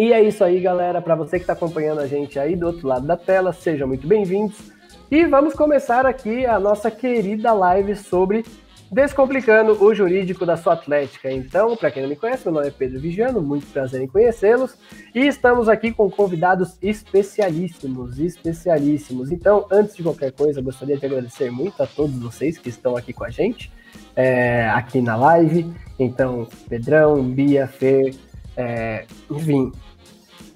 [0.00, 1.02] E é isso aí, galera.
[1.02, 4.06] Para você que está acompanhando a gente aí do outro lado da tela, sejam muito
[4.06, 4.70] bem-vindos.
[5.10, 8.44] E vamos começar aqui a nossa querida live sobre
[8.92, 11.32] Descomplicando o Jurídico da Sua Atlética.
[11.32, 14.78] Então, para quem não me conhece, meu nome é Pedro Vigiano, muito prazer em conhecê-los.
[15.12, 19.32] E estamos aqui com convidados especialíssimos, especialíssimos.
[19.32, 23.12] Então, antes de qualquer coisa, gostaria de agradecer muito a todos vocês que estão aqui
[23.12, 23.68] com a gente,
[24.14, 25.68] é, aqui na live.
[25.98, 28.14] Então, Pedrão, Bia, Fer,
[28.56, 29.72] é, enfim,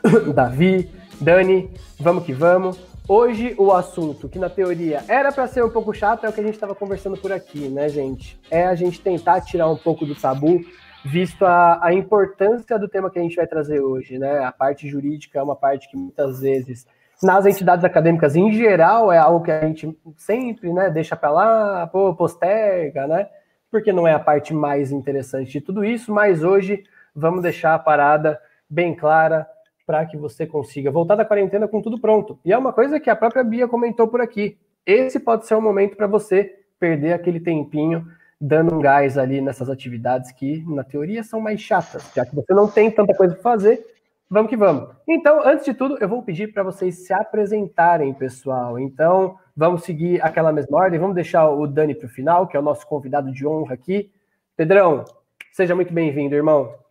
[0.34, 0.90] Davi,
[1.20, 2.78] Dani, vamos que vamos.
[3.08, 6.40] Hoje o assunto que na teoria era para ser um pouco chato é o que
[6.40, 8.40] a gente estava conversando por aqui, né, gente?
[8.50, 10.60] É a gente tentar tirar um pouco do tabu,
[11.04, 14.44] visto a, a importância do tema que a gente vai trazer hoje, né?
[14.44, 16.86] A parte jurídica é uma parte que muitas vezes
[17.22, 21.86] nas entidades acadêmicas em geral é algo que a gente sempre, né, deixa para lá,
[21.86, 23.28] pô, posterga, né?
[23.70, 26.82] Porque não é a parte mais interessante de tudo isso, mas hoje
[27.14, 29.46] vamos deixar a parada bem clara
[29.92, 32.38] para que você consiga voltar da quarentena com tudo pronto.
[32.42, 34.56] E é uma coisa que a própria Bia comentou por aqui.
[34.86, 38.06] Esse pode ser um momento para você perder aquele tempinho
[38.40, 42.54] dando um gás ali nessas atividades que, na teoria, são mais chatas, já que você
[42.54, 43.84] não tem tanta coisa para fazer.
[44.30, 44.88] Vamos que vamos.
[45.06, 48.78] Então, antes de tudo, eu vou pedir para vocês se apresentarem, pessoal.
[48.78, 50.98] Então, vamos seguir aquela mesma ordem.
[50.98, 54.10] Vamos deixar o Dani para o final, que é o nosso convidado de honra aqui.
[54.56, 55.04] Pedrão,
[55.52, 56.81] seja muito bem-vindo, irmão.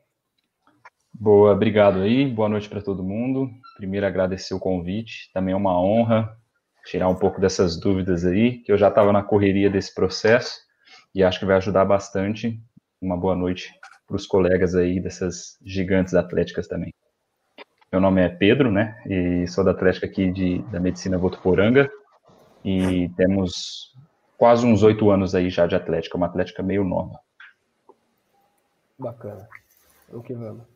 [1.21, 2.25] Boa, obrigado aí.
[2.25, 3.47] Boa noite para todo mundo.
[3.77, 5.29] Primeiro agradecer o convite.
[5.31, 6.35] Também é uma honra
[6.83, 10.57] tirar um pouco dessas dúvidas aí, que eu já estava na correria desse processo
[11.13, 12.59] e acho que vai ajudar bastante.
[12.99, 13.71] Uma boa noite
[14.07, 16.91] para os colegas aí dessas gigantes atléticas também.
[17.91, 18.99] Meu nome é Pedro, né?
[19.05, 21.87] E sou da Atlética aqui de, da Medicina Votuporanga
[22.65, 23.93] e temos
[24.39, 27.19] quase uns oito anos aí já de Atlética, uma Atlética meio nova.
[28.97, 29.47] Bacana.
[30.11, 30.70] O que vamos.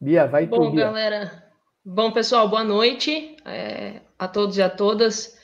[0.00, 1.42] Bia, vai Bom, galera.
[1.84, 5.34] Bom, pessoal, boa noite é, a todos e a todas.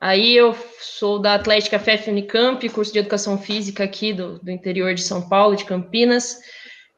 [0.00, 4.94] Aí eu sou da Atlética FF Unicamp, curso de Educação Física aqui do, do interior
[4.94, 6.38] de São Paulo, de Campinas.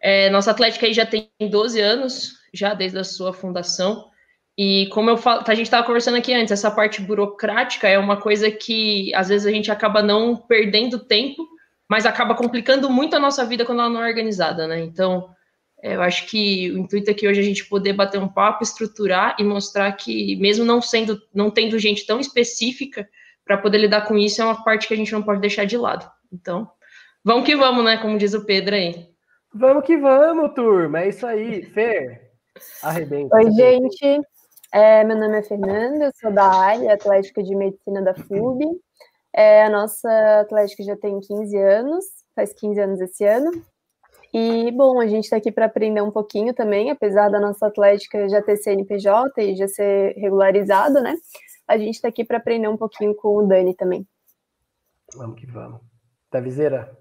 [0.02, 4.04] É, nossa Atlética aí já tem 12 anos, já desde a sua fundação.
[4.56, 8.20] E como eu falo, a gente estava conversando aqui antes, essa parte burocrática é uma
[8.20, 11.46] coisa que às vezes a gente acaba não perdendo tempo,
[11.88, 14.80] mas acaba complicando muito a nossa vida quando ela não é organizada, né?
[14.80, 15.30] Então,
[15.82, 19.36] eu acho que o intuito aqui hoje é a gente poder bater um papo, estruturar
[19.38, 23.08] e mostrar que, mesmo não sendo, não tendo gente tão específica
[23.44, 25.76] para poder lidar com isso, é uma parte que a gente não pode deixar de
[25.76, 26.10] lado.
[26.32, 26.68] Então,
[27.24, 27.96] vamos que vamos, né?
[27.98, 29.06] Como diz o Pedro aí.
[29.54, 31.00] Vamos que vamos, turma.
[31.00, 31.62] É isso aí.
[31.62, 32.32] Fer,
[32.82, 33.36] arrebenta.
[33.36, 34.20] Oi, gente.
[34.72, 38.64] É, meu nome é Fernanda, sou da área Atlética de Medicina da FUB.
[39.32, 43.50] É, a nossa Atlética já tem 15 anos, faz 15 anos esse ano.
[44.32, 48.28] E, bom, a gente está aqui para aprender um pouquinho também, apesar da nossa atlética
[48.28, 51.16] já ter CNPJ e já ser regularizado, né?
[51.66, 54.06] A gente está aqui para aprender um pouquinho com o Dani também.
[55.14, 55.80] Vamos que vamos.
[56.30, 56.94] Davizeira,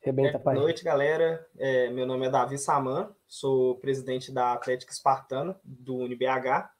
[0.00, 0.54] rebenta, é, pai.
[0.54, 1.46] Boa noite, galera.
[1.58, 6.70] É, meu nome é Davi Saman, sou presidente da Atlética Espartana, do UniBH,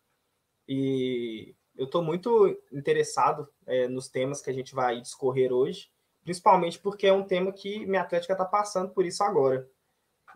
[0.68, 5.93] e eu estou muito interessado é, nos temas que a gente vai discorrer hoje
[6.24, 9.68] principalmente porque é um tema que minha Atlética está passando por isso agora.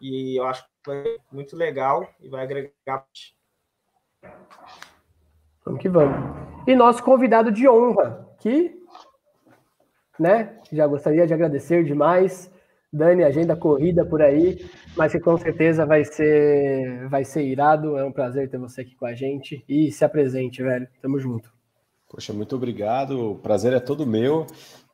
[0.01, 3.07] E eu acho que vai muito legal e vai agregar.
[5.65, 6.17] Vamos que vamos.
[6.67, 8.81] E nosso convidado de honra, que,
[10.19, 12.51] né, já gostaria de agradecer demais.
[12.91, 14.65] Dani, agenda corrida por aí,
[14.97, 17.99] mas que com certeza vai ser, vai ser irado.
[17.99, 19.63] É um prazer ter você aqui com a gente.
[19.69, 20.89] E se apresente, velho.
[21.03, 21.53] Tamo junto.
[22.09, 23.33] Poxa, muito obrigado.
[23.33, 24.47] O prazer é todo meu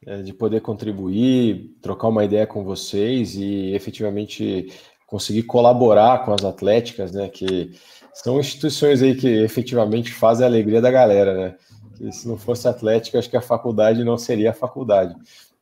[0.07, 4.73] é, de poder contribuir, trocar uma ideia com vocês e efetivamente
[5.07, 7.29] conseguir colaborar com as atléticas, né?
[7.29, 7.73] Que
[8.13, 11.55] são instituições aí que efetivamente fazem a alegria da galera, né?
[11.97, 15.15] Que se não fosse atlética, acho que a faculdade não seria a faculdade.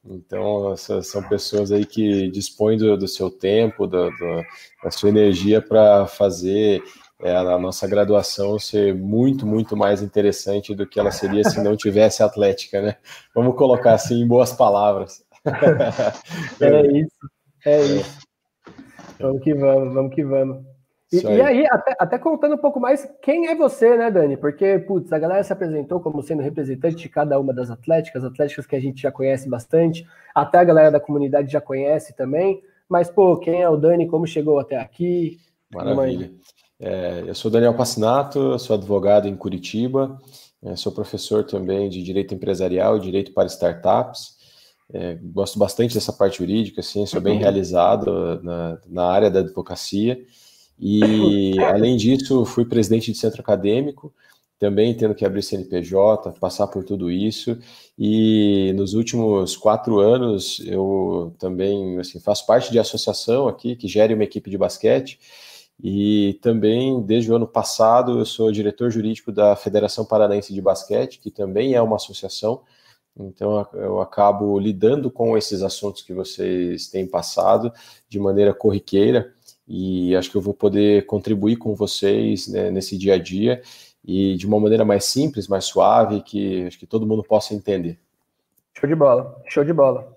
[0.05, 4.43] Então, são pessoas aí que dispõem do, do seu tempo, do, do,
[4.83, 6.83] da sua energia para fazer
[7.22, 11.76] é, a nossa graduação ser muito, muito mais interessante do que ela seria se não
[11.76, 12.97] tivesse atlética, né?
[13.35, 15.25] Vamos colocar assim em boas palavras.
[16.61, 17.31] é isso,
[17.64, 18.19] é isso.
[19.20, 20.64] Vamos que vamos, vamos que vamos.
[21.12, 24.37] E, aí, e aí até, até, contando um pouco mais, quem é você, né, Dani?
[24.37, 28.67] Porque, putz, a galera se apresentou como sendo representante de cada uma das atléticas, atléticas
[28.67, 33.11] que a gente já conhece bastante, até a galera da comunidade já conhece também, mas,
[33.11, 35.38] pô, quem é o Dani, como chegou até aqui?
[35.70, 36.32] Maravilha.
[36.84, 40.20] É, eu sou Daniel Passinato, sou advogado em Curitiba,
[40.64, 44.37] é, sou professor também de Direito Empresarial e Direito para Startups.
[44.93, 47.38] É, gosto bastante dessa parte jurídica, assim, sou bem uhum.
[47.38, 50.20] realizado na, na área da advocacia
[50.79, 54.12] E, além disso, fui presidente de centro acadêmico,
[54.58, 57.56] também tendo que abrir CNPJ, passar por tudo isso.
[57.96, 64.14] E nos últimos quatro anos, eu também assim, faço parte de associação aqui, que gere
[64.14, 65.20] uma equipe de basquete.
[65.81, 71.19] E também, desde o ano passado, eu sou diretor jurídico da Federação Paranaense de Basquete,
[71.19, 72.63] que também é uma associação.
[73.17, 77.73] Então, eu acabo lidando com esses assuntos que vocês têm passado
[78.09, 79.35] de maneira corriqueira
[79.69, 83.63] e acho que eu vou poder contribuir com vocês né, nesse dia a dia
[84.05, 87.99] e de uma maneira mais simples, mais suave, que acho que todo mundo possa entender.
[88.75, 90.17] Show de bola, show de bola.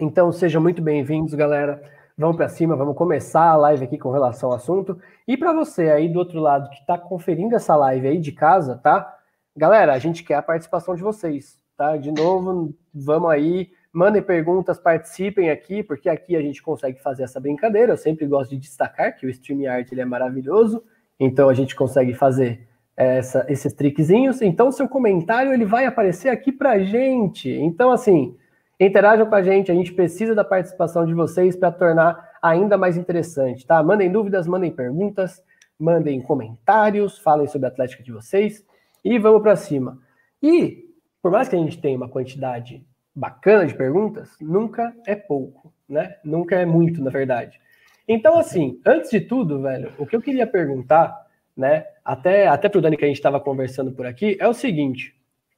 [0.00, 1.82] Então sejam muito bem-vindos, galera.
[2.18, 4.98] Vamos para cima, vamos começar a live aqui com relação ao assunto.
[5.28, 8.76] E para você aí do outro lado que está conferindo essa live aí de casa,
[8.76, 9.16] tá?
[9.54, 11.96] Galera, a gente quer a participação de vocês, tá?
[11.96, 17.40] De novo, vamos aí Mandem perguntas, participem aqui, porque aqui a gente consegue fazer essa
[17.40, 17.94] brincadeira.
[17.94, 20.84] Eu sempre gosto de destacar que o StreamYard ele é maravilhoso,
[21.18, 24.42] então a gente consegue fazer essa, esses trickzinhos.
[24.42, 27.48] Então, seu comentário ele vai aparecer aqui para gente.
[27.50, 28.36] Então, assim,
[28.78, 29.70] interajam com a gente.
[29.70, 33.82] A gente precisa da participação de vocês para tornar ainda mais interessante, tá?
[33.82, 35.42] Mandem dúvidas, mandem perguntas,
[35.78, 38.64] mandem comentários, falem sobre a Atlética de vocês
[39.04, 39.98] e vamos para cima.
[40.42, 40.86] E
[41.22, 46.16] por mais que a gente tenha uma quantidade bacana de perguntas, nunca é pouco, né?
[46.22, 47.58] Nunca é muito, na verdade.
[48.06, 51.26] Então, assim, antes de tudo, velho, o que eu queria perguntar,
[51.56, 55.15] né, até, até pro Dani que a gente estava conversando por aqui, é o seguinte,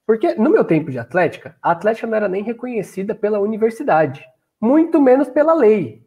[0.09, 4.25] porque no meu tempo de atlética, a atlética não era nem reconhecida pela universidade,
[4.59, 6.03] muito menos pela lei,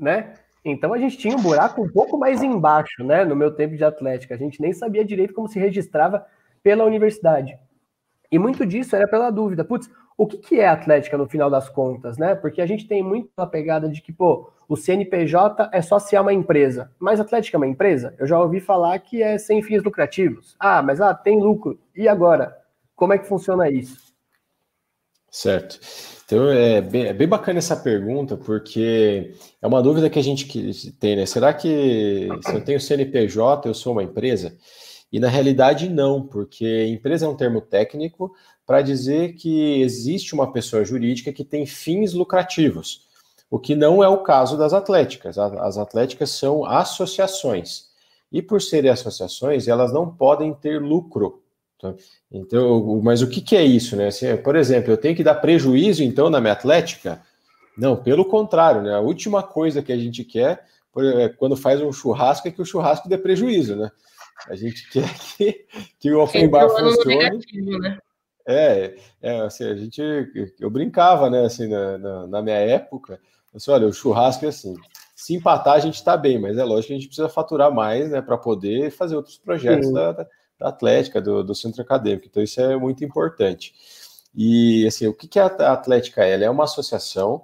[0.00, 0.32] né?
[0.64, 3.84] Então a gente tinha um buraco um pouco mais embaixo, né, no meu tempo de
[3.84, 6.24] atlética, a gente nem sabia direito como se registrava
[6.62, 7.58] pela universidade.
[8.30, 11.68] E muito disso era pela dúvida, putz, o que, que é Atlética no final das
[11.68, 12.34] contas, né?
[12.34, 16.16] Porque a gente tem muito a pegada de que, pô, o CNPJ é só se
[16.16, 16.90] é uma empresa.
[16.98, 18.14] Mas Atlética é uma empresa?
[18.18, 20.56] Eu já ouvi falar que é sem fins lucrativos.
[20.58, 21.78] Ah, mas ah, tem lucro.
[21.94, 22.61] E agora?
[22.94, 24.12] Como é que funciona isso?
[25.30, 25.80] Certo.
[26.24, 30.92] Então é bem, é bem bacana essa pergunta, porque é uma dúvida que a gente
[30.92, 31.26] tem, né?
[31.26, 34.56] Será que se eu tenho CNPJ, eu sou uma empresa?
[35.10, 38.34] E na realidade, não, porque empresa é um termo técnico
[38.66, 43.06] para dizer que existe uma pessoa jurídica que tem fins lucrativos,
[43.50, 45.36] o que não é o caso das atléticas.
[45.36, 47.90] As atléticas são associações.
[48.30, 51.41] E por serem associações, elas não podem ter lucro.
[51.82, 51.92] Tá?
[52.30, 54.06] Então, mas o que, que é isso, né?
[54.06, 57.20] Assim, por exemplo, eu tenho que dar prejuízo então na minha atlética?
[57.76, 58.94] Não, pelo contrário, né?
[58.94, 60.64] A última coisa que a gente quer
[60.96, 63.90] é, quando faz um churrasco é que o churrasco dê prejuízo, né?
[64.48, 65.66] A gente quer que,
[65.98, 67.16] que o open bar funcione.
[67.16, 67.98] Negativo, né?
[68.46, 70.00] É, é assim, a gente,
[70.60, 73.20] eu brincava, né, assim, na, na, na minha época,
[73.54, 74.74] assim, olha, o churrasco é assim,
[75.14, 78.10] se empatar a gente está bem, mas é lógico que a gente precisa faturar mais,
[78.10, 80.26] né, para poder fazer outros projetos da, da,
[80.62, 83.74] da, Atlética, do, do centro acadêmico, então isso é muito importante.
[84.34, 86.32] E, assim, o que, que a Atlética é?
[86.32, 87.42] Ela é uma associação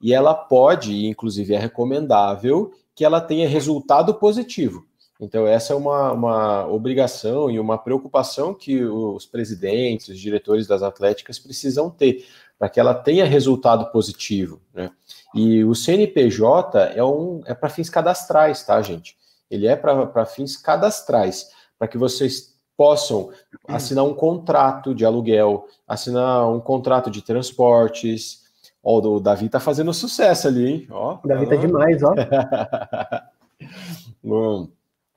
[0.00, 4.86] e ela pode, inclusive é recomendável, que ela tenha resultado positivo.
[5.20, 10.82] Então, essa é uma, uma obrigação e uma preocupação que os presidentes, os diretores das
[10.82, 12.24] atléticas precisam ter,
[12.56, 14.60] para que ela tenha resultado positivo.
[14.72, 14.90] Né?
[15.34, 19.16] E o CNPJ é, um, é para fins cadastrais, tá, gente?
[19.50, 23.30] Ele é para fins cadastrais, para que vocês possam
[23.66, 28.44] assinar um contrato de aluguel, assinar um contrato de transportes.
[28.80, 30.86] Ó, o Davi tá fazendo sucesso ali, hein?
[30.88, 32.14] Ó, o Davi tá demais, ó.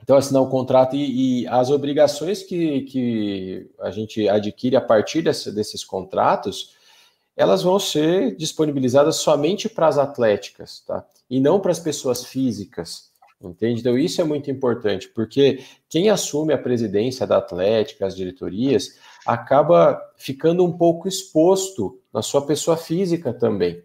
[0.03, 5.21] Então, assinar um contrato e, e, as obrigações que, que a gente adquire a partir
[5.21, 6.75] desse, desses contratos,
[7.37, 11.05] elas vão ser disponibilizadas somente para as atléticas, tá?
[11.29, 13.10] E não para as pessoas físicas,
[13.49, 13.81] entende?
[13.81, 20.01] Então, isso é muito importante, porque quem assume a presidência da Atlética, as diretorias, acaba
[20.17, 23.81] ficando um pouco exposto na sua pessoa física também.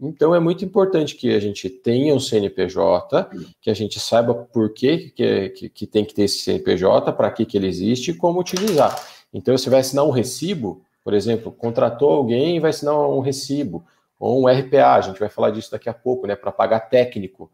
[0.00, 3.28] Então é muito importante que a gente tenha um CNPJ,
[3.60, 7.44] que a gente saiba por que, que, que tem que ter esse CNPJ, para que,
[7.44, 8.96] que ele existe e como utilizar.
[9.34, 13.84] Então você vai assinar um recibo, por exemplo, contratou alguém e vai assinar um recibo,
[14.20, 16.36] ou um RPA, a gente vai falar disso daqui a pouco, né?
[16.36, 17.50] Para pagar técnico.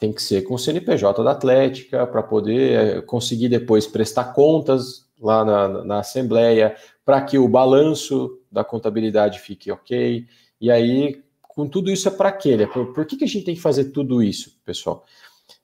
[0.00, 5.06] Tem que ser com o CNPJ da Atlética, para poder eh, conseguir depois prestar contas
[5.20, 10.26] lá na, na Assembleia, para que o balanço da contabilidade fique ok.
[10.60, 12.56] E aí, com tudo isso é para quê?
[12.56, 12.66] Né?
[12.66, 15.04] Por, por que, que a gente tem que fazer tudo isso, pessoal?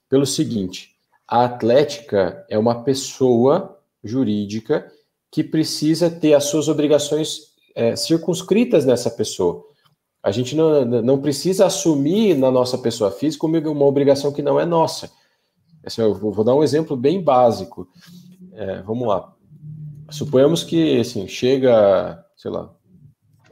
[0.07, 0.95] Pelo seguinte,
[1.27, 4.89] a Atlética é uma pessoa jurídica
[5.31, 9.65] que precisa ter as suas obrigações é, circunscritas nessa pessoa.
[10.21, 14.65] A gente não, não precisa assumir na nossa pessoa física uma obrigação que não é
[14.65, 15.11] nossa.
[15.85, 17.87] Assim, eu vou, dar um exemplo bem básico.
[18.53, 19.33] É, vamos lá.
[20.09, 22.73] Suponhamos que assim, chega, sei lá,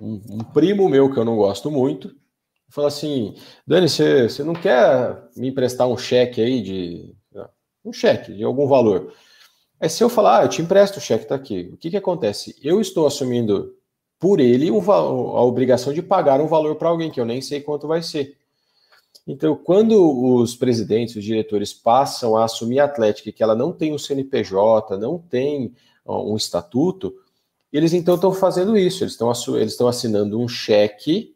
[0.01, 2.13] um, um, primo meu que eu não gosto muito,
[2.69, 7.15] fala assim: Dani, você, não quer me emprestar um cheque aí de.
[7.83, 9.13] um cheque de algum valor?
[9.79, 11.69] Aí se eu falar, ah, eu te empresto o cheque, tá aqui.
[11.73, 12.55] O que, que acontece?
[12.61, 13.74] Eu estou assumindo
[14.25, 17.61] por ele um, a obrigação de pagar um valor para alguém que eu nem sei
[17.61, 18.35] quanto vai ser.
[19.27, 19.93] Então, quando
[20.39, 24.97] os presidentes, os diretores passam a assumir a Atlética que ela não tem um CNPJ,
[24.97, 27.13] não tem um estatuto,
[27.71, 31.35] eles então estão fazendo isso, eles estão eles estão assinando um cheque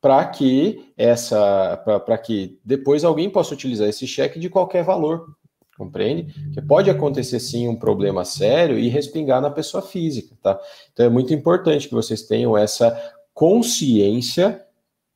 [0.00, 1.76] para que essa
[2.06, 5.36] para que depois alguém possa utilizar esse cheque de qualquer valor.
[5.80, 6.34] Compreende?
[6.52, 10.60] Que pode acontecer sim um problema sério e respingar na pessoa física, tá?
[10.92, 12.94] Então é muito importante que vocês tenham essa
[13.32, 14.62] consciência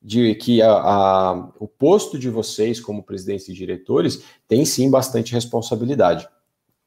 [0.01, 5.33] de que a, a, o posto de vocês como presidentes e diretores tem sim bastante
[5.33, 6.27] responsabilidade.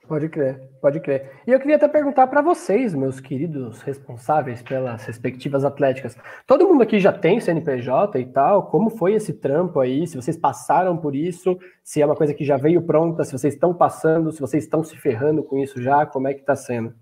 [0.08, 1.30] Pode crer, pode crer.
[1.46, 6.16] E eu queria até perguntar para vocês, meus queridos responsáveis pelas respectivas atléticas.
[6.46, 8.70] Todo mundo aqui já tem CNPJ e tal?
[8.70, 10.06] Como foi esse trampo aí?
[10.06, 13.52] Se vocês passaram por isso, se é uma coisa que já veio pronta, se vocês
[13.52, 16.94] estão passando, se vocês estão se ferrando com isso já, como é que está sendo?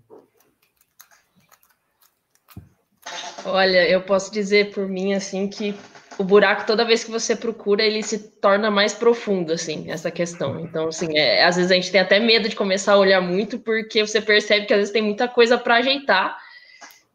[3.45, 5.73] Olha, eu posso dizer por mim assim que
[6.17, 10.59] o buraco, toda vez que você procura, ele se torna mais profundo, assim, essa questão.
[10.59, 13.59] Então, assim, é, às vezes a gente tem até medo de começar a olhar muito,
[13.59, 16.37] porque você percebe que às vezes tem muita coisa para ajeitar,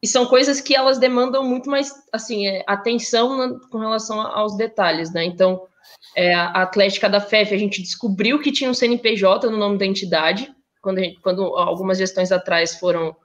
[0.00, 4.56] e são coisas que elas demandam muito mais, assim, é, atenção na, com relação aos
[4.56, 5.24] detalhes, né?
[5.24, 5.62] Então,
[6.16, 9.86] é, a Atlética da FEF, a gente descobriu que tinha um CNPJ no nome da
[9.86, 13.16] entidade, quando, gente, quando algumas gestões atrás foram,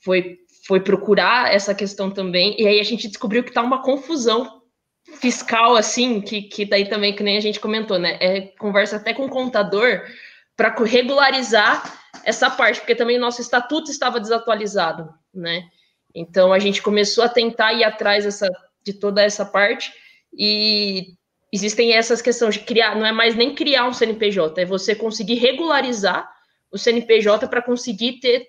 [0.00, 4.59] foi, foi procurar essa questão também, e aí a gente descobriu que está uma confusão
[5.18, 8.16] fiscal, assim, que, que daí também, que nem a gente comentou, né?
[8.20, 10.02] É, conversa até com o contador
[10.56, 15.64] para regularizar essa parte, porque também nosso estatuto estava desatualizado, né?
[16.14, 18.48] Então a gente começou a tentar ir atrás dessa,
[18.84, 19.92] de toda essa parte
[20.32, 21.14] e
[21.52, 25.34] existem essas questões de criar, não é mais nem criar um CNPJ, é você conseguir
[25.34, 26.30] regularizar
[26.70, 28.46] o CNPJ para conseguir ter,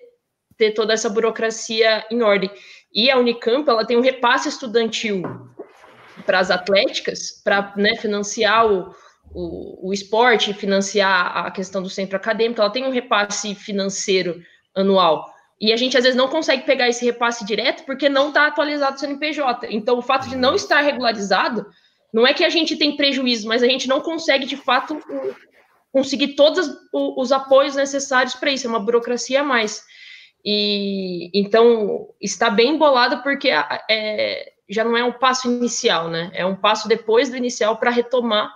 [0.56, 2.50] ter toda essa burocracia em ordem.
[2.94, 5.22] E a Unicamp, ela tem um repasse estudantil
[6.24, 8.94] para as atléticas, para né, financiar o,
[9.32, 14.42] o, o, esporte, financiar a questão do centro acadêmico, ela tem um repasse financeiro
[14.74, 15.32] anual.
[15.60, 18.96] E a gente às vezes não consegue pegar esse repasse direto porque não está atualizado
[18.96, 19.68] o CNPJ.
[19.70, 21.66] Então, o fato de não estar regularizado
[22.12, 25.00] não é que a gente tem prejuízo, mas a gente não consegue de fato
[25.92, 28.66] conseguir todos os apoios necessários para isso.
[28.66, 29.84] É uma burocracia a mais.
[30.44, 33.48] E então está bem embolado porque
[33.88, 36.30] é, já não é um passo inicial, né?
[36.34, 38.52] É um passo depois do inicial para retomar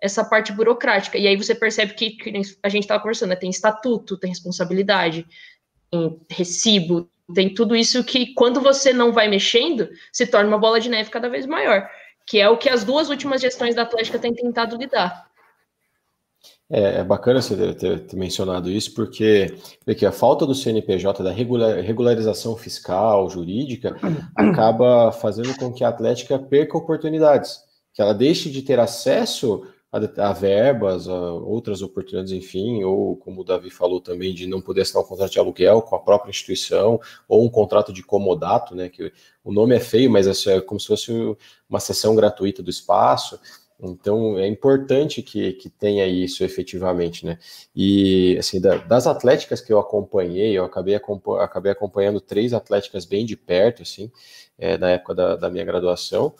[0.00, 1.18] essa parte burocrática.
[1.18, 3.36] E aí você percebe que, que a gente estava conversando, né?
[3.36, 5.26] tem estatuto, tem responsabilidade,
[5.90, 10.80] tem recibo, tem tudo isso que, quando você não vai mexendo, se torna uma bola
[10.80, 11.88] de neve cada vez maior,
[12.26, 15.27] que é o que as duas últimas gestões da Atlética têm tentado lidar.
[16.70, 19.54] É, é bacana você ter, ter, mencionado isso, porque
[19.86, 23.96] aqui, a falta do CNPJ, da regular, regularização fiscal, jurídica,
[24.36, 27.58] acaba fazendo com que a Atlética perca oportunidades,
[27.94, 33.40] que ela deixe de ter acesso a, a verbas, a outras oportunidades, enfim, ou como
[33.40, 36.30] o Davi falou também, de não poder assinar um contrato de aluguel com a própria
[36.30, 39.10] instituição, ou um contrato de comodato, né, que
[39.42, 41.12] o nome é feio, mas é como se fosse
[41.68, 43.40] uma sessão gratuita do espaço,
[43.80, 47.38] então é importante que, que tenha isso efetivamente, né?
[47.74, 50.96] E assim, da, das atléticas que eu acompanhei, eu acabei,
[51.40, 54.10] acabei acompanhando três atléticas bem de perto, assim,
[54.58, 56.34] é, na época da, da, minha graduação.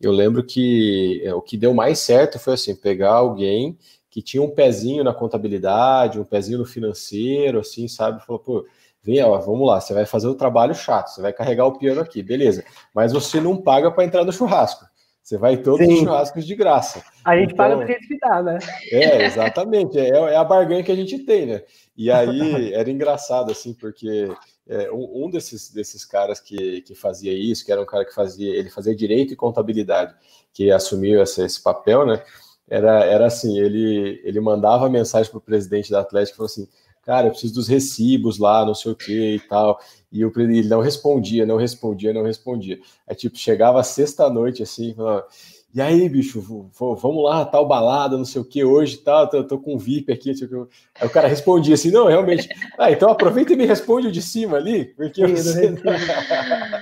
[0.00, 3.76] Eu lembro que é, o que deu mais certo foi assim, pegar alguém
[4.08, 8.24] que tinha um pezinho na contabilidade, um pezinho no financeiro, assim, sabe?
[8.24, 8.66] Falou, pô,
[9.02, 12.00] vem, ó, vamos lá, você vai fazer o trabalho chato, você vai carregar o piano
[12.00, 14.86] aqui, beleza, mas você não paga para entrar no churrasco.
[15.24, 15.94] Você vai em todos Sim.
[15.94, 17.02] os churrascos de graça.
[17.24, 18.58] A gente então, paga que dá, né?
[18.92, 19.98] É, exatamente.
[19.98, 21.62] É, é, a barganha que a gente tem, né?
[21.96, 24.30] E aí era engraçado, assim, porque
[24.68, 28.54] é, um, desses, desses caras que, que fazia isso, que era um cara que fazia,
[28.54, 30.14] ele fazia direito e contabilidade,
[30.52, 32.22] que assumiu esse, esse papel, né?
[32.68, 36.68] Era, era assim, ele, ele mandava mensagem para o presidente da Atlético e falou assim:
[37.04, 39.78] cara, eu preciso dos recibos lá, não sei o que e tal.
[40.12, 42.78] E eu, ele não respondia, não respondia, não respondia.
[43.08, 45.26] Aí, tipo, chegava sexta-noite, assim, falava,
[45.74, 46.40] e aí, bicho,
[46.78, 50.12] vamos lá, tal balada, não sei o que, hoje tal, tô, tô com um VIP
[50.12, 50.74] aqui, sei o que.
[51.00, 54.22] Aí o cara respondia assim, não, realmente, ah, então aproveita e me responde o de
[54.22, 55.74] cima ali, porque você...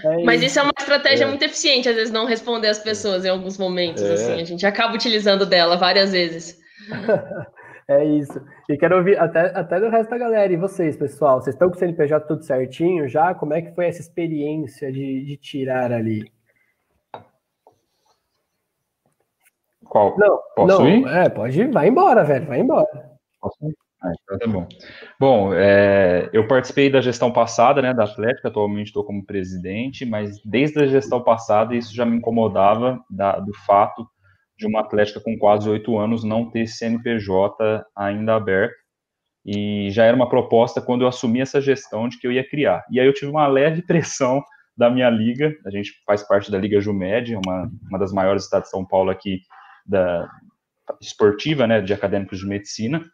[0.04, 1.26] É Mas isso é uma estratégia é.
[1.28, 4.12] muito eficiente, às vezes, não responder as pessoas em alguns momentos, é.
[4.12, 6.58] assim, a gente acaba utilizando dela várias vezes.
[7.88, 8.40] É isso.
[8.68, 10.52] E quero ouvir até, até do resto da galera.
[10.52, 11.40] E vocês, pessoal?
[11.40, 13.34] Vocês estão com o CNPJ tudo certinho já?
[13.34, 16.30] Como é que foi essa experiência de, de tirar ali?
[19.84, 20.16] Qual?
[20.16, 21.06] Não, Posso não, ir?
[21.08, 21.70] É, pode ir.
[21.70, 22.46] Vai embora, velho.
[22.46, 22.86] Vai embora.
[23.40, 23.74] Posso ir?
[24.02, 24.66] Ah, então tá bom.
[25.18, 30.40] Bom, é, eu participei da gestão passada, né, da Atlética, atualmente estou como presidente, mas
[30.44, 34.04] desde a gestão passada isso já me incomodava da, do fato
[34.62, 38.74] de uma Atlética com quase oito anos não ter CNPJ ainda aberto,
[39.44, 42.84] e já era uma proposta quando eu assumi essa gestão de que eu ia criar.
[42.90, 44.42] E aí eu tive uma leve pressão
[44.76, 48.68] da minha liga, a gente faz parte da Liga Jumed, uma, uma das maiores estados
[48.68, 49.40] de São Paulo aqui,
[49.84, 50.28] da
[51.00, 53.04] esportiva, né, de acadêmicos de medicina,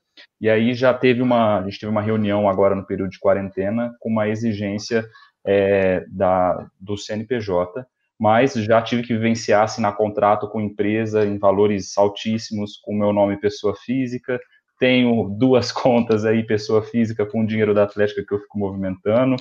[0.40, 3.92] e aí já teve uma, a gente teve uma reunião agora no período de quarentena
[4.00, 5.04] com uma exigência
[5.46, 7.84] é, da, do CNPJ,
[8.18, 13.38] mas já tive que vivenciar, assinar contrato com empresa em valores altíssimos, com meu nome
[13.38, 14.40] pessoa física,
[14.78, 19.36] tenho duas contas aí, pessoa física, com o dinheiro da Atlética que eu fico movimentando,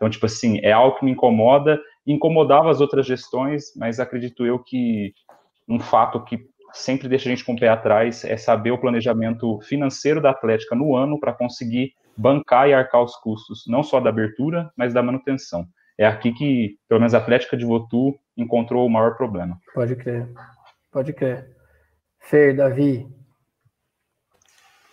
[0.00, 4.58] então, tipo assim, é algo que me incomoda, incomodava as outras gestões, mas acredito eu
[4.58, 5.12] que
[5.68, 6.40] um fato que
[6.72, 10.74] sempre deixa a gente com o pé atrás é saber o planejamento financeiro da Atlética
[10.74, 15.02] no ano para conseguir bancar e arcar os custos, não só da abertura, mas da
[15.02, 15.66] manutenção.
[16.00, 19.60] É aqui que, pelo menos, a Atlética de Votu encontrou o maior problema.
[19.74, 20.26] Pode crer.
[20.90, 21.54] Pode crer.
[22.18, 23.06] Fer, Davi.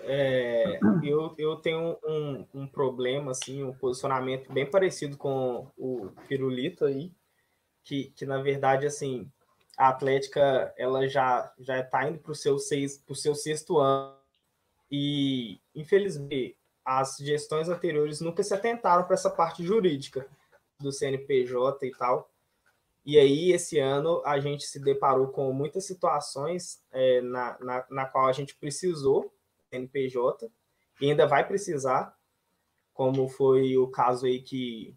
[0.02, 6.84] É, eu, eu tenho um, um problema, assim, um posicionamento bem parecido com o Pirulito
[6.84, 7.14] aí,
[7.86, 9.32] que, que na verdade, assim,
[9.78, 14.14] a Atlética ela já já está indo para o seu seis, pro seu sexto ano
[14.92, 20.28] e infelizmente as gestões anteriores nunca se atentaram para essa parte jurídica
[20.80, 22.32] do CNPJ e tal.
[23.06, 28.06] E aí, esse ano, a gente se deparou com muitas situações é, na, na, na
[28.06, 29.34] qual a gente precisou
[29.70, 30.52] CNPJ
[31.00, 32.16] e ainda vai precisar,
[32.94, 34.96] como foi o caso aí que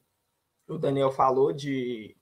[0.69, 2.17] o Daniel falou de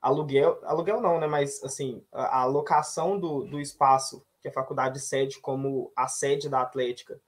[0.00, 1.26] aluguel, aluguel não, né?
[1.26, 6.48] Mas assim, a, a locação do, do espaço que a faculdade cede como a sede
[6.48, 7.20] da Atlética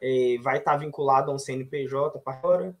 [0.00, 2.76] é, vai estar vinculado a um CNPJ para fora.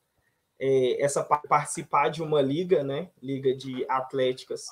[0.58, 3.10] É, essa participar de uma liga, né?
[3.20, 4.66] Liga de atléticas,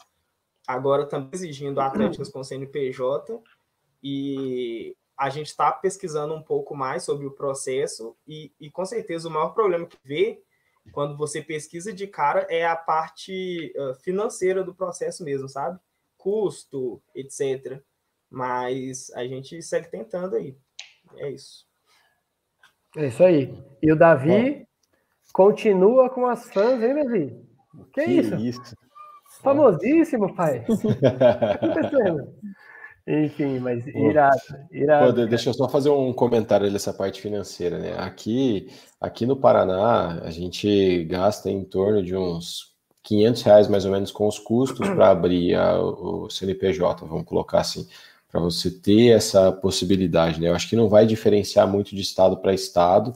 [0.67, 3.43] agora também exigindo atléticas com CNPJ
[4.03, 9.29] e a gente está pesquisando um pouco mais sobre o processo e, e com certeza
[9.29, 10.43] o maior problema que vê
[10.91, 15.79] quando você pesquisa de cara, é a parte uh, financeira do processo mesmo, sabe?
[16.17, 17.81] Custo, etc.
[18.29, 20.57] Mas a gente segue tentando aí.
[21.17, 21.67] É isso.
[22.97, 23.55] É isso aí.
[23.81, 24.67] E o Davi
[25.33, 27.37] continua com as fãs, hein, Davi?
[27.93, 28.35] Que, que isso?
[28.37, 28.77] isso?
[29.43, 30.65] Famosíssimo, pai.
[30.69, 32.29] o que está acontecendo?
[33.07, 34.37] Enfim, mas irado,
[34.71, 35.15] irado.
[35.15, 37.95] Pô, deixa eu só fazer um comentário dessa parte financeira, né?
[37.99, 38.69] Aqui,
[39.01, 44.13] aqui no Paraná, a gente gasta em torno de uns 500 reais mais ou menos
[44.13, 47.89] com os custos para abrir a, o CNPJ, vamos colocar assim,
[48.31, 50.49] para você ter essa possibilidade, né?
[50.49, 53.13] Eu acho que não vai diferenciar muito de estado para estado,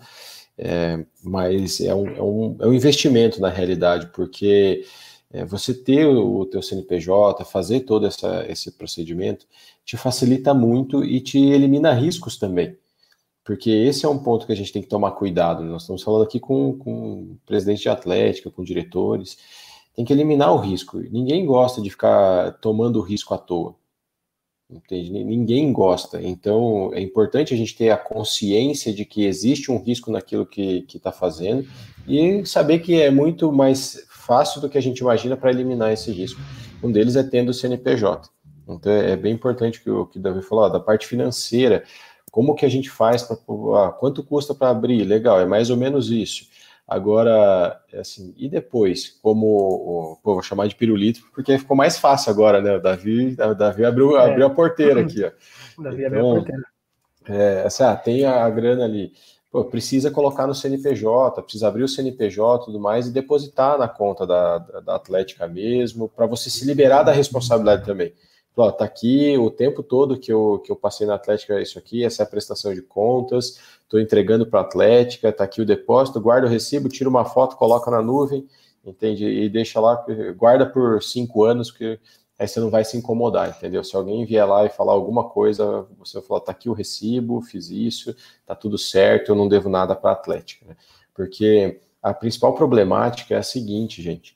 [0.58, 4.84] é, mas é um, é, um, é um investimento na realidade, porque
[5.30, 9.46] é, você ter o, teu CNPJ, fazer todo essa, esse procedimento,
[9.84, 12.76] te facilita muito e te elimina riscos também.
[13.44, 15.62] Porque esse é um ponto que a gente tem que tomar cuidado.
[15.62, 19.38] Nós estamos falando aqui com, com presidente de atlética, com diretores.
[19.94, 20.98] Tem que eliminar o risco.
[20.98, 23.76] Ninguém gosta de ficar tomando risco à toa.
[24.68, 25.10] Entende?
[25.12, 26.20] Ninguém gosta.
[26.20, 30.84] Então, é importante a gente ter a consciência de que existe um risco naquilo que
[30.92, 31.66] está fazendo
[32.06, 36.10] e saber que é muito mais fácil do que a gente imagina para eliminar esse
[36.10, 36.40] risco.
[36.82, 38.28] Um deles é tendo o CNPJ.
[38.68, 41.84] Então é bem importante que o que o Davi falou, da parte financeira,
[42.32, 45.04] como que a gente faz para ah, quanto custa para abrir?
[45.04, 46.48] Legal, é mais ou menos isso.
[46.88, 52.30] Agora, é assim, e depois, como pô, vou chamar de pirulito, porque ficou mais fácil
[52.30, 52.76] agora, né?
[52.76, 54.30] O Davi, o Davi abriu, é.
[54.30, 55.30] abriu a porteira aqui, ó.
[55.76, 56.62] O Davi então, abriu a então, porteira.
[57.28, 59.12] É, assim, ah, tem a grana ali.
[59.50, 63.88] Pô, precisa colocar no CNPJ, precisa abrir o CNPJ e tudo mais e depositar na
[63.88, 68.12] conta da, da, da Atlética mesmo, para você se liberar da responsabilidade também.
[68.56, 71.78] Ó, tá aqui o tempo todo que eu, que eu passei na Atlética, é isso
[71.78, 75.66] aqui, essa é a prestação de contas, estou entregando para a Atlética, tá aqui o
[75.66, 78.48] depósito, guarda o recibo, tira uma foto, coloca na nuvem,
[78.82, 79.26] entende?
[79.26, 80.02] E deixa lá,
[80.34, 82.00] guarda por cinco anos, que
[82.38, 83.84] aí você não vai se incomodar, entendeu?
[83.84, 87.42] Se alguém vier lá e falar alguma coisa, você vai falar, tá aqui o recibo,
[87.42, 88.16] fiz isso,
[88.46, 90.76] tá tudo certo, eu não devo nada para a Atlética, né?
[91.14, 94.34] Porque a principal problemática é a seguinte, gente.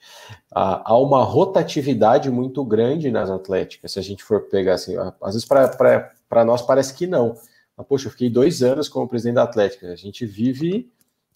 [0.50, 5.46] Há uma rotatividade muito grande nas atléticas, se a gente for pegar assim, às vezes
[5.46, 7.36] para nós parece que não,
[7.84, 9.92] poxa, eu fiquei dois anos como presidente da Atlética.
[9.92, 10.90] A gente vive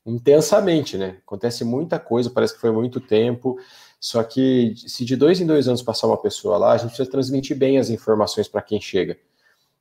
[0.04, 1.18] intensamente, né?
[1.24, 3.56] Acontece muita coisa, parece que foi muito tempo.
[4.00, 7.10] Só que se de dois em dois anos passar uma pessoa lá, a gente precisa
[7.10, 9.16] transmitir bem as informações para quem chega.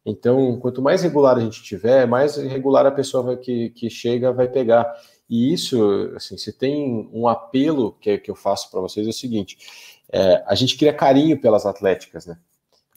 [0.05, 4.31] Então, quanto mais regular a gente tiver, mais regular a pessoa vai, que, que chega
[4.31, 4.93] vai pegar.
[5.33, 9.13] E isso, assim, se tem um apelo que, que eu faço para vocês é o
[9.13, 9.57] seguinte:
[10.11, 12.37] é, a gente cria carinho pelas atléticas, né?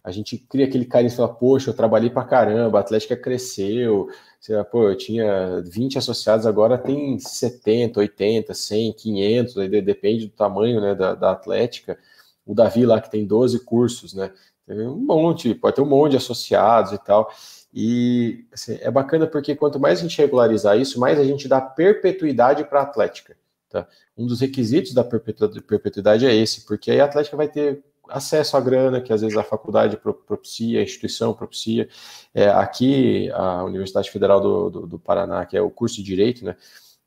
[0.05, 4.55] A gente cria aquele carinho fala, poxa, eu trabalhei para caramba, a Atlética cresceu, sei
[4.55, 10.33] lá, pô, eu tinha 20 associados, agora tem 70, 80, 100, 500, aí depende do
[10.33, 11.99] tamanho né, da, da Atlética.
[12.45, 14.31] O Davi lá, que tem 12 cursos, né?
[14.67, 17.31] Tem um monte, pode ter um monte de associados e tal.
[17.79, 21.61] E assim, é bacana porque quanto mais a gente regularizar isso, mais a gente dá
[21.61, 23.37] perpetuidade para a Atlética.
[23.69, 23.87] Tá?
[24.17, 28.61] Um dos requisitos da perpetuidade é esse, porque aí a Atlética vai ter acesso à
[28.63, 31.87] grana que às vezes a faculdade propicia, a instituição propicia.
[32.33, 36.47] É, aqui, a Universidade Federal do, do, do, Paraná, que é o curso de Direito,
[36.47, 36.57] né?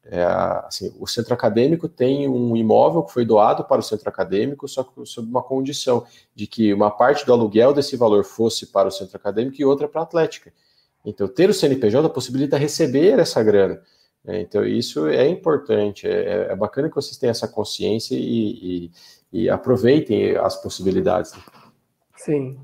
[0.06, 4.68] É, assim, o centro acadêmico tem um imóvel que foi doado para o centro acadêmico,
[4.68, 8.88] só que sob uma condição de que uma parte do aluguel desse valor fosse para
[8.88, 10.52] o centro acadêmico e outra para a Atlética.
[11.06, 13.82] Então, ter o CNPJ possibilita receber essa grana.
[14.26, 18.92] É, então, isso é importante, é, é, bacana que vocês tenham essa consciência e,
[19.32, 21.34] e, e aproveitem as possibilidades.
[21.34, 21.42] Né?
[22.16, 22.60] Sim,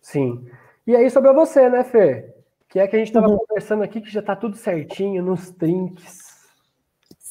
[0.00, 0.46] sim.
[0.86, 2.34] E aí sobre você, né, Fê?
[2.68, 3.38] Que é que a gente estava uhum.
[3.38, 6.29] conversando aqui, que já está tudo certinho nos trinks.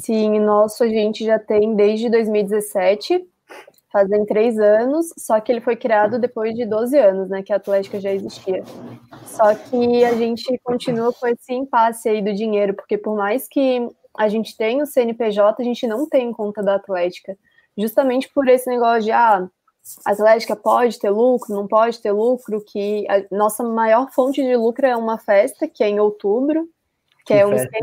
[0.02, 3.28] Sim, nosso a gente já tem desde 2017,
[3.92, 7.58] fazem três anos, só que ele foi criado depois de 12 anos, né, que a
[7.58, 8.64] Atlética já existia.
[9.26, 13.90] Só que a gente continua com esse impasse aí do dinheiro, porque por mais que
[14.18, 17.38] a gente tenha o CNPJ, a gente não tem conta da Atlética.
[17.78, 19.50] Justamente por esse negócio de ah,
[20.06, 24.56] a Atlética pode ter lucro, não pode ter lucro, que a nossa maior fonte de
[24.56, 26.66] lucro é uma festa, que é em outubro,
[27.26, 27.78] que, que é um festa,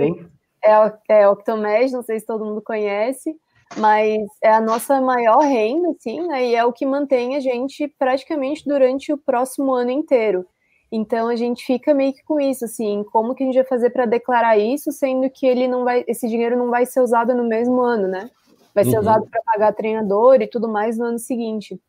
[0.67, 3.37] é, é Octomed, não sei se todo mundo conhece,
[3.77, 7.89] mas é a nossa maior renda, assim, né, e é o que mantém a gente
[7.99, 10.47] praticamente durante o próximo ano inteiro.
[10.91, 13.91] Então a gente fica meio que com isso, assim, como que a gente vai fazer
[13.91, 17.45] para declarar isso, sendo que ele não vai, esse dinheiro não vai ser usado no
[17.45, 18.31] mesmo ano, né?
[18.77, 19.01] vai ser uhum.
[19.01, 21.81] usado para pagar treinador e tudo mais no ano seguinte.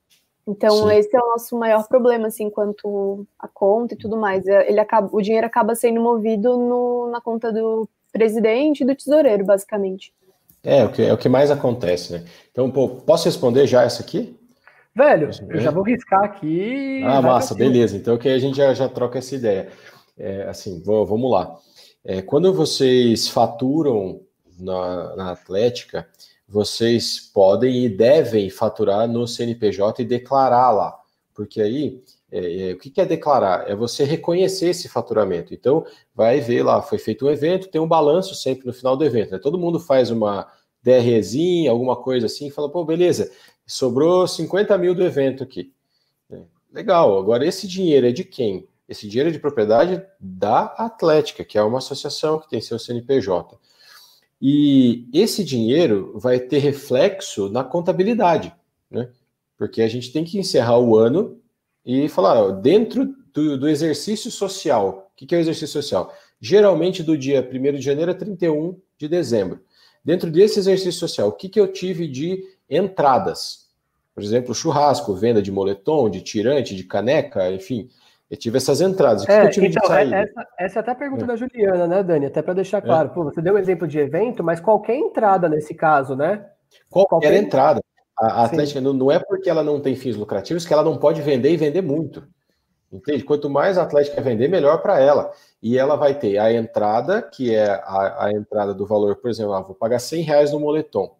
[0.47, 0.93] Então, Sim.
[0.93, 4.47] esse é o nosso maior problema, assim, quanto a conta e tudo mais.
[4.47, 8.95] É, ele acaba, o dinheiro acaba sendo movido no, na conta do presidente e do
[8.95, 10.13] tesoureiro, basicamente.
[10.63, 12.25] É, o que, é o que mais acontece, né?
[12.51, 14.35] Então, pô, posso responder já essa aqui?
[14.93, 17.01] Velho, eu já vou riscar aqui.
[17.05, 17.95] Ah, massa, beleza.
[17.95, 19.69] Então, que a gente já, já troca essa ideia.
[20.17, 21.55] É, assim, vou, vamos lá.
[22.03, 24.21] É, quando vocês faturam
[24.59, 26.07] na, na Atlética,
[26.47, 30.97] vocês podem e devem faturar no CNPJ e declarar lá,
[31.35, 33.69] porque aí é, é, o que é declarar?
[33.69, 35.53] É você reconhecer esse faturamento.
[35.53, 39.05] Então, vai ver lá, foi feito um evento, tem um balanço sempre no final do
[39.05, 39.31] evento.
[39.31, 39.39] Né?
[39.39, 40.47] Todo mundo faz uma
[40.83, 43.31] DREzinha, alguma coisa assim, e fala, pô, beleza,
[43.65, 45.73] sobrou 50 mil do evento aqui.
[46.29, 48.67] É, legal, agora esse dinheiro é de quem?
[48.87, 53.57] Esse dinheiro é de propriedade da Atlética, que é uma associação que tem seu CNPJ.
[54.41, 58.53] E esse dinheiro vai ter reflexo na contabilidade,
[58.89, 59.09] né?
[59.57, 61.41] Porque a gente tem que encerrar o ano
[61.87, 66.13] e falar, dentro do, do, exercício social, o que, que é o exercício social?
[66.39, 69.61] Geralmente do dia 1 de janeiro a 31 de dezembro.
[70.03, 73.69] Dentro desse exercício social, o que, que eu tive de entradas?
[74.13, 77.87] Por exemplo, churrasco, venda de moletom, de tirante, de caneca, enfim,
[78.29, 79.23] eu tive essas entradas.
[79.23, 80.15] O que, é, que eu tive então, de saída?
[80.17, 81.27] Essa, essa é até a pergunta é.
[81.27, 82.25] da Juliana, né, Dani?
[82.25, 83.09] Até para deixar claro.
[83.09, 83.13] É.
[83.13, 86.45] Pô, você deu um exemplo de evento, mas qualquer entrada nesse caso, né?
[86.89, 87.33] Qualquer, qualquer...
[87.35, 87.81] entrada.
[88.19, 90.97] A, a Atlética não, não é porque ela não tem fins lucrativos que ela não
[90.97, 92.27] pode vender e vender muito.
[92.91, 93.23] Entende?
[93.23, 95.31] Quanto mais a Atlética vender, melhor para ela.
[95.61, 99.53] E ela vai ter a entrada, que é a, a entrada do valor, por exemplo,
[99.53, 101.15] ah, vou pagar 100 reais no moletom.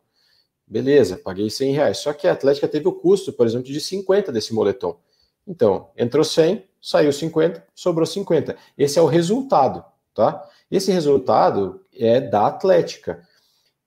[0.65, 1.97] Beleza, paguei 100 reais.
[1.97, 4.97] Só que a Atlética teve o custo, por exemplo, de 50 desse moletom.
[5.45, 8.55] Então, entrou 100, saiu 50, sobrou 50.
[8.77, 9.83] Esse é o resultado,
[10.13, 10.45] tá?
[10.69, 13.25] Esse resultado é da Atlética.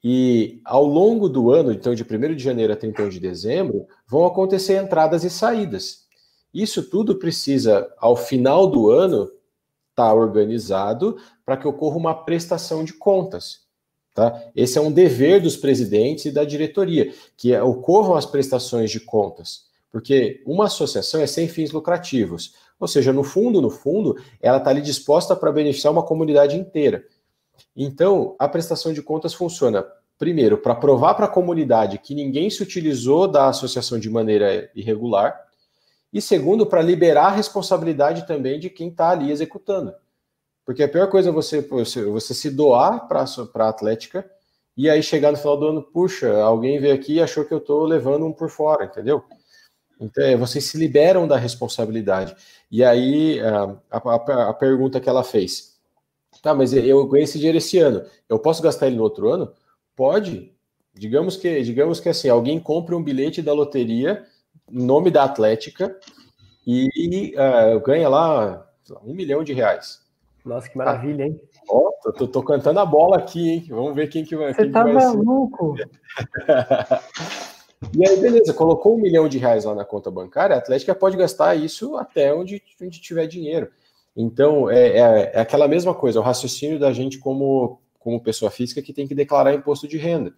[0.03, 4.25] E ao longo do ano, então de 1 de janeiro a 31 de dezembro, vão
[4.25, 6.07] acontecer entradas e saídas.
[6.53, 9.25] Isso tudo precisa, ao final do ano,
[9.91, 13.61] estar tá organizado para que ocorra uma prestação de contas.
[14.15, 14.43] Tá?
[14.57, 19.69] Esse é um dever dos presidentes e da diretoria, que ocorram as prestações de contas.
[19.93, 22.55] Porque uma associação é sem fins lucrativos.
[22.79, 27.05] Ou seja, no fundo, no fundo, ela está ali disposta para beneficiar uma comunidade inteira.
[27.77, 29.87] Então, a prestação de contas funciona,
[30.19, 35.39] primeiro, para provar para a comunidade que ninguém se utilizou da associação de maneira irregular,
[36.13, 39.95] e segundo, para liberar a responsabilidade também de quem está ali executando.
[40.65, 44.29] Porque a pior coisa é você, você, se doar para a Atlética
[44.77, 47.59] e aí chegar no final do ano, puxa, alguém veio aqui e achou que eu
[47.59, 49.25] estou levando um por fora, entendeu?
[50.01, 52.35] Então, é, vocês se liberam da responsabilidade.
[52.71, 55.70] E aí, a, a, a, pergunta que ela fez:
[56.43, 59.53] tá, mas eu ganhei esse dinheiro esse ano, eu posso gastar ele no outro ano?
[59.95, 60.53] Pode.
[60.95, 64.25] Digamos que, digamos que assim, alguém compre um bilhete da loteria,
[64.71, 65.97] nome da Atlética,
[66.67, 68.67] e uh, ganha lá
[69.05, 70.01] um milhão de reais.
[70.45, 71.41] Nossa, que maravilha, hein?
[71.69, 73.67] Ó, tô, tô, tô, cantando a bola aqui, hein?
[73.69, 74.55] Vamos ver quem que vai.
[74.55, 75.77] Você tá maluco?
[77.97, 81.17] e aí, beleza, colocou um milhão de reais lá na conta bancária, a Atlética pode
[81.17, 83.71] gastar isso até onde, onde tiver dinheiro.
[84.21, 88.83] Então, é, é, é, aquela mesma coisa, o raciocínio da gente como, como pessoa física
[88.83, 90.35] que tem que declarar imposto de renda.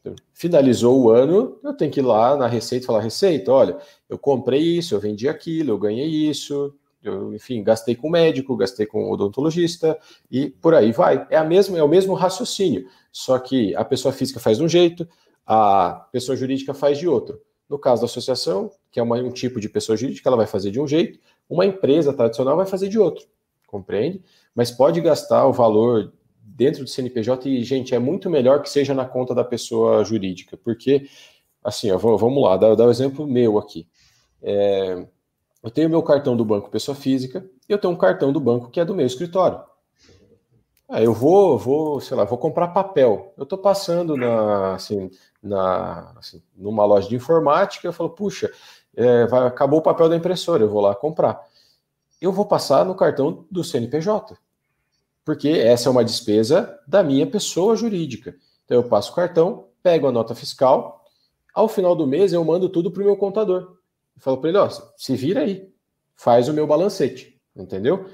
[0.00, 3.78] Então, finalizou o ano, eu tenho que ir lá na Receita e falar: Receita, olha,
[4.08, 8.86] eu comprei isso, eu vendi aquilo, eu ganhei isso, eu, enfim, gastei com médico, gastei
[8.86, 9.96] com odontologista
[10.28, 11.26] e por aí vai.
[11.30, 14.68] É, a mesma, é o mesmo raciocínio, só que a pessoa física faz de um
[14.68, 15.08] jeito,
[15.46, 17.40] a pessoa jurídica faz de outro.
[17.68, 20.70] No caso da associação, que é uma, um tipo de pessoa jurídica, ela vai fazer
[20.70, 23.26] de um jeito, uma empresa tradicional vai fazer de outro,
[23.66, 24.22] compreende?
[24.54, 28.94] Mas pode gastar o valor dentro do CNPJ e, gente, é muito melhor que seja
[28.94, 31.08] na conta da pessoa jurídica, porque,
[31.62, 33.86] assim, ó, vamos lá, dar, dar um exemplo meu aqui.
[34.42, 35.06] É,
[35.62, 38.70] eu tenho meu cartão do banco pessoa física e eu tenho um cartão do banco
[38.70, 39.60] que é do meu escritório.
[40.88, 43.34] Ah, eu vou, vou, sei lá, vou comprar papel.
[43.36, 45.10] Eu estou passando na, assim,
[45.42, 48.52] na, assim, numa loja de informática, eu falo, puxa,
[48.96, 51.46] é, vai, acabou o papel da impressora, eu vou lá comprar.
[52.20, 54.36] Eu vou passar no cartão do CNPJ,
[55.24, 58.34] porque essa é uma despesa da minha pessoa jurídica.
[58.64, 61.04] Então eu passo o cartão, pego a nota fiscal,
[61.54, 63.76] ao final do mês eu mando tudo para o meu contador.
[64.16, 65.70] Eu falo para ele, ó, se vira aí,
[66.16, 68.08] faz o meu balancete, entendeu?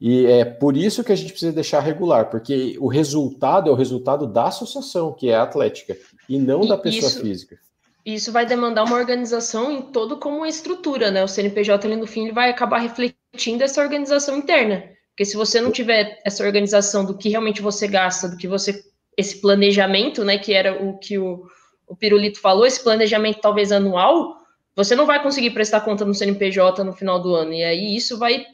[0.00, 3.76] E é por isso que a gente precisa deixar regular, porque o resultado é o
[3.76, 5.96] resultado da associação, que é a atlética,
[6.28, 7.58] e não e da pessoa isso, física.
[8.04, 11.22] Isso vai demandar uma organização em todo como uma estrutura, né?
[11.22, 14.84] O CNPJ ali no fim ele vai acabar refletindo essa organização interna.
[15.10, 18.82] Porque se você não tiver essa organização do que realmente você gasta, do que você.
[19.16, 20.36] esse planejamento, né?
[20.36, 21.46] Que era o que o,
[21.86, 24.36] o Pirulito falou, esse planejamento talvez anual,
[24.74, 27.52] você não vai conseguir prestar conta no CNPJ no final do ano.
[27.52, 28.44] E aí isso vai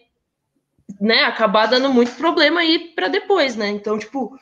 [1.00, 3.68] né, acabar dando muito problema aí para depois, né?
[3.68, 4.38] Então, tipo,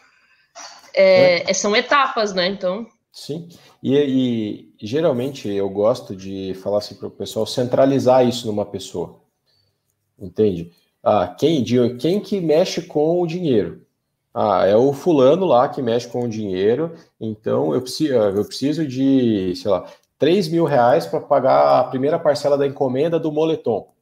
[0.95, 1.55] é, é.
[1.55, 2.49] são etapas, né?
[2.49, 2.88] Então.
[3.17, 3.49] Sim,
[3.83, 9.23] e, e geralmente eu gosto de falar assim para o pessoal centralizar isso numa pessoa,
[10.19, 10.71] entende?
[11.03, 13.87] Ah, quem, de, quem que mexe com o dinheiro?
[14.35, 18.87] Ah, é o fulano lá que mexe com o dinheiro, então eu preciso, eu preciso
[18.87, 23.95] de, sei lá, 3 mil reais para pagar a primeira parcela da encomenda do moletom.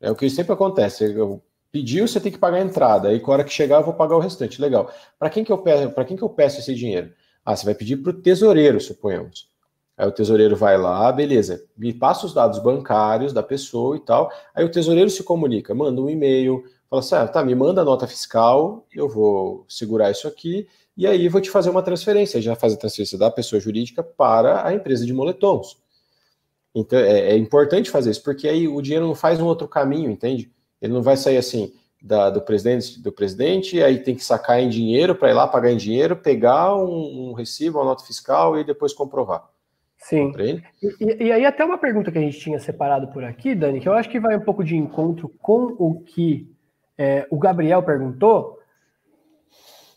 [0.00, 1.04] É o que sempre acontece.
[1.04, 3.08] Eu pediu, você tem que pagar a entrada.
[3.08, 4.60] Aí, com a hora que chegar, eu vou pagar o restante.
[4.60, 4.90] Legal.
[5.18, 5.56] Para quem que?
[5.94, 7.12] Para quem que eu peço esse dinheiro?
[7.44, 9.50] Ah, você vai pedir para o tesoureiro, suponhamos.
[9.96, 14.30] Aí o tesoureiro vai lá, beleza, me passa os dados bancários da pessoa e tal.
[14.54, 17.84] Aí o tesoureiro se comunica, manda um e-mail, fala assim: ah, tá, me manda a
[17.84, 22.40] nota fiscal, eu vou segurar isso aqui e aí vou te fazer uma transferência.
[22.40, 25.78] Já faz a transferência da pessoa jurídica para a empresa de moletons.
[26.74, 30.10] Então é, é, importante fazer isso, porque aí o dinheiro não faz um outro caminho,
[30.10, 30.50] entende?
[30.80, 34.68] Ele não vai sair assim da, do presidente, do presidente, aí tem que sacar em
[34.68, 38.64] dinheiro para ir lá pagar em dinheiro, pegar um, um, recibo, uma nota fiscal e
[38.64, 39.48] depois comprovar.
[39.96, 40.32] Sim.
[40.82, 43.88] E, e, aí até uma pergunta que a gente tinha separado por aqui, Dani, que
[43.88, 46.50] eu acho que vai um pouco de encontro com o que
[46.98, 48.58] é, o Gabriel perguntou,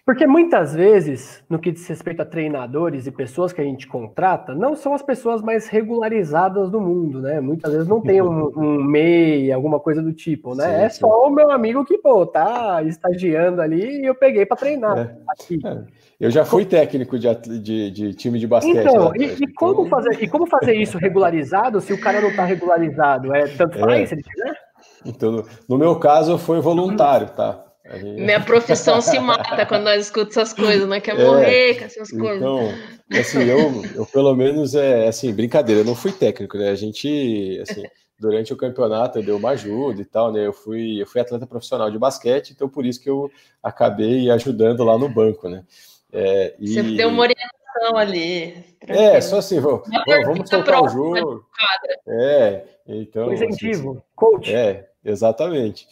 [0.06, 4.54] porque muitas vezes, no que diz respeito a treinadores e pessoas que a gente contrata,
[4.54, 7.42] não são as pessoas mais regularizadas do mundo, né?
[7.42, 10.64] Muitas vezes não tem um, um MEI, alguma coisa do tipo, né?
[10.64, 11.00] Sim, é sim.
[11.00, 15.16] só o meu amigo que, pô, tá estagiando ali e eu peguei para treinar é.
[15.28, 15.60] aqui.
[15.66, 15.84] É.
[16.20, 18.88] Eu já fui técnico de, de, de time de basquete.
[18.88, 19.18] Então, né?
[19.18, 23.36] e, e, como fazer, e como fazer isso regularizado se o cara não está regularizado?
[23.36, 24.14] É tanto faz é.
[24.14, 24.56] ele quiser?
[25.04, 27.65] Então, no meu caso, foi voluntário, tá?
[28.02, 31.00] Minha profissão se mata quando nós escutamos essas coisas, né?
[31.00, 32.38] Quer é, morrer com essas coisas.
[32.38, 32.74] Então,
[33.12, 36.70] assim, eu, eu pelo menos é assim, brincadeira, eu não fui técnico, né?
[36.70, 37.84] A gente, assim,
[38.20, 40.48] durante o campeonato eu dei uma ajuda e tal, né?
[40.48, 43.30] Eu fui, eu fui atleta profissional de basquete, então por isso que eu
[43.62, 45.64] acabei ajudando lá no banco, né?
[46.12, 46.74] É, e...
[46.74, 48.52] Você deu uma orientação ali.
[48.80, 49.10] Tranquilo.
[49.10, 49.88] É, só assim, vamos,
[50.26, 51.46] vamos soltar o jogo.
[52.08, 53.28] É, então.
[53.28, 54.56] O incentivo, assim, coach.
[54.56, 55.88] É, exatamente.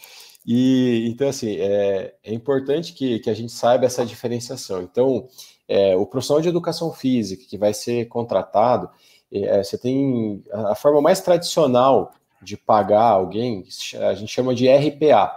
[0.45, 4.81] E então, assim, é, é importante que, que a gente saiba essa diferenciação.
[4.81, 5.27] Então,
[5.67, 8.89] é, o profissional de educação física que vai ser contratado,
[9.31, 13.63] é, você tem a, a, forma mais tradicional de pagar alguém,
[14.01, 15.31] a gente chama de RPA,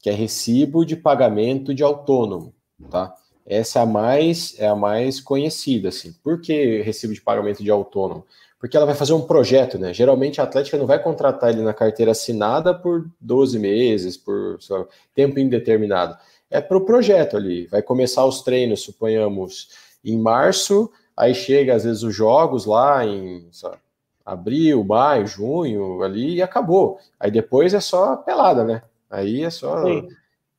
[0.00, 2.54] que é recibo de pagamento de autônomo,
[2.90, 3.14] tá?
[3.44, 6.12] Essa é a mais é a mais conhecida, assim.
[6.24, 8.24] Por que recibo de pagamento de autônomo?
[8.66, 9.94] Porque ela vai fazer um projeto, né?
[9.94, 14.84] Geralmente a Atlética não vai contratar ele na carteira assinada por 12 meses, por lá,
[15.14, 16.16] tempo indeterminado.
[16.50, 17.68] É para o projeto ali.
[17.68, 19.68] Vai começar os treinos, suponhamos,
[20.04, 23.76] em março, aí chega às vezes os jogos lá em sabe,
[24.24, 26.98] abril, maio, junho, ali e acabou.
[27.20, 28.82] Aí depois é só pelada, né?
[29.08, 29.84] Aí é só.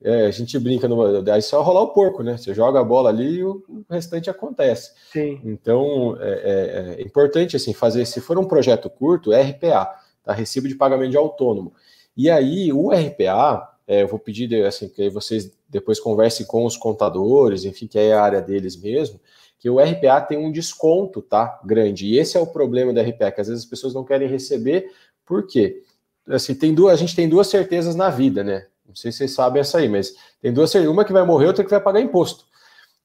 [0.03, 2.37] É, a gente brinca, no, aí é só rolar o porco, né?
[2.37, 4.91] Você joga a bola ali e o restante acontece.
[5.11, 5.41] Sim.
[5.43, 9.91] Então é, é, é, importante assim fazer, se for um projeto curto, RPA,
[10.23, 10.33] tá?
[10.33, 11.73] Recibo de pagamento de autônomo.
[12.15, 16.77] E aí o RPA, é, eu vou pedir assim que vocês depois conversem com os
[16.77, 19.19] contadores, enfim, que é a área deles mesmo,
[19.59, 21.59] que o RPA tem um desconto, tá?
[21.65, 22.05] Grande.
[22.05, 24.91] E esse é o problema do RPA, que às vezes as pessoas não querem receber,
[25.25, 25.81] por quê?
[26.27, 28.67] Assim, tem duas, a gente tem duas certezas na vida, né?
[28.87, 31.63] Não sei se vocês sabem essa aí, mas tem duas uma que vai morrer, outra
[31.63, 32.45] que vai pagar imposto.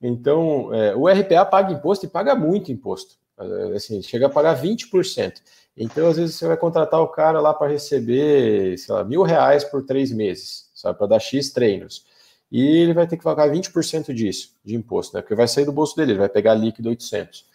[0.00, 3.16] Então, é, o RPA paga imposto e paga muito imposto.
[3.38, 5.34] É, assim, chega a pagar 20%.
[5.76, 9.64] Então, às vezes, você vai contratar o cara lá para receber, sei lá, mil reais
[9.64, 12.04] por três meses, sabe, para dar X treinos
[12.52, 15.22] e ele vai ter que pagar 20% disso, de imposto, né?
[15.22, 17.46] Porque vai sair do bolso dele, ele vai pegar líquido 800.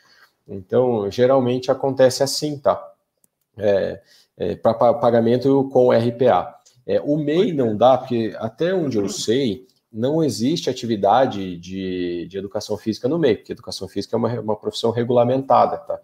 [0.47, 2.83] Então, geralmente acontece assim, tá?
[3.55, 4.01] É,
[4.35, 6.56] é, para pagamento com RPA.
[6.87, 12.37] É, o MEI não dá, porque até onde eu sei, não existe atividade de, de
[12.37, 15.99] educação física no MEI, porque educação física é uma, uma profissão regulamentada, tá?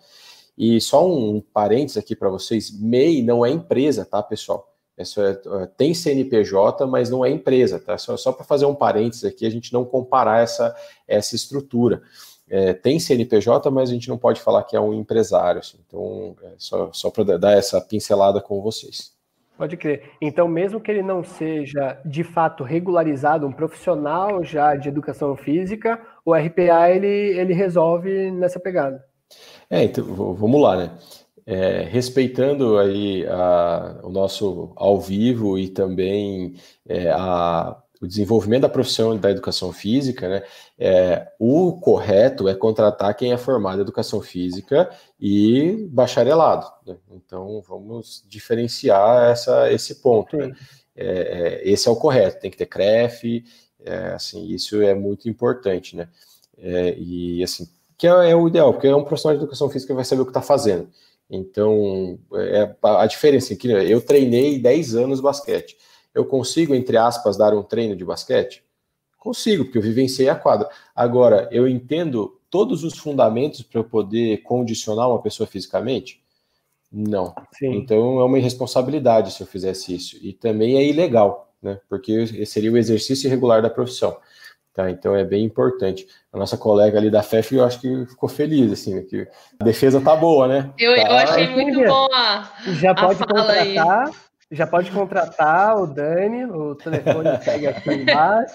[0.58, 4.70] E só um, parênteses aqui para vocês: MEI não é empresa, tá, pessoal?
[4.98, 7.98] É, é, tem CNPJ, mas não é empresa, tá?
[7.98, 10.76] Só, só para fazer um parênteses aqui, a gente não comparar essa,
[11.08, 12.02] essa estrutura.
[12.50, 15.62] É, tem CNPJ, mas a gente não pode falar que é um empresário.
[15.62, 19.14] Assim, então, é só, só para dar essa pincelada com vocês.
[19.58, 20.12] Pode crer.
[20.22, 26.02] Então, mesmo que ele não seja de fato regularizado, um profissional já de educação física,
[26.26, 29.04] o RPA ele, ele resolve nessa pegada.
[29.70, 30.92] É, então vamos lá, né?
[31.46, 36.56] é, respeitando aí a, o nosso ao vivo e também
[36.88, 40.44] é, a, o desenvolvimento da profissão da educação física, né,
[40.78, 46.70] é, o correto é contratar quem é formado em educação física e bacharelado.
[46.86, 46.98] Né?
[47.12, 50.36] Então, vamos diferenciar essa, esse ponto.
[50.36, 50.54] Né?
[50.94, 53.46] É, é, esse é o correto, tem que ter CREF,
[53.86, 56.10] é, assim, isso é muito importante, né?
[56.58, 59.94] É, e assim, que é, é, o ideal, porque é um profissional de educação física
[59.94, 60.90] que vai saber o que está fazendo.
[61.30, 65.78] Então, é a diferença aqui, eu treinei 10 anos basquete.
[66.14, 68.64] Eu consigo, entre aspas, dar um treino de basquete?
[69.18, 70.70] Consigo, porque eu vivenciei a quadra.
[70.96, 76.22] Agora, eu entendo todos os fundamentos para eu poder condicionar uma pessoa fisicamente?
[76.92, 77.34] Não.
[77.54, 77.74] Sim.
[77.76, 80.18] Então, é uma irresponsabilidade se eu fizesse isso.
[80.22, 81.80] E também é ilegal, né?
[81.90, 84.16] Porque seria o exercício irregular da profissão.
[84.74, 86.08] Tá, então é bem importante.
[86.32, 89.28] A nossa colega ali da FEF, eu acho que ficou feliz, assim, que
[89.60, 90.74] a defesa tá boa, né?
[90.80, 94.14] Eu, tá, eu achei muito bom a, já pode a contratar, aí.
[94.54, 98.54] Já pode contratar o Dani, o telefone pega aqui embaixo.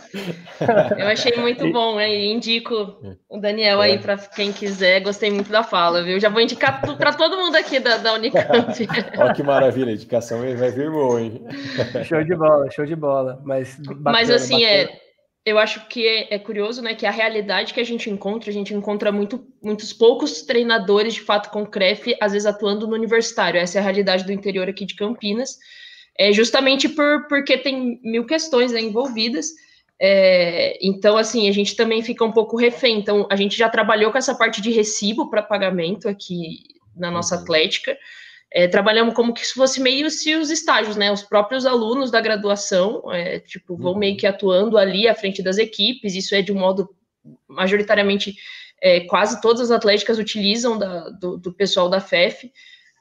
[0.96, 2.32] Eu achei muito bom, hein?
[2.32, 2.96] indico
[3.28, 3.86] o Daniel é.
[3.86, 5.00] aí para quem quiser.
[5.00, 6.20] Gostei muito da fala, viu?
[6.20, 8.48] Já vou indicar para todo mundo aqui da, da Unicamp.
[9.18, 11.44] Olha que maravilha, a indicação vai vir boa, hein?
[12.04, 13.40] Show de bola, show de bola.
[13.44, 14.98] Mas, bacana, Mas assim, é, bacana.
[15.04, 15.08] é
[15.48, 18.52] eu acho que é, é, curioso, né, que a realidade que a gente encontra, a
[18.52, 23.58] gente encontra muito, muitos poucos treinadores de fato com CREF, às vezes atuando no universitário.
[23.58, 25.58] Essa é a realidade do interior aqui de Campinas,
[26.18, 29.52] é justamente por, porque tem mil questões né, envolvidas.
[30.00, 32.98] É, então, assim, a gente também fica um pouco refém.
[32.98, 36.58] Então, a gente já trabalhou com essa parte de recibo para pagamento aqui
[36.96, 37.42] na nossa uhum.
[37.42, 37.96] Atlética.
[38.50, 41.12] É, trabalhamos como que se fosse meio se os estágios, né?
[41.12, 43.98] Os próprios alunos da graduação, é, tipo, vão uhum.
[43.98, 46.14] meio que atuando ali à frente das equipes.
[46.14, 46.88] Isso é de um modo
[47.46, 48.34] majoritariamente
[48.80, 52.50] é, quase todas as atléticas utilizam da, do, do, pessoal da FEF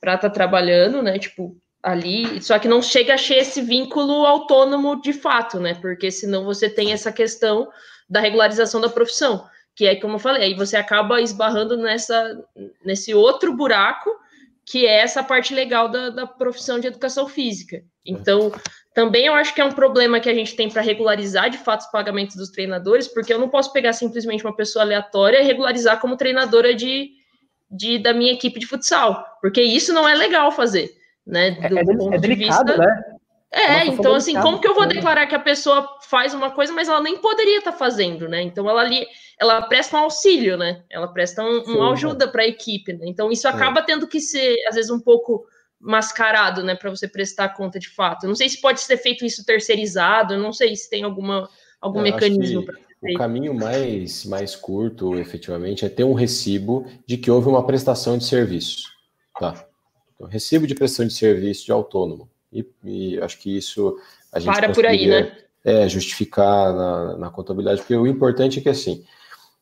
[0.01, 1.17] para estar tá trabalhando, né?
[1.17, 1.55] Tipo,
[1.87, 5.73] ali, só que não chega a ser esse vínculo autônomo de fato, né?
[5.75, 7.69] Porque senão você tem essa questão
[8.09, 12.37] da regularização da profissão, que é como eu falei, aí você acaba esbarrando nessa,
[12.83, 14.09] nesse outro buraco
[14.65, 17.81] que é essa parte legal da, da profissão de educação física.
[18.05, 18.51] Então,
[18.93, 21.81] também eu acho que é um problema que a gente tem para regularizar de fato
[21.81, 26.01] os pagamentos dos treinadores, porque eu não posso pegar simplesmente uma pessoa aleatória e regularizar
[26.01, 27.11] como treinadora de,
[27.71, 30.96] de da minha equipe de futsal, porque isso não é legal fazer,
[31.27, 31.51] né?
[31.51, 33.03] Do é, ponto é delicado, de vista, né?
[33.49, 36.89] É, então assim, como que eu vou declarar que a pessoa faz uma coisa, mas
[36.89, 38.41] ela nem poderia estar tá fazendo, né?
[38.41, 39.07] Então ela ali,
[39.39, 40.83] ela presta um auxílio, né?
[40.89, 43.05] Ela presta um, uma ajuda para a equipe, né?
[43.07, 43.49] Então isso é.
[43.49, 43.83] acaba é.
[43.83, 45.45] tendo que ser, às vezes, um pouco
[45.79, 48.27] mascarado, né, para você prestar conta de fato.
[48.27, 51.47] Não sei se pode ser feito isso terceirizado, não sei se tem alguma,
[51.79, 57.15] algum Eu mecanismo para o caminho mais, mais curto, efetivamente, é ter um recibo de
[57.15, 58.83] que houve uma prestação de serviço.
[59.39, 59.67] Tá?
[60.17, 62.27] Então, recibo de prestação de serviço de autônomo.
[62.51, 63.97] E, e acho que isso
[64.33, 65.37] a gente para por aí, né?
[65.63, 69.05] É, justificar na, na contabilidade, porque o importante é que assim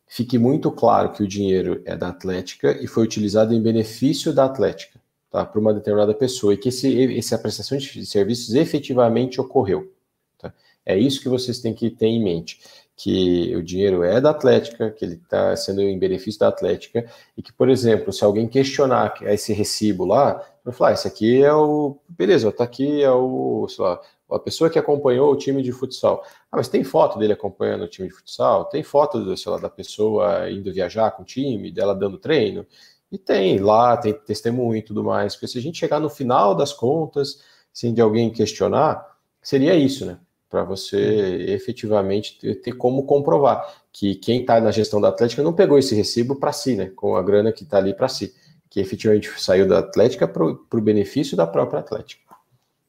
[0.07, 4.45] fique muito claro que o dinheiro é da Atlética e foi utilizado em benefício da
[4.45, 4.99] Atlética,
[5.29, 5.45] tá?
[5.45, 9.91] Para uma determinada pessoa e que esse, essa prestação de serviços efetivamente ocorreu.
[10.37, 10.53] Tá?
[10.85, 12.59] É isso que vocês têm que ter em mente
[12.95, 17.05] que o dinheiro é da Atlética, que ele está sendo em benefício da Atlética,
[17.37, 21.43] e que, por exemplo, se alguém questionar esse recibo lá, vai falar, ah, esse aqui
[21.43, 21.97] é o.
[22.07, 23.99] Beleza, tá aqui é o, sei lá,
[24.31, 26.23] a pessoa que acompanhou o time de futsal.
[26.51, 28.65] Ah, mas tem foto dele acompanhando o time de futsal?
[28.65, 32.65] Tem foto, sei lá, da pessoa indo viajar com o time, dela dando treino?
[33.11, 35.35] E tem lá, tem testemunho e tudo mais.
[35.35, 37.41] Porque se a gente chegar no final das contas,
[37.71, 39.05] sem de alguém questionar,
[39.41, 40.19] seria isso, né?
[40.55, 45.51] Para você efetivamente ter, ter, como comprovar que quem está na gestão da Atlética não
[45.51, 46.93] pegou esse recibo para si, né?
[46.95, 48.33] Com a grana que está ali para si.
[48.69, 52.23] Que efetivamente saiu da Atlética para o benefício da própria Atlética.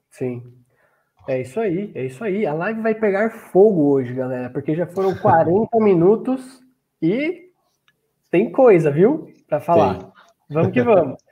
[0.09, 0.45] Sim,
[1.27, 2.47] é isso aí, é isso aí.
[2.47, 6.63] A live vai pegar fogo hoje, galera, porque já foram 40 minutos
[7.03, 7.51] e
[8.31, 9.29] tem coisa, viu?
[9.49, 9.99] Para falar.
[9.99, 10.13] Tem.
[10.51, 11.26] Vamos que vamos.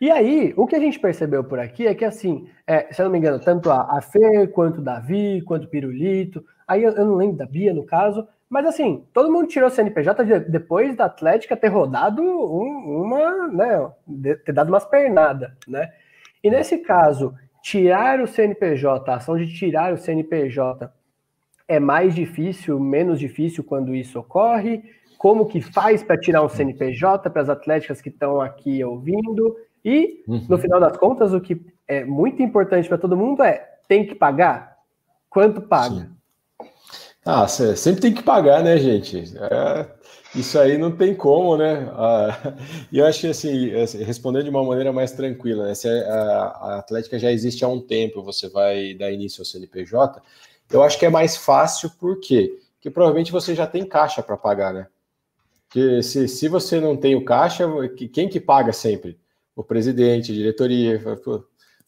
[0.00, 3.04] E aí, o que a gente percebeu por aqui é que, assim, é, se eu
[3.04, 6.92] não me engano, tanto a, a Fer, quanto o Davi, quanto o Pirulito, aí eu,
[6.92, 10.40] eu, não lembro da Bia, no caso, mas assim, todo mundo tirou o CNPJ de,
[10.40, 13.90] depois da Atlética ter rodado um, uma, né,
[14.44, 15.92] ter dado umas pernadas, né?
[16.42, 20.92] E nesse caso, tirar o CNPJ, a ação de tirar o CNPJ
[21.66, 24.82] é mais difícil, menos difícil quando isso ocorre?
[25.16, 29.56] Como que faz para tirar um CNPJ para as atléticas que estão aqui ouvindo?
[29.84, 30.46] E, uhum.
[30.48, 34.14] no final das contas, o que é muito importante para todo mundo é: tem que
[34.14, 34.78] pagar?
[35.28, 35.94] Quanto paga?
[35.94, 36.14] Sim.
[37.26, 39.34] Ah, sempre tem que pagar, né, gente?
[39.38, 39.86] É,
[40.34, 41.90] isso aí não tem como, né?
[41.94, 42.54] Ah,
[42.92, 43.68] e eu acho que, assim,
[44.04, 45.74] respondendo de uma maneira mais tranquila, né?
[45.74, 50.22] Se a, a Atlética já existe há um tempo, você vai dar início ao CNPJ,
[50.70, 52.58] eu acho que é mais fácil, por quê?
[52.74, 54.86] Porque provavelmente você já tem caixa para pagar, né?
[55.66, 57.66] Porque se, se você não tem o caixa,
[58.12, 59.18] quem que paga sempre?
[59.56, 61.00] O presidente, a diretoria.
[61.24, 61.44] Pô,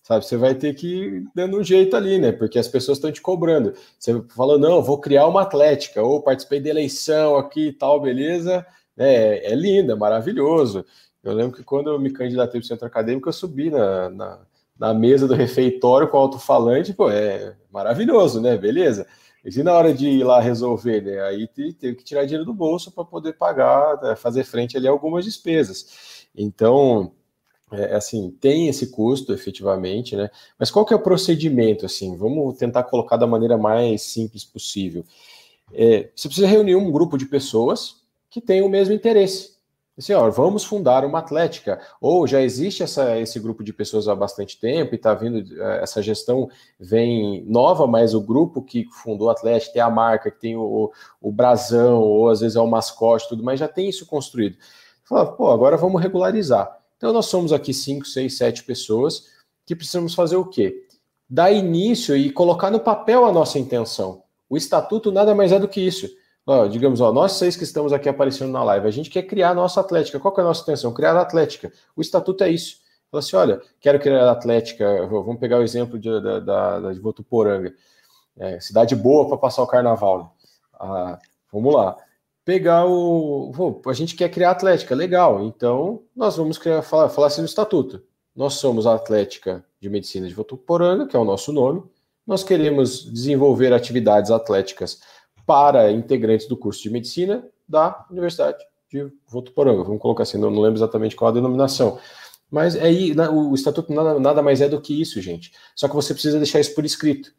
[0.06, 0.24] sabe?
[0.24, 2.30] Você vai ter que ir dando um jeito ali, né?
[2.30, 3.74] Porque as pessoas estão te cobrando.
[3.98, 8.64] Você falou, não, vou criar uma atlética, ou participei da eleição aqui e tal, beleza?
[8.96, 10.84] É, é linda, é maravilhoso.
[11.24, 14.38] Eu lembro que quando eu me candidatei para o centro acadêmico, eu subi na, na,
[14.78, 18.56] na mesa do refeitório com alto-falante, pô, é maravilhoso, né?
[18.56, 19.06] Beleza.
[19.44, 21.20] E na hora de ir lá resolver, né?
[21.22, 24.16] Aí teve que tirar dinheiro do bolso para poder pagar, né?
[24.16, 26.26] fazer frente ali a algumas despesas.
[26.34, 27.12] Então,
[27.72, 30.30] é, é, assim, tem esse custo efetivamente, né?
[30.58, 32.16] Mas qual que é o procedimento, assim?
[32.16, 35.04] Vamos tentar colocar da maneira mais simples possível.
[35.72, 39.56] É, você precisa reunir um grupo de pessoas que têm o mesmo interesse.
[39.98, 41.80] Assim, ó, vamos fundar uma atlética.
[42.00, 45.82] Ou já existe essa, esse grupo de pessoas há bastante tempo e está vindo, é,
[45.82, 46.48] essa gestão
[46.78, 50.92] vem nova, mas o grupo que fundou a Atlética tem a marca, que tem o,
[51.20, 54.56] o brasão, ou às vezes é o mascote, tudo, mas já tem isso construído.
[55.02, 56.85] Fala, pô, agora vamos regularizar.
[56.96, 59.26] Então, nós somos aqui 5, 6, 7 pessoas
[59.64, 60.86] que precisamos fazer o quê?
[61.28, 64.22] Dar início e colocar no papel a nossa intenção.
[64.48, 66.08] O estatuto nada mais é do que isso.
[66.46, 69.50] Ó, digamos, ó, nós seis que estamos aqui aparecendo na live, a gente quer criar
[69.50, 70.20] a nossa atlética.
[70.20, 70.94] Qual é a nossa intenção?
[70.94, 71.72] Criar a atlética.
[71.96, 72.78] O estatuto é isso.
[73.10, 75.06] Fala assim: olha, quero criar a atlética.
[75.08, 77.74] Vamos pegar o exemplo de, da, da, de Votuporanga.
[78.38, 80.18] É, cidade boa para passar o carnaval.
[80.18, 80.28] Né?
[80.78, 81.18] Ah,
[81.52, 81.96] vamos lá
[82.46, 83.82] pegar o.
[83.86, 85.44] a gente quer criar Atlética, legal.
[85.44, 88.02] Então, nós vamos criar, falar, falar assim no estatuto.
[88.34, 91.82] Nós somos a Atlética de Medicina de Votuporanga, que é o nosso nome.
[92.24, 95.00] Nós queremos desenvolver atividades atléticas
[95.44, 98.58] para integrantes do curso de medicina da Universidade
[98.90, 99.82] de Votuporanga.
[99.82, 101.98] Vamos colocar assim, não, não lembro exatamente qual a denominação.
[102.48, 102.88] Mas é,
[103.28, 105.50] o estatuto nada, nada mais é do que isso, gente.
[105.74, 107.32] Só que você precisa deixar isso por escrito.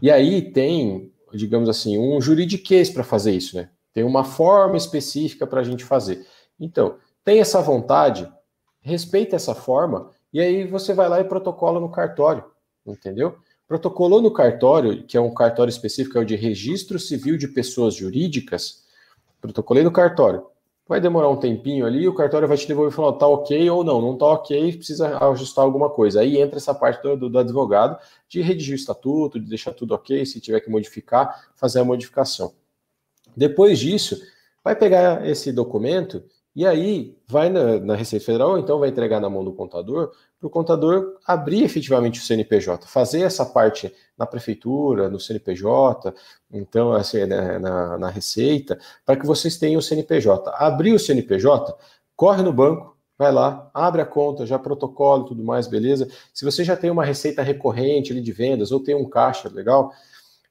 [0.00, 3.70] E aí tem, digamos assim, um juridiquês para fazer isso, né?
[3.94, 6.26] Tem uma forma específica para a gente fazer.
[6.58, 8.30] Então, tem essa vontade,
[8.80, 12.44] respeita essa forma, e aí você vai lá e protocola no cartório,
[12.84, 13.38] entendeu?
[13.66, 17.94] Protocolou no cartório, que é um cartório específico, é o de registro civil de pessoas
[17.94, 18.84] jurídicas.
[19.40, 20.44] Protocolei no cartório.
[20.86, 23.82] Vai demorar um tempinho ali, o cartório vai te devolver e falar, tá ok ou
[23.82, 26.20] não, não tá ok, precisa ajustar alguma coisa.
[26.20, 30.26] Aí entra essa parte do, do advogado de redigir o estatuto, de deixar tudo ok,
[30.26, 32.52] se tiver que modificar, fazer a modificação.
[33.36, 34.20] Depois disso,
[34.62, 36.22] vai pegar esse documento
[36.56, 40.12] E aí vai na, na Receita Federal, ou então vai entregar na mão do contador,
[40.38, 46.14] para o contador abrir efetivamente o CNPJ, fazer essa parte na prefeitura, no CNPJ,
[46.52, 50.52] então assim, na, na, na Receita, para que vocês tenham o CNPJ.
[50.54, 51.76] Abrir o CNPJ,
[52.14, 56.08] corre no banco, vai lá, abre a conta, já protocolo e tudo mais, beleza?
[56.32, 59.92] Se você já tem uma receita recorrente ali de vendas ou tem um caixa legal,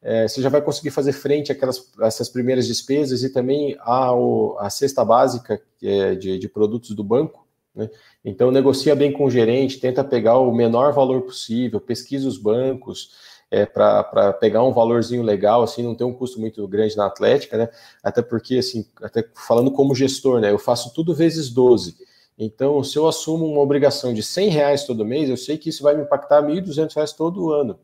[0.04, 4.12] é, você já vai conseguir fazer frente àquelas essas primeiras despesas e também a,
[4.60, 7.48] a cesta básica é, de, de, produtos do banco.
[7.74, 7.90] Né?
[8.24, 13.12] Então, negocia bem com o gerente, tenta pegar o menor valor possível, pesquisa os bancos
[13.50, 17.58] é, para pegar um valorzinho legal, assim, não ter um custo muito grande na Atlética,
[17.58, 17.70] né?
[18.04, 20.52] Até porque, assim, até falando como gestor, né?
[20.52, 21.96] Eu faço tudo vezes 12.
[22.38, 25.84] Então, se eu assumo uma obrigação de 100 reais todo mês, eu sei que isso
[25.84, 27.80] vai me impactar 1.200 reais todo ano.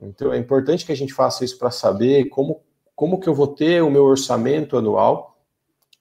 [0.00, 2.62] Então é importante que a gente faça isso para saber como,
[2.94, 5.36] como que eu vou ter o meu orçamento anual.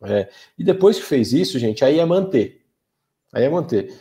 [0.03, 2.61] É, e depois que fez isso, gente, aí é manter.
[3.33, 3.93] Aí é manter.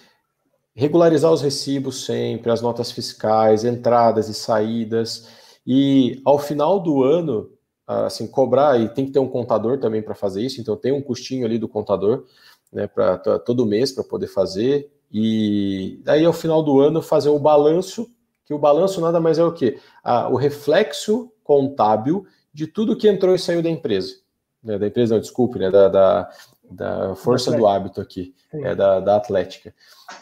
[0.75, 5.29] Regularizar os recibos sempre, as notas fiscais, entradas e saídas.
[5.67, 7.51] E ao final do ano,
[7.87, 11.01] assim, cobrar, e tem que ter um contador também para fazer isso, então tem um
[11.01, 12.25] custinho ali do contador,
[12.73, 14.93] né, para todo mês para poder fazer.
[15.11, 18.11] E daí ao final do ano fazer o balanço
[18.47, 19.79] que o balanço nada mais é o quê?
[20.03, 22.25] Ah, o reflexo contábil
[22.55, 24.15] de tudo que entrou e saiu da empresa.
[24.63, 26.31] Né, da empresa, não, desculpe, né, da, da,
[26.71, 29.75] da força do hábito aqui, é, da, da Atlética.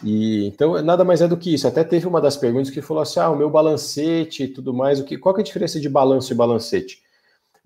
[0.03, 1.69] E então nada mais é do que isso.
[1.69, 4.99] Até teve uma das perguntas que falou assim: ah, o meu balancete e tudo mais.
[4.99, 7.04] O que, qual que é a diferença de balanço e balancete?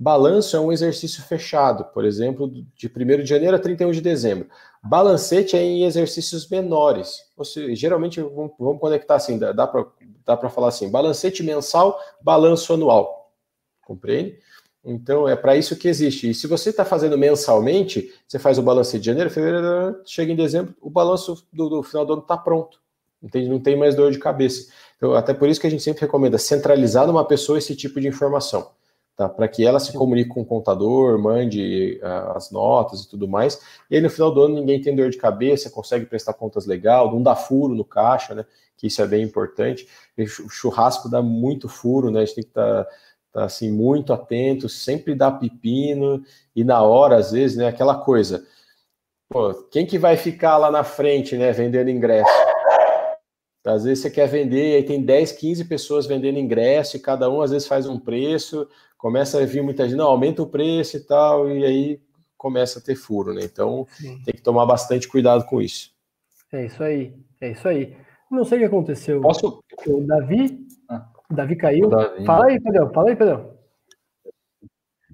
[0.00, 4.48] Balanço é um exercício fechado, por exemplo, de 1 de janeiro a 31 de dezembro.
[4.80, 7.24] Balancete é em exercícios menores.
[7.42, 13.32] Seja, geralmente vamos, conectar assim, dá, dá para falar assim: balancete mensal, balanço anual.
[13.84, 14.38] Compreende?
[14.84, 16.30] Então é para isso que existe.
[16.30, 20.36] E se você está fazendo mensalmente, você faz o balanço de janeiro, fevereiro, chega em
[20.36, 22.80] dezembro, o balanço do, do final do ano está pronto.
[23.20, 23.48] Entende?
[23.48, 24.70] Não tem mais dor de cabeça.
[24.96, 28.06] Então, até por isso que a gente sempre recomenda centralizar numa pessoa esse tipo de
[28.06, 28.70] informação
[29.18, 29.28] tá?
[29.28, 33.60] Para que ela se comunique com o contador, mande uh, as notas e tudo mais.
[33.90, 37.12] E aí no final do ano ninguém tem dor de cabeça, consegue prestar contas legal,
[37.12, 38.46] não dá furo no caixa, né?
[38.76, 39.88] Que isso é bem importante.
[40.16, 42.20] E o churrasco dá muito furo, né?
[42.20, 42.90] A gente tem que estar tá,
[43.32, 46.22] tá, assim muito atento, sempre dá pepino
[46.54, 47.66] e na hora às vezes, né?
[47.66, 48.46] Aquela coisa.
[49.28, 51.50] Pô, quem que vai ficar lá na frente, né?
[51.50, 52.30] Vendendo ingresso?
[53.66, 57.42] Às vezes você quer vender, aí tem 10, 15 pessoas vendendo ingresso e cada um
[57.42, 58.66] às vezes faz um preço,
[58.98, 62.00] começa a vir muita gente, não, aumenta o preço e tal, e aí
[62.36, 63.42] começa a ter furo, né?
[63.44, 64.20] Então Sim.
[64.24, 65.92] tem que tomar bastante cuidado com isso.
[66.52, 67.96] É isso aí, é isso aí.
[68.30, 69.20] Não sei o que aconteceu.
[69.20, 69.62] Posso?
[69.86, 71.86] O Davi, ah, o Davi caiu.
[71.86, 72.24] O Davi.
[72.24, 73.58] Fala aí, Pedro, fala aí, Pedro.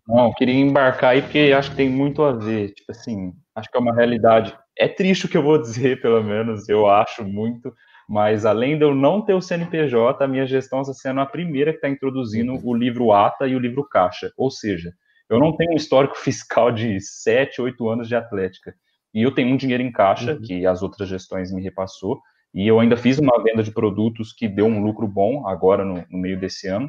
[0.06, 2.74] Não, eu queria embarcar aí porque acho que tem muito a ver.
[2.74, 4.56] Tipo assim, acho que é uma realidade.
[4.76, 7.72] É triste o que eu vou dizer, pelo menos, eu acho muito
[8.08, 11.72] mas além de eu não ter o CNPJ, a minha gestão está sendo a primeira
[11.72, 12.60] que está introduzindo uhum.
[12.64, 14.32] o livro ATA e o livro Caixa.
[14.36, 14.92] Ou seja,
[15.28, 18.74] eu não tenho um histórico fiscal de 7, 8 anos de atlética.
[19.14, 20.40] E eu tenho um dinheiro em caixa, uhum.
[20.40, 22.20] que as outras gestões me repassou,
[22.52, 26.04] e eu ainda fiz uma venda de produtos que deu um lucro bom agora no,
[26.10, 26.88] no meio desse ano.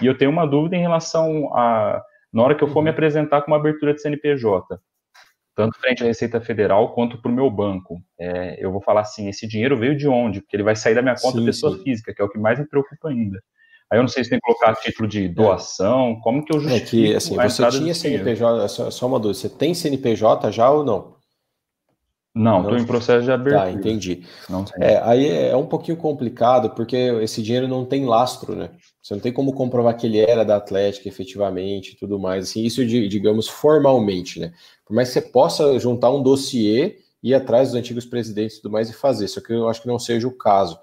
[0.00, 2.02] E eu tenho uma dúvida em relação a,
[2.32, 2.94] na hora que eu for me uhum.
[2.94, 4.78] apresentar com uma abertura de CNPJ,
[5.56, 8.00] tanto frente à Receita Federal quanto para o meu banco.
[8.20, 10.42] É, eu vou falar assim, esse dinheiro veio de onde?
[10.42, 11.82] Porque ele vai sair da minha conta sim, pessoa sim.
[11.82, 13.42] física, que é o que mais me preocupa ainda.
[13.90, 16.96] Aí eu não sei se tem que colocar título de doação, como que eu justifico
[16.96, 20.84] É que, assim, você tinha CNPJ, só, só uma dúvida, você tem CNPJ já ou
[20.84, 21.15] não?
[22.36, 23.64] Não, estou em processo de abertura.
[23.64, 24.22] Tá, entendi.
[24.78, 28.68] É, aí é um pouquinho complicado, porque esse dinheiro não tem lastro, né?
[29.02, 32.50] Você não tem como comprovar que ele era da Atlética efetivamente e tudo mais.
[32.50, 34.52] Assim, isso, digamos, formalmente, né?
[34.84, 38.72] Por mais que você possa juntar um dossiê, ir atrás dos antigos presidentes e tudo
[38.72, 40.78] mais e fazer, só que eu acho que não seja o caso.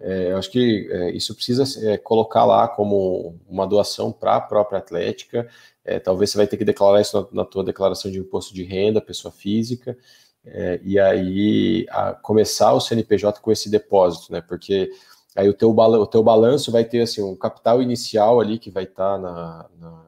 [0.00, 4.40] É, eu acho que é, isso precisa é, colocar lá como uma doação para a
[4.40, 5.46] própria Atlética.
[5.84, 8.64] É, talvez você vai ter que declarar isso na, na tua declaração de imposto de
[8.64, 9.96] renda, pessoa física,
[10.44, 11.86] é, e aí
[12.22, 14.40] começar o CNPJ com esse depósito, né?
[14.40, 14.90] Porque
[15.36, 18.84] aí o teu, o teu balanço vai ter assim um capital inicial ali que vai
[18.84, 20.04] estar tá na, na,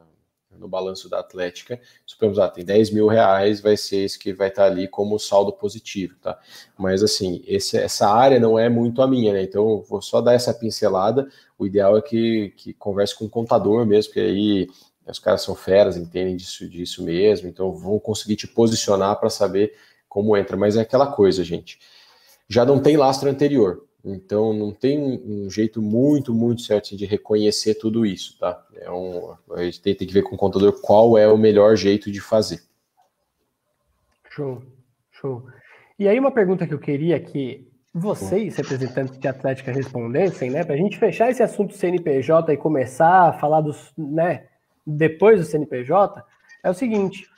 [0.58, 1.78] no balanço da Atlética.
[2.06, 5.18] Suponhamos, ah, tem 10 mil reais, vai ser esse que vai estar tá ali como
[5.18, 6.38] saldo positivo, tá?
[6.78, 9.42] Mas assim, esse, essa área não é muito a minha, né?
[9.42, 11.28] Então vou só dar essa pincelada.
[11.58, 14.68] O ideal é que, que converse com o contador mesmo, que aí
[15.06, 19.74] os caras são feras, entendem disso, disso mesmo, então vão conseguir te posicionar para saber
[20.12, 21.78] como entra, mas é aquela coisa, gente.
[22.46, 27.76] Já não tem lastro anterior, então não tem um, jeito muito, muito certo de reconhecer
[27.76, 28.62] tudo isso, tá?
[28.76, 31.76] É um, a gente tem, tem que ver com o contador qual é o melhor
[31.76, 32.60] jeito de fazer.
[34.28, 34.62] Show,
[35.12, 35.46] Show.
[35.98, 40.62] E aí uma pergunta que eu queria que vocês, representantes de Atlética, respondessem, né?
[40.62, 44.44] Para a gente fechar esse assunto CNPJ e começar a falar dos, né?
[44.86, 46.22] Depois do CNPJ,
[46.62, 47.31] é o seguinte: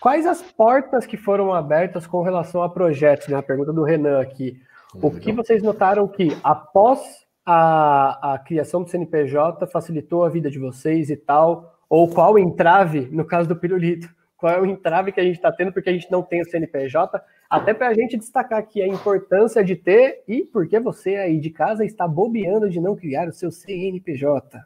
[0.00, 3.28] quais as portas que foram abertas com relação a projetos?
[3.28, 3.36] Né?
[3.36, 4.60] A pergunta do Renan aqui.
[4.94, 10.58] O que vocês notaram que após a, a criação do CNPJ facilitou a vida de
[10.58, 11.78] vocês e tal?
[11.88, 15.50] Ou qual entrave, no caso do pirulito, qual é o entrave que a gente está
[15.52, 17.22] tendo porque a gente não tem o CNPJ?
[17.48, 21.50] Até para a gente destacar aqui a importância de ter e porque você aí de
[21.50, 24.60] casa está bobeando de não criar o seu CNPJ.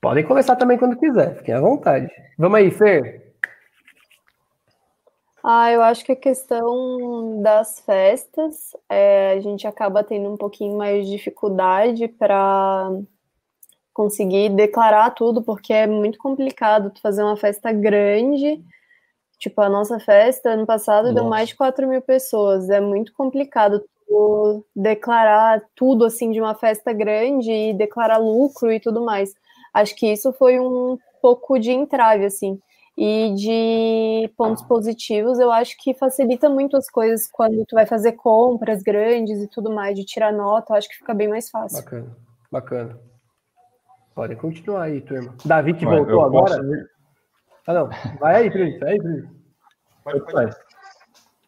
[0.00, 2.08] Podem começar também quando quiser, fiquem à vontade.
[2.38, 3.28] Vamos aí, Fer.
[5.42, 10.76] Ah, eu acho que a questão das festas, é, a gente acaba tendo um pouquinho
[10.76, 12.90] mais de dificuldade para
[13.92, 18.62] conseguir declarar tudo, porque é muito complicado fazer uma festa grande.
[19.38, 21.14] Tipo, a nossa festa ano passado nossa.
[21.14, 22.70] deu mais de 4 mil pessoas.
[22.70, 28.78] É muito complicado tu declarar tudo assim de uma festa grande e declarar lucro e
[28.78, 29.34] tudo mais.
[29.80, 32.60] Acho que isso foi um pouco de entrave, assim.
[32.96, 38.12] E de pontos positivos, eu acho que facilita muito as coisas quando tu vai fazer
[38.12, 41.78] compras grandes e tudo mais, de tirar nota, eu acho que fica bem mais fácil.
[41.84, 42.16] Bacana,
[42.50, 43.00] bacana.
[44.16, 45.32] Podem continuar aí, turma.
[45.44, 46.56] Davi que voltou agora.
[46.56, 46.88] Posso...
[47.68, 47.88] Ah, não.
[48.18, 48.78] Vai aí, Felipe.
[48.80, 49.28] Vai aí, Felipe.
[50.02, 50.56] Pode, pode.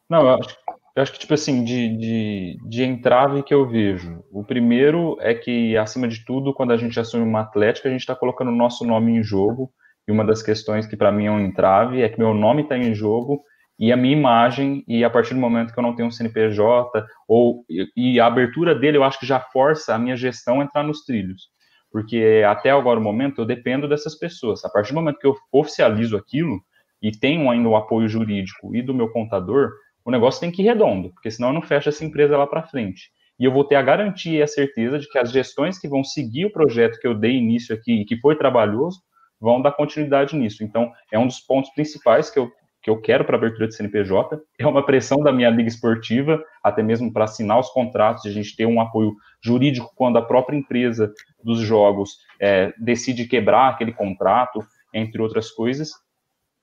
[0.08, 0.56] Não, eu acho,
[0.97, 4.24] eu acho que, tipo assim, de, de, de entrave que eu vejo.
[4.30, 8.01] O primeiro é que, acima de tudo, quando a gente assume uma atlética, a gente
[8.01, 9.70] está colocando o nosso nome em jogo
[10.07, 12.76] e uma das questões que para mim é um entrave é que meu nome está
[12.76, 13.43] em jogo
[13.78, 17.03] e a minha imagem, e a partir do momento que eu não tenho um CNPJ,
[17.26, 17.64] ou,
[17.97, 21.03] e a abertura dele eu acho que já força a minha gestão a entrar nos
[21.03, 21.49] trilhos.
[21.91, 24.62] Porque até agora o momento eu dependo dessas pessoas.
[24.66, 26.61] A partir do momento que eu oficializo aquilo
[27.03, 29.70] e tenho ainda o apoio jurídico e do meu contador,
[30.05, 32.66] o negócio tem que ir redondo, porque senão eu não fecho essa empresa lá para
[32.66, 33.11] frente.
[33.38, 36.05] E eu vou ter a garantia e a certeza de que as gestões que vão
[36.05, 39.01] seguir o projeto que eu dei início aqui, que foi trabalhoso,
[39.40, 40.62] vão dar continuidade nisso.
[40.62, 42.51] Então, é um dos pontos principais que eu,
[42.82, 44.38] que eu quero para a abertura de CNPJ.
[44.59, 48.55] É uma pressão da minha liga esportiva, até mesmo para assinar os contratos, a gente
[48.55, 51.11] ter um apoio jurídico quando a própria empresa
[51.42, 54.61] dos jogos é, decide quebrar aquele contrato,
[54.92, 55.92] entre outras coisas.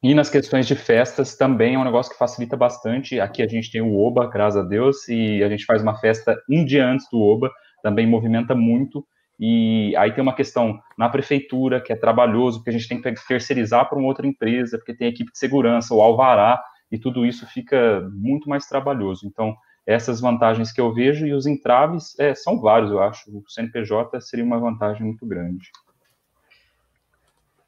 [0.04, 3.20] E nas questões de festas também é um negócio que facilita bastante.
[3.20, 6.36] Aqui a gente tem o OBA, graças a Deus, e a gente faz uma festa
[6.50, 9.06] um dia antes do OBA, também movimenta muito.
[9.40, 13.28] E aí tem uma questão na prefeitura, que é trabalhoso, porque a gente tem que
[13.28, 17.46] terceirizar para uma outra empresa, porque tem equipe de segurança, o alvará, e tudo isso
[17.48, 19.28] fica muito mais trabalhoso.
[19.28, 23.30] Então, essas vantagens que eu vejo e os entraves é, são vários, eu acho.
[23.32, 25.70] O CNPJ seria uma vantagem muito grande.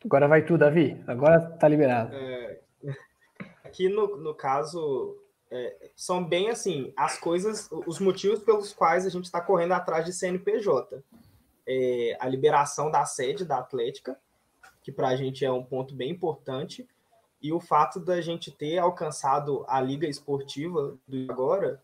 [0.03, 1.01] Agora vai tu, Davi.
[1.07, 2.15] Agora tá liberado.
[2.15, 2.59] É,
[3.63, 5.17] aqui no, no caso,
[5.51, 10.05] é, são bem assim, as coisas, os motivos pelos quais a gente está correndo atrás
[10.05, 11.03] de CNPJ
[11.69, 14.19] é, a liberação da sede da Atlética,
[14.81, 16.87] que para a gente é um ponto bem importante,
[17.39, 21.79] e o fato da gente ter alcançado a Liga Esportiva do agora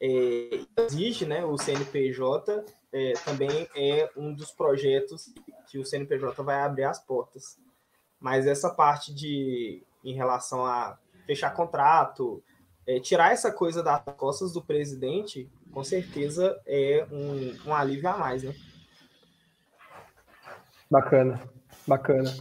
[0.00, 2.64] é, exige né, o CNPJ,
[2.94, 5.34] é, também é um dos projetos
[5.66, 7.58] que o CNPJ vai abrir as portas.
[8.20, 12.40] Mas essa parte de em relação a fechar contrato,
[12.86, 18.16] é, tirar essa coisa das costas do presidente, com certeza é um, um alívio a
[18.16, 18.54] mais, né?
[20.88, 21.40] Bacana,
[21.88, 22.32] bacana.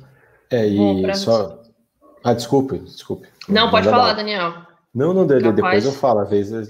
[0.51, 1.63] É, e só.
[2.23, 3.27] Ah, desculpe, desculpe.
[3.49, 4.13] Não, pode falar, lá.
[4.13, 4.53] Daniel.
[4.93, 5.55] Não, não, Capaz.
[5.55, 6.69] depois eu falo, às vezes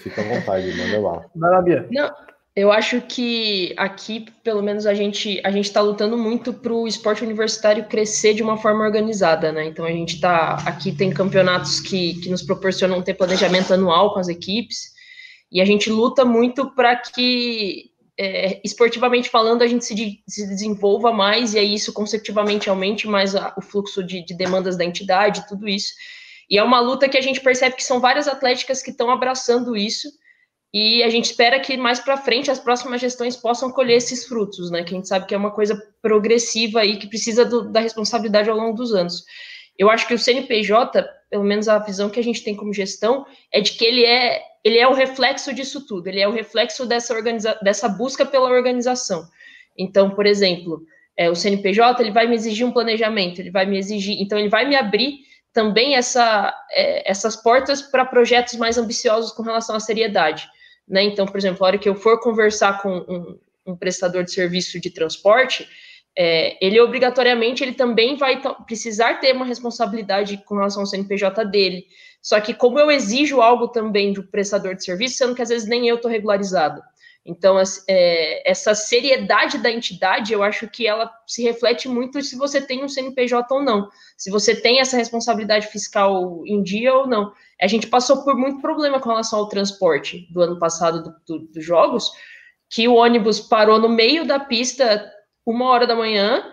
[0.00, 1.00] fica à vontade, manda
[1.34, 1.62] lá.
[1.62, 1.88] Bia.
[1.90, 2.14] Não,
[2.56, 6.86] eu acho que aqui, pelo menos, a gente a gente está lutando muito para o
[6.86, 9.66] esporte universitário crescer de uma forma organizada, né?
[9.66, 14.20] Então a gente está aqui tem campeonatos que, que nos proporcionam ter planejamento anual com
[14.20, 14.92] as equipes
[15.50, 20.46] e a gente luta muito para que é, esportivamente falando, a gente se, de, se,
[20.46, 24.84] desenvolva mais e aí isso consecutivamente aumente mais a, o fluxo de, de, demandas da
[24.84, 25.92] entidade, tudo isso.
[26.48, 29.76] E é uma luta que a gente percebe que são várias atléticas que estão abraçando
[29.76, 30.08] isso
[30.74, 34.72] e a gente espera que mais para frente as próximas gestões possam colher esses frutos,
[34.72, 34.82] né?
[34.82, 38.50] Que a gente sabe que é uma coisa progressiva e que precisa do, da responsabilidade
[38.50, 39.22] ao longo dos anos.
[39.78, 43.24] Eu acho que o CNPJ, pelo menos a visão que a gente tem como gestão,
[43.52, 46.84] é de que ele é ele é o reflexo disso tudo, ele é o reflexo
[46.86, 49.28] dessa, organiza dessa busca pela organização.
[49.78, 50.82] Então, por exemplo,
[51.16, 54.48] é, o CNPJ ele vai me exigir um planejamento, ele vai me exigir, então ele
[54.48, 55.18] vai me abrir
[55.52, 60.48] também essa, é, essas portas para projetos mais ambiciosos com relação à seriedade.
[60.88, 61.02] Né?
[61.04, 64.80] Então, por exemplo, a hora que eu for conversar com um, um prestador de serviço
[64.80, 65.68] de transporte,
[66.16, 71.86] é, ele obrigatoriamente ele também vai precisar ter uma responsabilidade com relação ao CNPJ dele.
[72.22, 75.68] Só que como eu exijo algo também do prestador de serviço, sendo que às vezes
[75.68, 76.80] nem eu estou regularizado.
[77.26, 77.56] Então,
[77.88, 82.84] é, essa seriedade da entidade, eu acho que ela se reflete muito se você tem
[82.84, 87.32] um CNPJ ou não, se você tem essa responsabilidade fiscal em dia ou não.
[87.60, 91.46] A gente passou por muito problema com relação ao transporte do ano passado do, do,
[91.46, 92.12] dos jogos,
[92.68, 95.10] que o ônibus parou no meio da pista
[95.46, 96.52] uma hora da manhã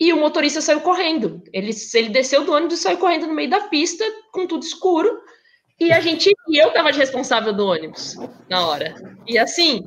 [0.00, 1.42] e o motorista saiu correndo.
[1.52, 5.20] Ele, ele desceu do ônibus e saiu correndo no meio da pista, com tudo escuro.
[5.80, 8.16] E a gente, e eu tava de responsável do ônibus
[8.48, 8.94] na hora.
[9.26, 9.82] E assim.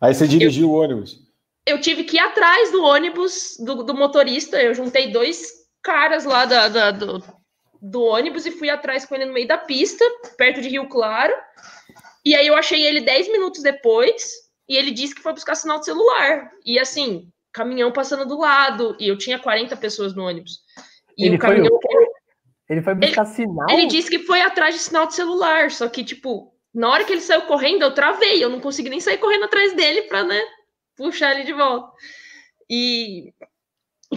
[0.00, 1.20] Aí você dirigiu eu, o ônibus.
[1.64, 4.60] Eu tive que ir atrás do ônibus do, do motorista.
[4.60, 7.22] Eu juntei dois caras lá da, da, do,
[7.80, 10.04] do ônibus e fui atrás com ele no meio da pista,
[10.36, 11.32] perto de Rio Claro.
[12.24, 14.32] E aí eu achei ele 10 minutos depois
[14.68, 16.50] e ele disse que foi buscar sinal de celular.
[16.64, 20.58] E assim, caminhão passando do lado, e eu tinha 40 pessoas no ônibus.
[21.16, 21.78] E ele o caminhão.
[21.80, 22.06] Foi,
[22.68, 23.70] ele foi buscar ele, sinal?
[23.70, 27.12] Ele disse que foi atrás de sinal de celular, só que, tipo, na hora que
[27.12, 30.40] ele saiu correndo, eu travei, eu não consegui nem sair correndo atrás dele pra, né,
[30.96, 31.92] puxar ele de volta.
[32.68, 33.32] E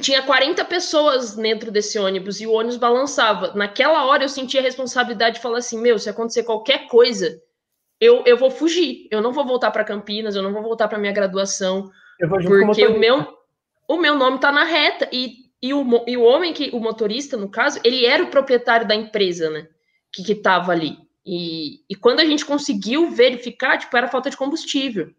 [0.01, 3.53] tinha 40 pessoas dentro desse ônibus e o ônibus balançava.
[3.53, 7.41] Naquela hora eu senti a responsabilidade de falar assim: meu, se acontecer qualquer coisa,
[7.99, 9.07] eu, eu vou fugir.
[9.11, 11.89] Eu não vou voltar para Campinas, eu não vou voltar para minha graduação.
[12.65, 13.27] porque o meu,
[13.87, 15.09] o meu nome está na reta.
[15.11, 18.87] E, e, o, e o homem que, o motorista, no caso, ele era o proprietário
[18.87, 19.67] da empresa, né?
[20.11, 20.97] Que estava ali.
[21.25, 25.11] E, e quando a gente conseguiu verificar, tipo, era falta de combustível.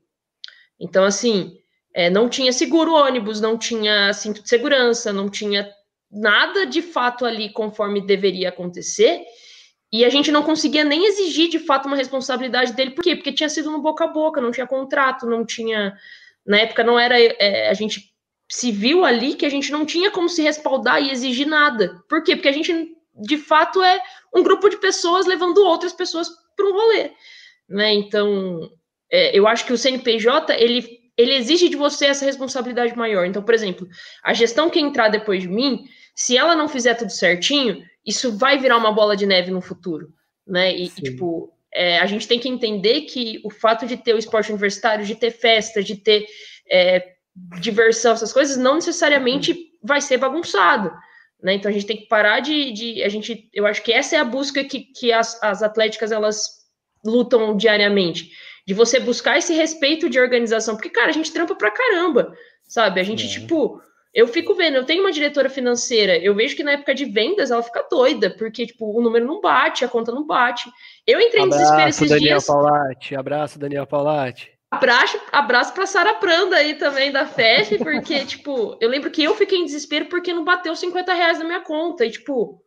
[0.78, 1.58] Então, assim,
[1.94, 5.70] é, não tinha seguro ônibus, não tinha cinto de segurança, não tinha
[6.10, 9.22] nada de fato ali conforme deveria acontecer.
[9.92, 12.92] E a gente não conseguia nem exigir de fato uma responsabilidade dele.
[12.92, 13.14] Por quê?
[13.14, 15.94] Porque tinha sido no boca a boca, não tinha contrato, não tinha.
[16.46, 17.20] Na época não era.
[17.20, 18.10] É, a gente
[18.50, 22.02] se viu ali que a gente não tinha como se respaldar e exigir nada.
[22.08, 22.34] Por quê?
[22.34, 24.02] Porque a gente, de fato, é
[24.34, 27.12] um grupo de pessoas levando outras pessoas para um rolê.
[27.68, 27.94] Né?
[27.94, 28.68] Então,
[29.08, 30.84] é, eu acho que o CNPJ ele,
[31.16, 33.24] ele exige de você essa responsabilidade maior.
[33.24, 33.86] Então, por exemplo,
[34.20, 38.58] a gestão que entrar depois de mim, se ela não fizer tudo certinho, isso vai
[38.58, 40.08] virar uma bola de neve no futuro,
[40.44, 40.76] né?
[40.76, 44.50] E, tipo, é, a gente tem que entender que o fato de ter o esporte
[44.50, 46.26] universitário, de ter festa, de ter
[46.68, 47.19] é,
[47.60, 50.92] diversão, essas coisas, não necessariamente vai ser bagunçado.
[51.42, 51.54] Né?
[51.54, 54.18] Então a gente tem que parar de, de, a gente, eu acho que essa é
[54.18, 56.44] a busca que, que as, as atléticas elas
[57.04, 58.30] lutam diariamente,
[58.66, 63.00] de você buscar esse respeito de organização, porque cara, a gente trampa pra caramba, sabe?
[63.00, 63.28] A gente é.
[63.28, 63.80] tipo,
[64.12, 67.50] eu fico vendo, eu tenho uma diretora financeira, eu vejo que na época de vendas
[67.50, 70.70] ela fica doida, porque tipo, o número não bate, a conta não bate.
[71.06, 72.46] Eu entrei abraço, em desespero esses Daniel dias.
[72.46, 74.59] Paulati, abraço, Daniel Paulati.
[74.70, 79.34] Abraço, abraço pra Sara Pranda aí também da FEF, porque, tipo, eu lembro que eu
[79.34, 82.06] fiquei em desespero porque não bateu 50 reais na minha conta.
[82.06, 82.62] E, tipo,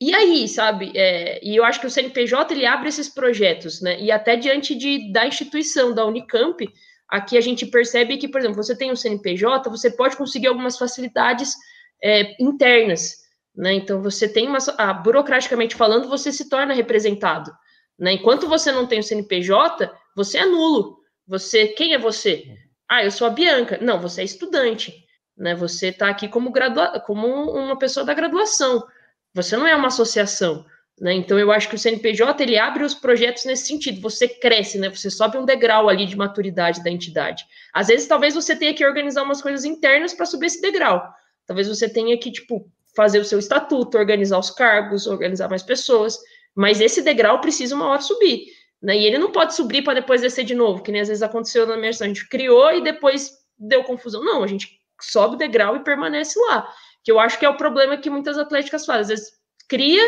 [0.00, 0.92] e aí, sabe?
[0.96, 4.00] É, e eu acho que o CNPJ ele abre esses projetos, né?
[4.00, 6.66] E até diante de, da instituição, da Unicamp,
[7.08, 10.78] aqui a gente percebe que, por exemplo, você tem um CNPJ, você pode conseguir algumas
[10.78, 11.54] facilidades
[12.02, 13.18] é, internas,
[13.54, 13.74] né?
[13.74, 14.58] Então você tem uma.
[14.78, 17.52] Ah, burocraticamente falando, você se torna representado.
[17.98, 18.14] Né?
[18.14, 20.99] Enquanto você não tem o CNPJ, você é nulo.
[21.30, 22.44] Você, quem é você?
[22.88, 23.78] Ah, eu sou a Bianca.
[23.80, 24.92] Não, você é estudante,
[25.38, 25.54] né?
[25.54, 28.84] Você está aqui como gradua como uma pessoa da graduação.
[29.32, 30.66] Você não é uma associação.
[31.00, 31.14] Né?
[31.14, 34.00] Então, eu acho que o CNPJ ele abre os projetos nesse sentido.
[34.00, 34.90] Você cresce, né?
[34.90, 37.44] Você sobe um degrau ali de maturidade da entidade.
[37.72, 41.00] Às vezes, talvez você tenha que organizar umas coisas internas para subir esse degrau.
[41.46, 46.18] Talvez você tenha que, tipo, fazer o seu estatuto, organizar os cargos, organizar mais pessoas.
[46.56, 48.46] Mas esse degrau precisa uma hora subir.
[48.82, 48.98] Né?
[48.98, 51.66] E ele não pode subir para depois descer de novo, que nem às vezes aconteceu
[51.66, 54.24] na minha A gente criou e depois deu confusão.
[54.24, 56.66] Não, a gente sobe o degrau e permanece lá.
[57.04, 59.02] Que eu acho que é o problema que muitas atléticas fazem.
[59.02, 59.32] Às vezes
[59.68, 60.02] cria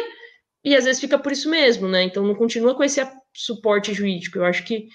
[0.64, 2.02] e às vezes fica por isso mesmo, né?
[2.04, 3.00] Então não continua com esse
[3.34, 4.38] suporte jurídico.
[4.38, 4.88] Eu acho que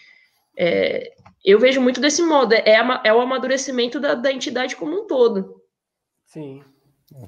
[0.57, 1.11] é,
[1.45, 5.61] eu vejo muito desse modo, é, é o amadurecimento da, da entidade como um todo.
[6.25, 6.63] Sim,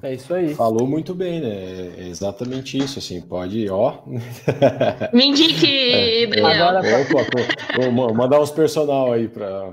[0.02, 0.54] é isso aí.
[0.54, 1.94] Falou muito bem, né?
[1.98, 4.02] É exatamente isso, assim, pode, ó.
[5.12, 6.24] Me indique, é.
[6.40, 9.72] Agora, opa, vou, mandar uns personal aí para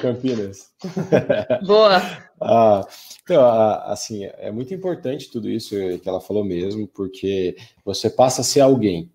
[0.00, 0.70] Campinas.
[1.64, 2.02] Boa.
[2.40, 2.84] ah,
[3.22, 3.44] então,
[3.86, 8.60] assim, é muito importante tudo isso que ela falou mesmo, porque você passa a ser
[8.60, 9.08] alguém.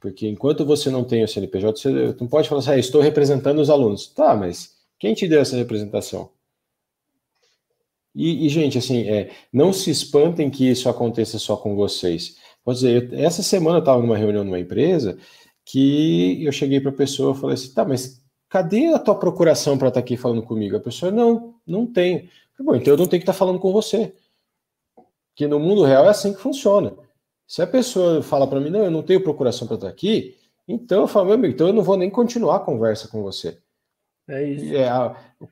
[0.00, 3.60] Porque enquanto você não tem o CNPJ, você não pode falar assim, ah, estou representando
[3.60, 4.08] os alunos.
[4.08, 6.30] Tá, mas quem te deu essa representação?
[8.16, 12.36] E, e gente, assim, é, não se espantem que isso aconteça só com vocês.
[12.64, 15.18] Vou dizer, eu, essa semana eu estava numa reunião numa empresa
[15.66, 19.76] que eu cheguei para a pessoa e falei assim, tá, mas cadê a tua procuração
[19.76, 20.76] para estar tá aqui falando comigo?
[20.76, 22.26] A pessoa, não, não tenho.
[22.58, 24.14] Bom, então eu não tenho que estar falando com você.
[25.34, 26.94] Que no mundo real é assim que funciona.
[27.46, 30.36] Se a pessoa fala para mim, não, eu não tenho procuração para estar aqui,
[30.66, 33.58] então eu falo, meu amigo, então eu não vou nem continuar a conversa com você.
[34.28, 34.74] É isso.
[34.74, 34.88] É,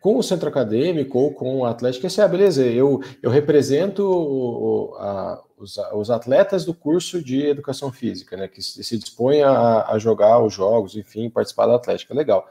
[0.00, 4.04] com o centro acadêmico ou com o Atlético, esse é, ah, beleza, eu, eu represento
[4.04, 9.90] o, a, os, os, atletas do curso de educação física, né, que se, dispõem a,
[9.90, 12.48] a, jogar os jogos, enfim, participar da Atlética, legal.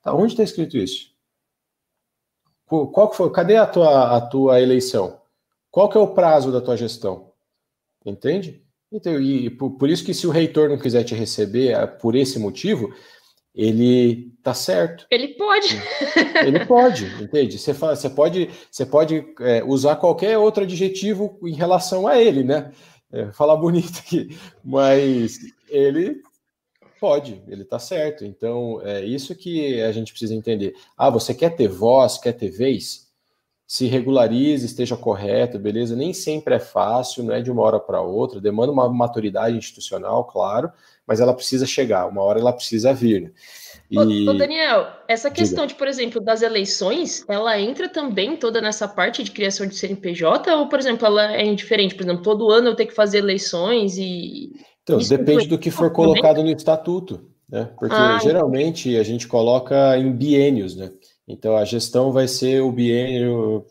[0.00, 1.12] Tá, onde está escrito isso?
[2.66, 5.20] Qual foi, cadê a tua, a tua eleição?
[5.70, 7.32] Qual que é o prazo da tua gestão?
[8.06, 8.64] Entende?
[8.92, 12.14] Então, e por, por isso que se o reitor não quiser te receber é, por
[12.14, 12.94] esse motivo,
[13.54, 15.06] ele tá certo.
[15.10, 15.80] Ele pode.
[16.44, 17.58] Ele pode, entende?
[17.58, 22.42] Você, fala, você pode, você pode é, usar qualquer outro adjetivo em relação a ele,
[22.42, 22.72] né?
[23.12, 25.38] É, falar bonito aqui, mas
[25.68, 26.20] ele
[27.00, 28.24] pode, ele tá certo.
[28.24, 30.74] Então é isso que a gente precisa entender.
[30.96, 33.04] Ah, você quer ter voz, quer ter vez?
[33.66, 35.94] Se regularize, esteja correto, beleza?
[35.94, 40.24] Nem sempre é fácil, não é de uma hora para outra, demanda uma maturidade institucional,
[40.24, 40.70] claro,
[41.06, 43.32] mas ela precisa chegar, uma hora ela precisa vir.
[43.90, 44.28] E...
[44.28, 45.74] Ô, Daniel, essa questão Diga.
[45.74, 50.54] de, por exemplo, das eleições, ela entra também toda nessa parte de criação de CNPJ,
[50.54, 51.94] ou, por exemplo, ela é indiferente?
[51.94, 54.52] Por exemplo, todo ano eu tenho que fazer eleições e.
[54.82, 57.70] Então, Isso depende do que for colocado no estatuto, né?
[57.78, 60.90] Porque ah, geralmente a gente coloca em biênios, né?
[61.26, 63.64] Então a gestão vai ser o biênio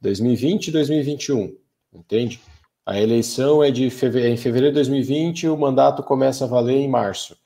[0.00, 1.54] 2020 e 2021,
[1.94, 2.40] entende?
[2.84, 4.22] A eleição é de feve...
[4.22, 7.36] é em fevereiro de 2020 e o mandato começa a valer em março.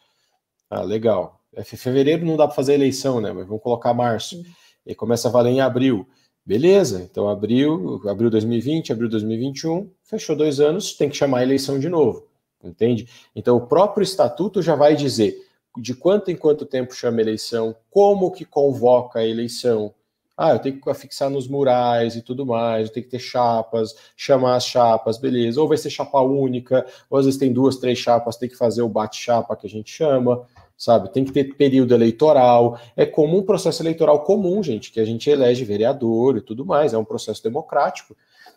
[0.70, 1.40] Ah, legal.
[1.54, 3.32] É fevereiro não dá para fazer eleição, né?
[3.32, 4.42] Mas vamos colocar março.
[4.84, 6.08] E começa a valer em abril.
[6.46, 11.76] Beleza, então abril, abril 2020, abril 2021, fechou dois anos, tem que chamar a eleição
[11.76, 12.28] de novo,
[12.62, 13.08] entende?
[13.34, 15.44] Então o próprio estatuto já vai dizer
[15.76, 19.92] de quanto em quanto tempo chama a eleição, como que convoca a eleição,
[20.36, 23.94] ah, eu tenho que afixar nos murais e tudo mais, eu tenho que ter chapas,
[24.14, 25.60] chamar as chapas, beleza.
[25.60, 28.82] Ou vai ser chapa única, ou às vezes tem duas, três chapas, tem que fazer
[28.82, 31.10] o bate-chapa que a gente chama, sabe?
[31.10, 32.78] Tem que ter período eleitoral.
[32.94, 36.92] É como um processo eleitoral comum, gente, que a gente elege vereador e tudo mais,
[36.92, 38.14] é um processo democrático,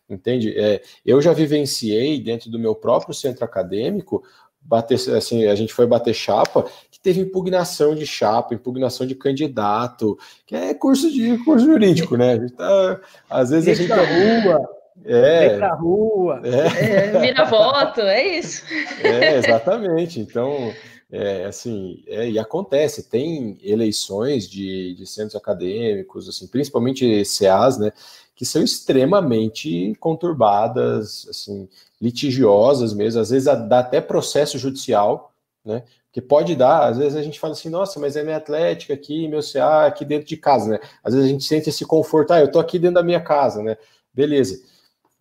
[0.09, 0.53] entende?
[0.59, 4.21] É, eu já vivenciei dentro do meu próprio centro acadêmico
[4.61, 6.65] bater, assim, a gente foi bater chapa,
[6.99, 12.37] que teve impugnação de chapa, impugnação de candidato, que é curso de curso jurídico, né?
[12.57, 14.69] Tá, às vezes Deixa a gente rua.
[15.05, 16.41] É, pra rua.
[16.43, 17.15] É.
[17.15, 17.19] é.
[17.19, 18.63] vira voto, é isso.
[19.01, 20.19] É, exatamente.
[20.19, 20.73] Então,
[21.11, 27.91] é, assim, é, e acontece, tem eleições de, de centros acadêmicos, assim, principalmente CAs, né,
[28.35, 31.67] que são extremamente conturbadas, assim,
[31.99, 35.33] litigiosas mesmo, às vezes dá até processo judicial,
[35.65, 35.83] né?
[36.11, 39.27] Que pode dar, às vezes a gente fala assim, nossa, mas é minha atlética aqui,
[39.27, 40.79] meu CA aqui dentro de casa, né?
[41.03, 43.61] Às vezes a gente sente esse conforto, ah, eu tô aqui dentro da minha casa,
[43.61, 43.77] né?
[44.13, 44.59] Beleza.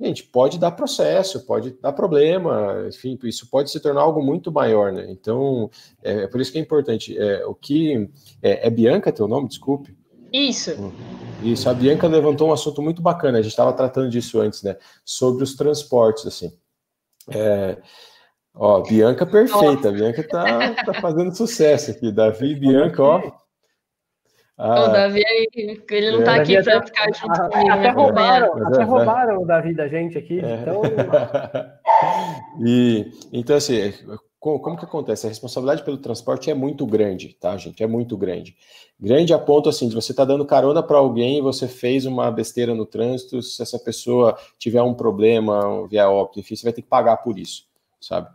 [0.01, 4.93] Gente, pode dar processo, pode dar problema, enfim, isso pode se tornar algo muito maior,
[4.93, 5.07] né?
[5.11, 5.69] Então,
[6.03, 7.19] é, é por isso que é importante.
[7.19, 8.09] É, o que.
[8.41, 9.49] É, é Bianca teu nome?
[9.49, 9.97] Desculpe.
[10.33, 10.71] Isso.
[10.73, 10.93] Hum.
[11.43, 14.77] Isso, a Bianca levantou um assunto muito bacana, a gente estava tratando disso antes, né?
[15.05, 16.53] Sobre os transportes, assim.
[17.29, 17.77] É,
[18.59, 22.13] ó, Bianca perfeita, Bianca tá, tá fazendo sucesso aqui.
[22.13, 23.23] Davi e Bianca, ó.
[24.61, 25.23] Ah, o Davi,
[25.55, 27.73] ele não é, tá aqui para ficar junto até, comigo.
[27.73, 27.91] Até né?
[27.91, 30.61] roubaram, é, até é, roubaram o Davi da gente aqui, é.
[30.61, 30.83] então...
[32.67, 33.95] e, então, assim,
[34.41, 35.27] como, como, que acontece?
[35.27, 37.85] A responsabilidade pelo transporte é muito grande, tá, gente?
[37.85, 38.57] É muito grande.
[38.99, 42.05] Grande a ponto, assim, de você estar tá dando carona para alguém e você fez
[42.05, 46.73] uma besteira no trânsito, se essa pessoa tiver um problema, via óbito, enfim, você vai
[46.73, 47.69] ter que pagar por isso,
[48.01, 48.29] sabe?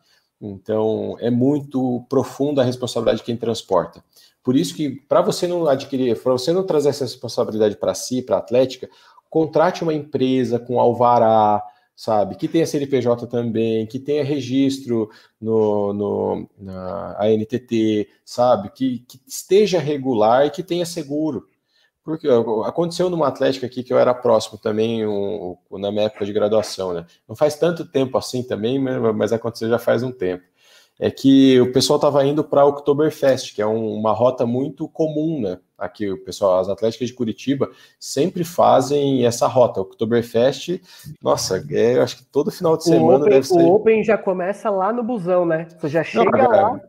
[0.46, 4.04] Então, é muito profunda a responsabilidade de quem transporta.
[4.44, 8.22] Por isso que, para você não adquirir, para você não trazer essa responsabilidade para si,
[8.22, 8.90] para a Atlética,
[9.30, 11.64] contrate uma empresa com alvará,
[11.96, 12.36] sabe?
[12.36, 18.70] Que tenha CNPJ também, que tenha registro no, no na ANTT, sabe?
[18.72, 21.48] Que, que esteja regular e que tenha seguro.
[22.04, 22.28] Porque
[22.66, 26.94] aconteceu numa Atlética aqui que eu era próximo também, um, na minha época de graduação,
[26.94, 27.06] né?
[27.28, 30.44] Não faz tanto tempo assim também, mas aconteceu já faz um tempo
[31.00, 34.88] é que o pessoal estava indo para o Oktoberfest, que é um, uma rota muito
[34.88, 35.60] comum, né?
[35.78, 39.80] Aqui o pessoal, as atléticas de Curitiba sempre fazem essa rota.
[39.82, 40.80] O Oktoberfest,
[41.22, 43.58] nossa, é, eu acho que todo final de semana Open, deve ser.
[43.58, 45.68] O Open já começa lá no busão, né?
[45.80, 46.82] Você já chega Não, lá.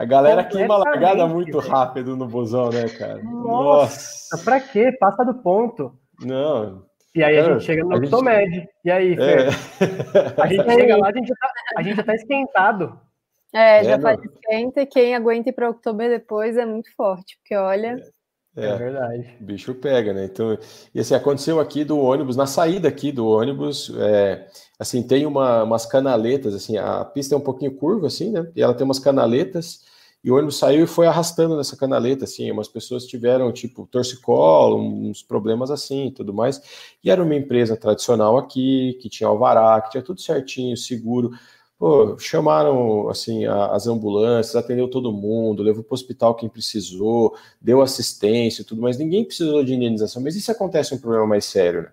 [0.00, 3.22] A galera queima largada muito rápido no busão, né, cara?
[3.22, 4.44] Nossa, Nossa.
[4.44, 4.90] pra quê?
[4.98, 5.92] Passa do ponto.
[6.22, 8.02] Não, e aí a gente chega no.
[8.02, 8.68] Gente...
[8.82, 9.48] E aí, Fer?
[9.48, 10.42] É.
[10.42, 12.98] A gente chega lá, a gente, já tá, a gente já tá esquentado.
[13.52, 17.36] É, já é, faz esquenta e quem aguenta ir para outubro depois é muito forte,
[17.38, 18.00] porque olha.
[18.56, 19.36] É, é verdade.
[19.38, 20.24] O bicho pega, né?
[20.24, 20.56] Então,
[20.94, 24.46] e assim, aconteceu aqui do ônibus, na saída aqui do ônibus, é,
[24.78, 28.50] assim, tem uma, umas canaletas, assim, a pista é um pouquinho curva, assim, né?
[28.56, 29.89] E ela tem umas canaletas,
[30.22, 34.76] e o ônibus saiu e foi arrastando nessa canaleta, assim, umas pessoas tiveram, tipo, torcicolo,
[34.76, 36.60] uns problemas assim e tudo mais,
[37.02, 41.30] e era uma empresa tradicional aqui, que tinha alvará, que tinha tudo certinho, seguro,
[41.80, 47.80] Pô, chamaram assim as ambulâncias, atendeu todo mundo, levou para o hospital quem precisou, deu
[47.80, 50.22] assistência, tudo, mas ninguém precisou de indenização.
[50.22, 51.92] Mas e se acontece um problema mais sério, né?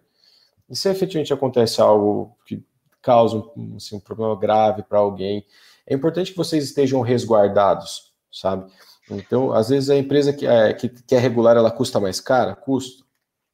[0.70, 2.62] E se efetivamente acontece algo que
[3.02, 3.42] causa
[3.78, 5.46] assim, um problema grave para alguém,
[5.86, 8.72] é importante que vocês estejam resguardados, sabe?
[9.10, 12.56] Então, às vezes a empresa que é, que, que é regular, ela custa mais cara,
[12.56, 13.04] custa,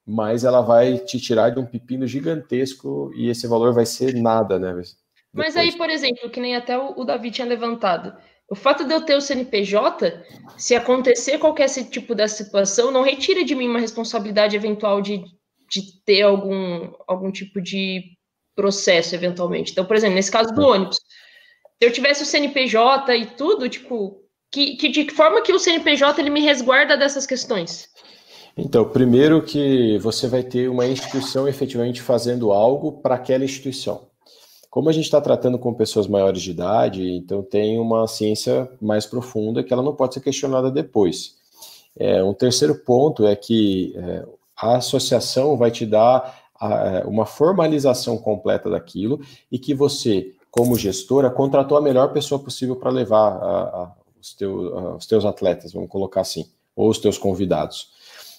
[0.05, 4.59] mas ela vai te tirar de um pepino gigantesco e esse valor vai ser nada,
[4.59, 4.81] né?
[5.31, 8.15] Mas aí, por exemplo, que nem até o, o Davi tinha levantado,
[8.49, 10.23] o fato de eu ter o CNPJ,
[10.57, 15.23] se acontecer qualquer tipo dessa situação, não retira de mim uma responsabilidade eventual de,
[15.69, 18.03] de ter algum, algum tipo de
[18.55, 19.71] processo, eventualmente.
[19.71, 24.22] Então, por exemplo, nesse caso do ônibus, se eu tivesse o CNPJ e tudo, tipo,
[24.53, 27.89] que, que, de que forma que o CNPJ ele me resguarda dessas questões?
[28.55, 34.01] Então, primeiro que você vai ter uma instituição efetivamente fazendo algo para aquela instituição.
[34.69, 39.07] Como a gente está tratando com pessoas maiores de idade, então tem uma ciência mais
[39.07, 41.35] profunda que ela não pode ser questionada depois.
[41.97, 44.25] É, um terceiro ponto é que é,
[44.55, 49.19] a associação vai te dar a, é, uma formalização completa daquilo
[49.51, 53.91] e que você, como gestora, contratou a melhor pessoa possível para levar a, a,
[54.23, 56.45] os, teu, os teus atletas, vamos colocar assim,
[56.75, 57.91] ou os teus convidados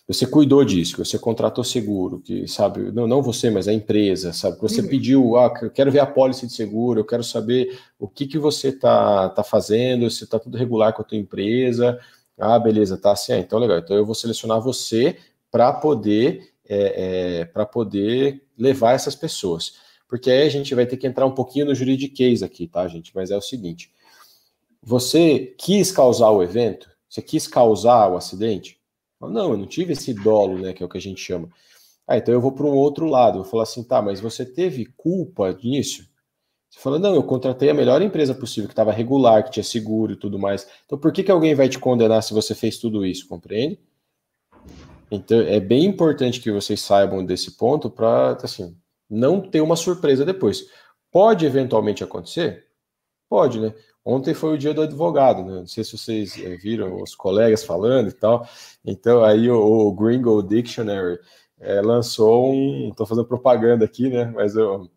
[0.07, 4.35] você cuidou disso, que você contratou seguro, que sabe, não, não você, mas a empresa,
[4.35, 4.89] sabe, que você uhum.
[4.89, 8.39] pediu, ah, eu quero ver a pólice de seguro, eu quero saber o que, que
[8.39, 11.99] você tá, tá fazendo, se tá tudo regular com a tua empresa.
[12.39, 13.79] Ah, beleza, tá assim, ah, então legal.
[13.79, 15.17] Então eu vou selecionar você
[15.51, 19.75] para poder é, é, para poder levar essas pessoas.
[20.07, 23.11] Porque aí a gente vai ter que entrar um pouquinho no juridiquês aqui, tá, gente?
[23.15, 23.91] Mas é o seguinte:
[24.85, 28.79] você quis causar o evento, você quis causar o acidente,
[29.21, 31.49] não, eu não tive esse dolo, né, que é o que a gente chama.
[32.07, 34.85] Ah, então eu vou para um outro lado, vou falar assim, tá, mas você teve
[34.85, 36.07] culpa nisso?
[36.69, 40.13] Você fala, não, eu contratei a melhor empresa possível, que estava regular, que tinha seguro
[40.13, 40.69] e tudo mais.
[40.85, 43.79] Então por que, que alguém vai te condenar se você fez tudo isso, compreende?
[45.11, 48.77] Então é bem importante que vocês saibam desse ponto para, assim,
[49.09, 50.67] não ter uma surpresa depois.
[51.11, 52.67] Pode eventualmente acontecer?
[53.31, 53.73] Pode, né?
[54.05, 55.61] Ontem foi o dia do advogado, né?
[55.61, 58.47] Não sei se vocês é, viram os colegas falando e tal.
[58.85, 61.19] Então, aí o, o Gringo Dictionary
[61.59, 62.91] é, lançou um.
[62.91, 64.27] Estou fazendo propaganda aqui, né?
[64.27, 64.91] Mas eu,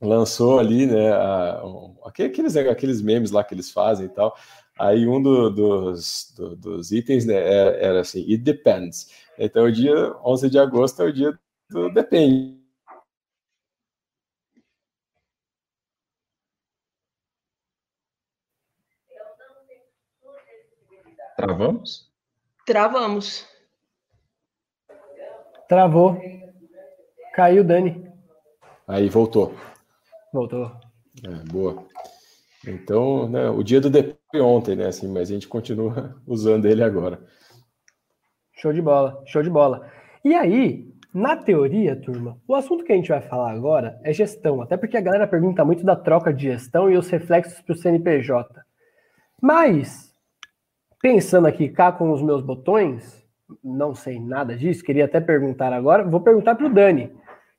[0.00, 1.12] lançou ali, né?
[1.12, 1.62] A,
[2.04, 4.36] aqueles, aqueles memes lá que eles fazem e tal.
[4.78, 9.08] Aí um do, dos, do, dos itens né, era, era assim: It depends.
[9.38, 11.38] Então, o dia 11 de agosto é o dia
[11.70, 12.63] do depende.
[21.44, 22.10] Travamos?
[22.64, 23.46] Travamos.
[25.68, 26.18] Travou.
[27.34, 28.10] Caiu, Dani.
[28.88, 29.54] Aí voltou.
[30.32, 30.72] Voltou.
[31.22, 31.84] É, boa.
[32.66, 34.86] Então, né, o dia do depois ontem, né?
[34.86, 37.20] Assim, mas a gente continua usando ele agora.
[38.54, 39.86] Show de bola, show de bola.
[40.24, 44.62] E aí, na teoria, turma, o assunto que a gente vai falar agora é gestão,
[44.62, 47.76] até porque a galera pergunta muito da troca de gestão e os reflexos para o
[47.76, 48.62] CNPJ.
[49.42, 50.13] Mas
[51.04, 53.22] Pensando aqui cá com os meus botões,
[53.62, 57.12] não sei nada disso, queria até perguntar agora, vou perguntar para o Dani.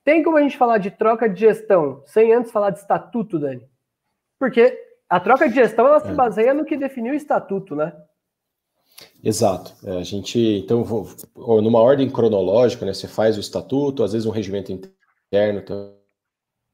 [0.04, 3.62] Tem como a gente falar de troca de gestão sem antes falar de estatuto, Dani?
[4.40, 4.76] Porque
[5.08, 6.14] a troca de gestão ela se é.
[6.16, 7.96] baseia no que definiu o estatuto, né?
[9.24, 9.76] Exato.
[9.88, 10.84] É, a gente, então,
[11.36, 15.62] numa ordem cronológica, né, você faz o estatuto, às vezes um regimento interno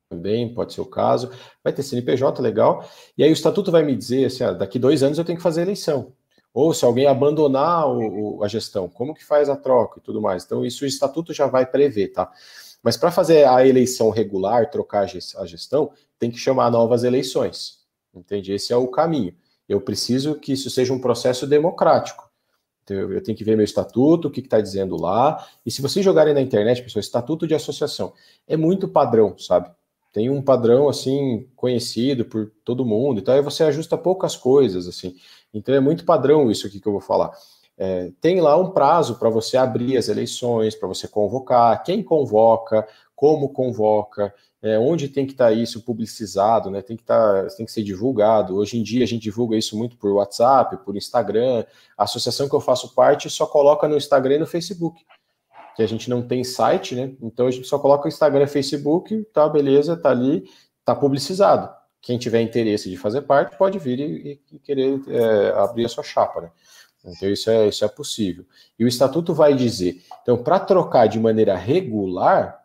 [0.10, 3.94] também, pode ser o caso, vai ter CNPJ, legal, e aí o estatuto vai me
[3.94, 6.14] dizer, assim, ah, daqui dois anos eu tenho que fazer eleição.
[6.54, 10.22] Ou se alguém abandonar o, o, a gestão, como que faz a troca e tudo
[10.22, 10.44] mais.
[10.44, 12.30] Então, isso o estatuto já vai prever, tá?
[12.84, 17.80] Mas para fazer a eleição regular, trocar a gestão, tem que chamar novas eleições.
[18.14, 18.54] Entende?
[18.54, 19.34] Esse é o caminho.
[19.70, 22.30] Eu preciso que isso seja um processo democrático.
[22.84, 25.48] Então, eu tenho que ver meu estatuto, o que está dizendo lá.
[25.66, 28.14] E se vocês jogarem na internet, pessoal, estatuto de associação,
[28.48, 29.72] é muito padrão, sabe?
[30.12, 35.16] Tem um padrão assim conhecido por todo mundo, então aí você ajusta poucas coisas assim.
[35.54, 37.32] Então é muito padrão isso aqui que eu vou falar.
[37.78, 42.88] é, tem lá um prazo para você abrir as eleições, para você convocar, quem convoca,
[43.16, 46.82] como convoca, é, onde tem que estar tá isso publicizado, né?
[46.82, 48.56] Tem que tá, tem que ser divulgado.
[48.56, 51.66] Hoje em dia a gente divulga isso muito por WhatsApp, por Instagram.
[51.98, 55.04] A associação que eu faço parte só coloca no Instagram e no Facebook.
[55.76, 57.16] Que a gente não tem site, né?
[57.22, 60.44] Então a gente só coloca o Instagram e Facebook, tá, beleza, tá ali,
[60.86, 61.81] tá publicizado.
[62.02, 66.04] Quem tiver interesse de fazer parte pode vir e, e querer é, abrir a sua
[66.04, 66.52] chapa, né?
[67.04, 68.46] Então isso é, isso é possível.
[68.78, 72.60] E o estatuto vai dizer, então, para trocar de maneira regular,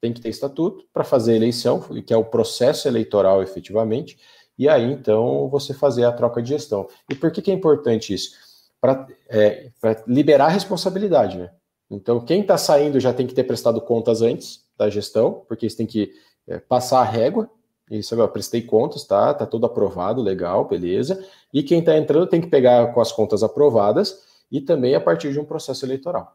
[0.00, 4.18] tem que ter estatuto para fazer eleição, que é o processo eleitoral efetivamente,
[4.58, 6.88] e aí então você fazer a troca de gestão.
[7.08, 8.32] E por que, que é importante isso?
[8.80, 9.70] Para é,
[10.06, 11.50] liberar a responsabilidade, né?
[11.90, 15.76] Então, quem está saindo já tem que ter prestado contas antes da gestão, porque você
[15.76, 16.12] tem que
[16.46, 17.50] é, passar a régua.
[17.90, 19.34] Isso agora, prestei contas, tá?
[19.34, 21.26] Tá tudo aprovado, legal, beleza.
[21.52, 25.32] E quem está entrando tem que pegar com as contas aprovadas e também a partir
[25.32, 26.32] de um processo eleitoral.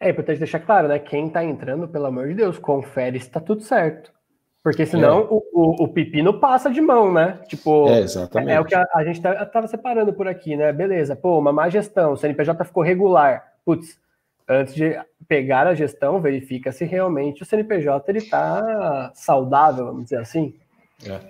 [0.00, 0.98] É importante deixar claro, né?
[0.98, 4.12] Quem tá entrando, pelo amor de Deus, confere se tá tudo certo.
[4.62, 5.26] Porque senão é.
[5.30, 7.38] o, o, o, pepino passa de mão, né?
[7.46, 8.50] Tipo, é, exatamente.
[8.50, 10.72] é, o que a, a gente tá, tava separando por aqui, né?
[10.72, 13.52] Beleza, pô, uma má gestão, o CNPJ ficou regular.
[13.64, 13.96] Putz,
[14.48, 14.98] antes de
[15.28, 20.52] pegar a gestão, verifica se realmente o CNPJ ele tá saudável, vamos dizer assim.
[21.04, 21.20] É.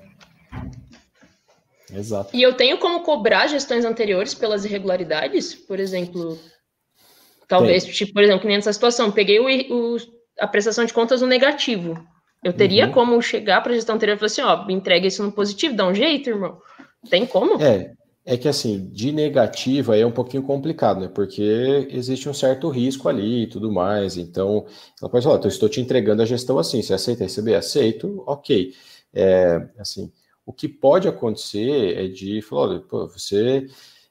[1.92, 2.34] Exato.
[2.34, 5.54] E eu tenho como cobrar gestões anteriores pelas irregularidades?
[5.54, 6.38] Por exemplo,
[7.48, 7.92] Talvez, Tem.
[7.92, 9.96] tipo, por exemplo, que nem nessa situação, peguei o, o,
[10.40, 11.96] a prestação de contas no negativo.
[12.44, 12.92] Eu teria uhum.
[12.92, 15.86] como chegar para a gestão anterior e falar assim, ó, entrega isso no positivo, dá
[15.86, 16.58] um jeito, irmão.
[17.08, 17.60] Tem como?
[17.62, 17.92] É,
[18.24, 21.08] é que assim, de negativo aí é um pouquinho complicado, né?
[21.08, 24.16] Porque existe um certo risco ali e tudo mais.
[24.16, 24.66] Então,
[25.00, 27.54] ela pode falar, eu estou te entregando a gestão assim, você aceita receber?
[27.54, 28.72] Aceito, ok.
[29.16, 30.12] É, assim,
[30.44, 33.66] o que pode acontecer é de falar, olha, pô, você,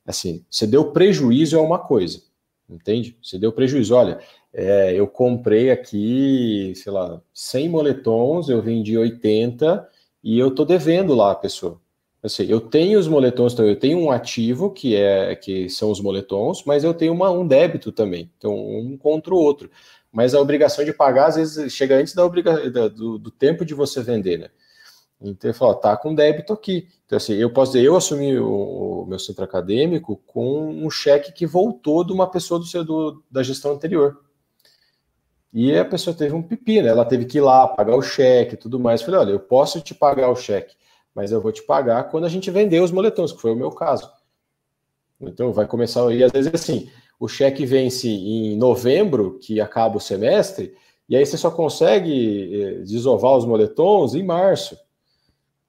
[0.05, 2.21] assim, você deu prejuízo a uma coisa
[2.69, 3.17] entende?
[3.21, 3.95] Você deu prejuízo.
[3.95, 4.19] Olha,
[4.53, 9.87] é, eu comprei aqui, sei lá, 100 moletons, eu vendi 80
[10.23, 11.79] e eu tô devendo lá a pessoa.
[12.23, 16.01] Assim, eu tenho os moletons, então eu tenho um ativo que é que são os
[16.01, 19.69] moletons, mas eu tenho uma, um débito também, então um contra o outro.
[20.11, 23.75] Mas a obrigação de pagar às vezes chega antes da obriga do, do tempo de
[23.75, 24.49] você vender, né?
[25.21, 26.87] Então ele falou, tá com débito aqui.
[27.05, 31.31] Então, assim, eu posso dizer, eu assumi o, o meu centro acadêmico com um cheque
[31.31, 34.19] que voltou de uma pessoa do, do, da gestão anterior.
[35.53, 36.89] E a pessoa teve um pepino, né?
[36.89, 38.99] ela teve que ir lá pagar o cheque e tudo mais.
[38.99, 40.75] Eu falei, olha, eu posso te pagar o cheque,
[41.13, 43.71] mas eu vou te pagar quando a gente vender os moletons, que foi o meu
[43.71, 44.11] caso.
[45.21, 50.01] Então vai começar, e às vezes assim, o cheque vence em novembro, que acaba o
[50.01, 50.75] semestre,
[51.07, 54.77] e aí você só consegue eh, desovar os moletons em março.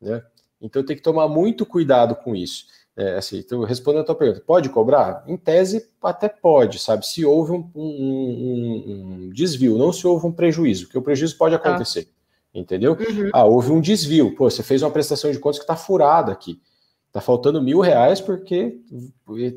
[0.01, 0.23] Né?
[0.61, 2.67] Então tem que tomar muito cuidado com isso.
[2.97, 5.23] É, assim, então, respondendo a tua pergunta, pode cobrar?
[5.27, 7.07] Em tese, até pode, sabe?
[7.07, 11.37] Se houve um, um, um, um desvio, não se houve um prejuízo, porque o prejuízo
[11.37, 11.69] pode tá.
[11.69, 12.59] acontecer, ah.
[12.59, 12.93] entendeu?
[12.93, 13.31] Uhum.
[13.35, 16.59] Ah, houve um desvio, pô, você fez uma prestação de contas que está furada aqui,
[17.07, 18.79] está faltando mil reais porque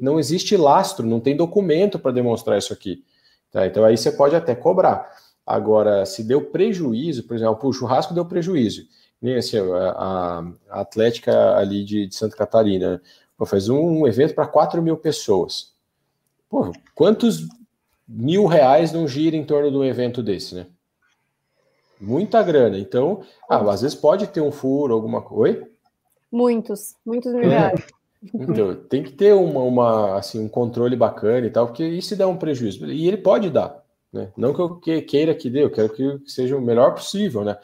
[0.02, 3.06] não existe lastro, não tem documento para demonstrar isso aqui.
[3.52, 3.66] Tá?
[3.66, 5.10] Então aí você pode até cobrar.
[5.46, 8.84] Agora, se deu prejuízo, por exemplo, o churrasco deu prejuízo,
[9.22, 13.02] nem assim, a, a Atlética ali de, de Santa Catarina
[13.38, 15.74] pô, faz um, um evento para 4 mil pessoas.
[16.50, 17.48] Pô, quantos
[18.08, 20.68] mil reais não gira em torno de um evento desse, né?
[22.00, 22.80] Muita grana.
[22.80, 25.68] Então, ah, às vezes pode ter um furo, alguma coisa.
[26.32, 27.80] Muitos, muitos mil reais.
[28.34, 32.28] Então, tem que ter uma, uma, assim, um controle bacana e tal, porque isso dá
[32.28, 32.86] um prejuízo.
[32.92, 34.30] E ele pode dar, né?
[34.36, 37.58] Não que eu queira que dê, eu quero que seja o melhor possível, né?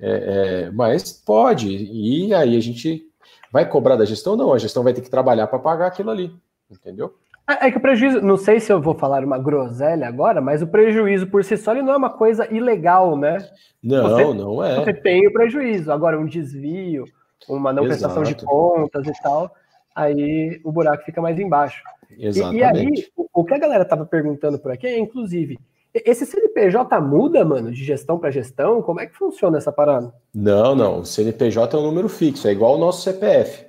[0.00, 3.04] É, é, mas pode, e aí a gente
[3.52, 4.36] vai cobrar da gestão?
[4.36, 6.32] Não, a gestão vai ter que trabalhar para pagar aquilo ali,
[6.70, 7.14] entendeu?
[7.48, 10.60] É, é que o prejuízo, não sei se eu vou falar uma groselha agora, mas
[10.62, 13.38] o prejuízo por si só ele não é uma coisa ilegal, né?
[13.82, 14.76] Não, você, não é.
[14.76, 17.04] Você tem o prejuízo, agora um desvio,
[17.48, 18.12] uma não Exato.
[18.12, 19.50] prestação de contas e tal,
[19.96, 21.82] aí o buraco fica mais embaixo.
[22.18, 22.56] Exatamente.
[22.56, 25.58] E, e aí, o, o, que a galera tava perguntando por aqui é, inclusive,
[25.94, 28.82] esse CNPJ muda, mano, de gestão para gestão?
[28.82, 30.12] Como é que funciona essa parada?
[30.34, 31.00] Não, não.
[31.00, 33.66] O CNPJ é um número fixo, é igual ao nosso CPF.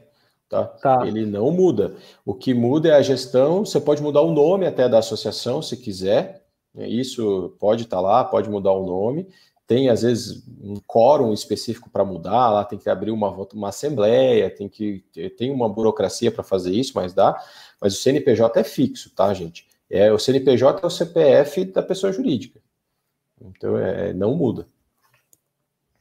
[0.50, 0.66] Tá?
[0.66, 1.06] tá?
[1.06, 1.96] Ele não muda.
[2.26, 3.64] O que muda é a gestão.
[3.64, 6.44] Você pode mudar o nome até da associação, se quiser.
[6.76, 9.28] Isso pode estar tá lá, pode mudar o nome.
[9.68, 14.50] Tem, às vezes, um quórum específico para mudar, lá tem que abrir uma, uma assembleia,
[14.50, 15.04] tem que
[15.38, 17.40] tem uma burocracia para fazer isso, mas dá.
[17.80, 19.69] Mas o CNPJ é fixo, tá, gente?
[19.90, 22.60] É, o CNPJ é o CPF da pessoa jurídica.
[23.41, 24.68] Então, é, não muda.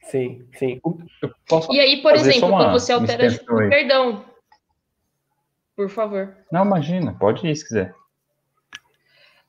[0.03, 0.81] Sim, sim.
[1.71, 3.27] E aí, por exemplo, uma, quando você altera.
[3.69, 4.25] Perdão.
[5.75, 6.35] Por favor.
[6.51, 7.95] Não, imagina, pode ir se quiser.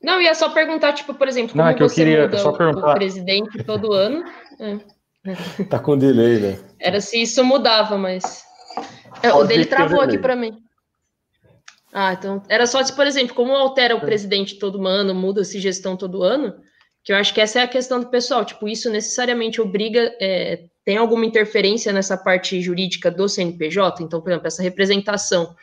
[0.02, 2.38] Não, ia só perguntar, tipo, por exemplo, como Não, é que eu você queria muda
[2.38, 2.90] só o- perguntar.
[2.90, 4.24] o presidente todo ano.
[4.58, 5.64] É.
[5.64, 6.58] Tá com delay, né?
[6.78, 8.42] Era se isso mudava, mas.
[9.22, 10.62] É, o Pode dele ser travou aqui para mim.
[11.92, 12.42] Ah, então.
[12.48, 13.96] Era só se, por exemplo, como altera É.
[13.96, 16.54] o presidente todo ano, muda-se gestão todo ano,
[17.02, 18.44] que eu acho que essa é a questão do pessoal.
[18.44, 20.14] Tipo, isso necessariamente obriga.
[20.20, 24.02] é, tem alguma interferência nessa parte jurídica do CNPJ?
[24.02, 25.54] Então, por exemplo, essa representação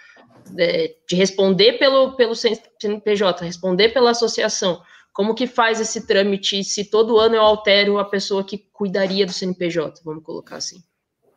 [0.58, 4.82] é, de responder pelo, pelo CNPJ, responder pela associação.
[5.12, 9.34] Como que faz esse trâmite se todo ano eu altero a pessoa que cuidaria do
[9.34, 10.02] CNPJ?
[10.06, 10.84] Vamos colocar assim.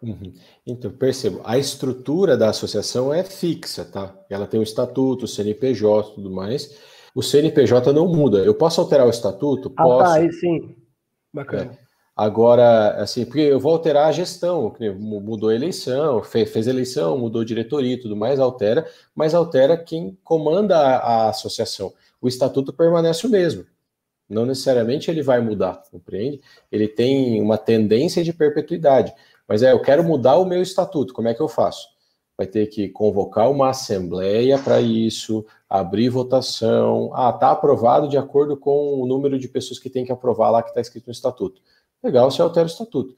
[0.02, 0.32] Uhum.
[0.66, 4.14] Então, percebo, a estrutura da associação é fixa, tá?
[4.30, 6.78] Ela tem um estatuto, CNPJ e tudo mais.
[7.14, 8.38] O CNPJ não muda.
[8.38, 9.72] Eu posso alterar o estatuto?
[9.76, 10.04] Ah, Posso.
[10.04, 10.76] tá, aí sim.
[11.32, 11.78] Bacana.
[12.16, 17.44] Agora, assim, porque eu vou alterar a gestão, mudou a eleição, fe- fez eleição, mudou
[17.44, 21.92] diretoria e tudo mais, altera, mas altera quem comanda a, a associação.
[22.20, 23.64] O estatuto permanece o mesmo.
[24.28, 26.40] Não necessariamente ele vai mudar, compreende?
[26.70, 29.12] Ele tem uma tendência de perpetuidade.
[29.50, 31.88] Mas é, eu quero mudar o meu estatuto, como é que eu faço?
[32.38, 37.10] Vai ter que convocar uma assembleia para isso, abrir votação.
[37.12, 40.62] Ah, tá aprovado de acordo com o número de pessoas que tem que aprovar lá
[40.62, 41.60] que está escrito no estatuto.
[42.00, 43.16] Legal, você altera o estatuto.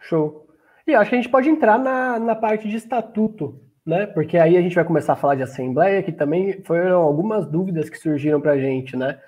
[0.00, 0.44] Show.
[0.84, 4.06] E acho que a gente pode entrar na, na parte de estatuto, né?
[4.06, 7.88] Porque aí a gente vai começar a falar de assembleia, que também foram algumas dúvidas
[7.88, 9.20] que surgiram para a gente, né?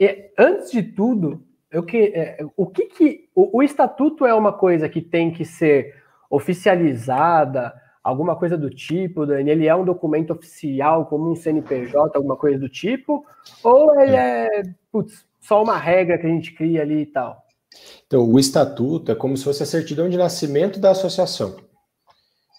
[0.00, 4.52] E, antes de tudo, eu que, é, o que que o, o estatuto é uma
[4.52, 5.94] coisa que tem que ser
[6.30, 9.50] oficializada, alguma coisa do tipo, Dani?
[9.50, 13.24] Ele é um documento oficial, como um CNPJ, alguma coisa do tipo?
[13.62, 17.44] Ou ele é, putz, só uma regra que a gente cria ali e tal?
[18.06, 21.56] Então, o estatuto é como se fosse a certidão de nascimento da associação.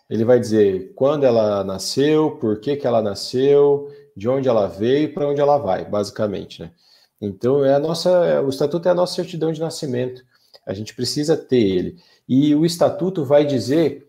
[0.08, 5.06] Ele vai dizer quando ela nasceu, por que, que ela nasceu, de onde ela veio
[5.06, 6.72] e para onde ela vai, basicamente, né?
[7.22, 10.24] Então, é a nossa, o estatuto é a nossa certidão de nascimento.
[10.66, 12.02] A gente precisa ter ele.
[12.28, 14.08] E o estatuto vai dizer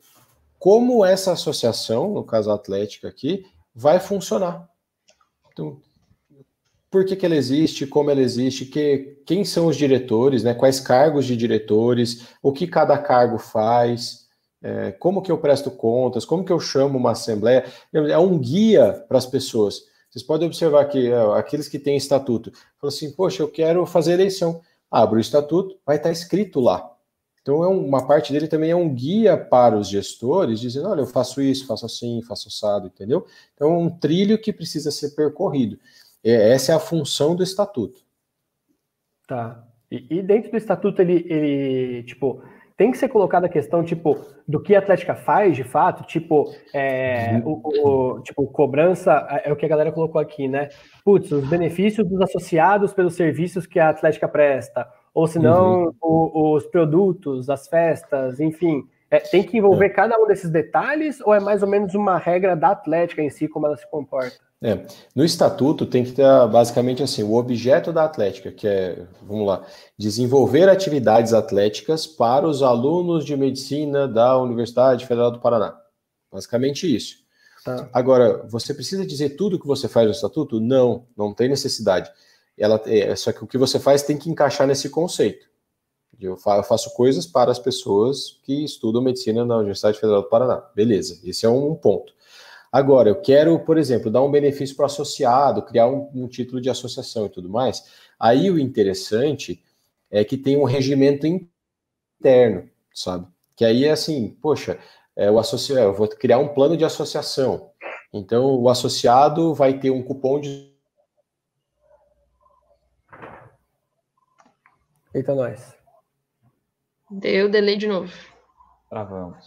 [0.58, 4.68] como essa associação, no caso a Atlética aqui, vai funcionar.
[5.52, 5.80] Então,
[6.90, 10.80] por que, que ela existe, como ela existe, que, quem são os diretores, né, quais
[10.80, 14.28] cargos de diretores, o que cada cargo faz,
[14.62, 17.64] é, como que eu presto contas, como que eu chamo uma assembleia.
[17.92, 19.82] É um guia para as pessoas.
[20.10, 22.50] Vocês podem observar que é, aqueles que têm estatuto,
[22.80, 24.60] falam assim, poxa, eu quero fazer eleição.
[24.90, 26.90] Abre o estatuto, vai estar escrito lá.
[27.42, 31.06] Então, é uma parte dele também é um guia para os gestores, dizendo, olha, eu
[31.06, 33.24] faço isso, faço assim, faço assado, entendeu?
[33.54, 35.78] Então, é um trilho que precisa ser percorrido.
[36.22, 38.02] É, essa é a função do estatuto.
[39.26, 39.64] Tá.
[39.90, 42.42] E, e dentro do estatuto, ele, ele, tipo,
[42.80, 44.16] tem que ser colocada a questão, tipo,
[44.48, 47.60] do que a Atlética faz, de fato, tipo, é, o,
[48.16, 49.12] o- tipo, cobrança,
[49.44, 50.70] é o que a galera colocou aqui, né?
[51.04, 56.54] Putz, os benefícios dos associados pelos serviços que a Atlética presta, ou se não, o-
[56.54, 58.82] os produtos, as festas, enfim.
[59.10, 62.56] É, tem que envolver cada um desses detalhes, ou é mais ou menos uma regra
[62.56, 64.38] da Atlética em si, como ela se comporta?
[64.62, 69.46] É, no estatuto tem que ter basicamente assim, o objeto da atlética, que é, vamos
[69.46, 69.64] lá,
[69.96, 75.80] desenvolver atividades atléticas para os alunos de medicina da Universidade Federal do Paraná.
[76.30, 77.16] Basicamente isso.
[77.64, 77.88] Tá.
[77.92, 80.60] Agora, você precisa dizer tudo que você faz no estatuto?
[80.60, 82.10] Não, não tem necessidade.
[82.56, 85.48] Ela, é, só que o que você faz tem que encaixar nesse conceito.
[86.20, 90.28] Eu fa- eu faço coisas para as pessoas que estudam medicina na Universidade Federal do
[90.28, 90.62] Paraná.
[90.74, 92.12] Beleza, esse é um ponto.
[92.72, 96.60] Agora, eu quero, por exemplo, dar um benefício para o associado, criar um, um título
[96.60, 97.84] de associação e tudo mais.
[98.18, 99.62] Aí o interessante
[100.10, 103.26] é que tem um regimento interno, sabe?
[103.56, 104.78] Que aí é assim, poxa,
[105.16, 107.70] é, o associado, eu vou criar um plano de associação.
[108.12, 110.70] Então, o associado vai ter um cupom de
[115.12, 115.76] Eita, nós.
[117.10, 118.12] Deu delay de novo.
[118.88, 119.44] Travamos.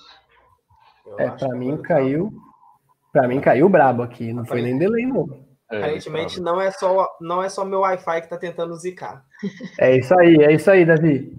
[1.06, 2.43] Eu É, que mim tá- caiu.
[3.14, 5.30] Pra mim caiu brabo aqui, não foi nem delay, não.
[5.72, 9.24] É, Aparentemente não é só não é só meu Wi-Fi que tá tentando zicar.
[9.80, 11.32] É isso aí, é isso aí, Davi.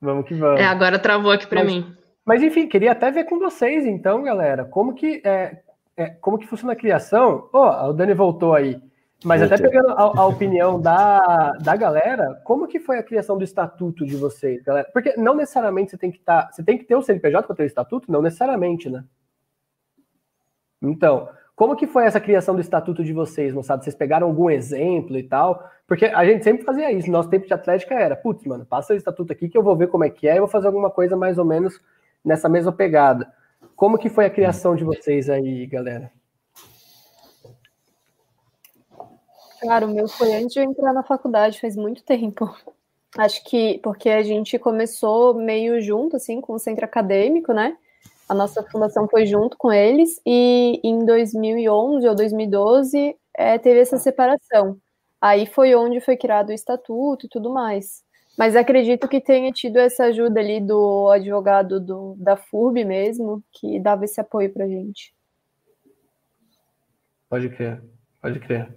[0.00, 0.60] Vamos que vamos.
[0.60, 1.94] É, agora travou aqui para Mas- mim.
[2.24, 5.58] Mas enfim, queria até ver com vocês, então, galera, como que é,
[5.96, 7.48] é, como que funciona a criação.
[7.52, 8.80] Ó, o Dani voltou aí.
[9.22, 13.44] Mas até pegando a, a opinião da, da galera, como que foi a criação do
[13.44, 14.88] estatuto de vocês, galera?
[14.94, 16.50] Porque não necessariamente você tem que estar.
[16.50, 18.10] você tem que ter o CNPJ para ter o estatuto?
[18.10, 19.04] Não necessariamente, né?
[20.82, 23.82] Então, como que foi essa criação do estatuto de vocês, moçada?
[23.82, 25.62] Vocês pegaram algum exemplo e tal?
[25.86, 27.10] Porque a gente sempre fazia isso.
[27.10, 29.88] Nosso tempo de atlética era, putz, mano, passa o estatuto aqui que eu vou ver
[29.88, 31.78] como é que é e vou fazer alguma coisa mais ou menos
[32.24, 33.30] nessa mesma pegada.
[33.76, 36.10] Como que foi a criação de vocês aí, galera?
[39.60, 42.50] Cara, o meu foi antes de eu entrar na faculdade, faz muito tempo.
[43.18, 47.76] Acho que porque a gente começou meio junto, assim, com o centro acadêmico, né?
[48.30, 53.98] A nossa fundação foi junto com eles, e em 2011 ou 2012 é, teve essa
[53.98, 54.78] separação.
[55.20, 58.04] Aí foi onde foi criado o estatuto e tudo mais.
[58.38, 63.80] Mas acredito que tenha tido essa ajuda ali do advogado do, da FURB mesmo, que
[63.80, 65.12] dava esse apoio para gente.
[67.28, 67.82] Pode crer,
[68.22, 68.72] pode crer.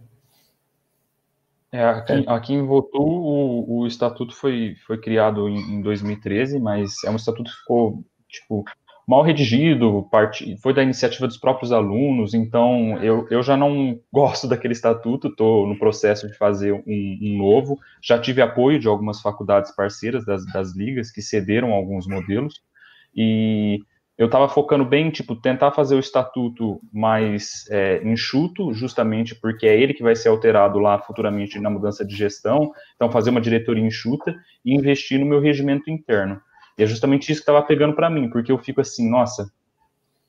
[1.72, 7.04] É, aqui, aqui em Votu, o, o estatuto foi, foi criado em, em 2013, mas
[7.04, 8.66] é um estatuto que ficou, tipo,
[9.08, 14.48] mal redigido, parte, foi da iniciativa dos próprios alunos, então eu, eu já não gosto
[14.50, 17.80] daquele estatuto, estou no processo de fazer um, um, novo.
[18.02, 22.62] Já tive apoio de algumas faculdades parceiras das, das ligas que cederam alguns modelos,
[23.16, 23.80] e
[24.18, 29.80] eu estava focando bem, tipo, tentar fazer o estatuto mais é, enxuto, justamente porque é
[29.80, 33.84] ele que vai ser alterado lá futuramente na mudança de gestão, então fazer uma diretoria
[33.84, 36.40] enxuta e investir no meu regimento interno.
[36.78, 39.50] E é justamente isso que estava pegando para mim, porque eu fico assim, nossa, o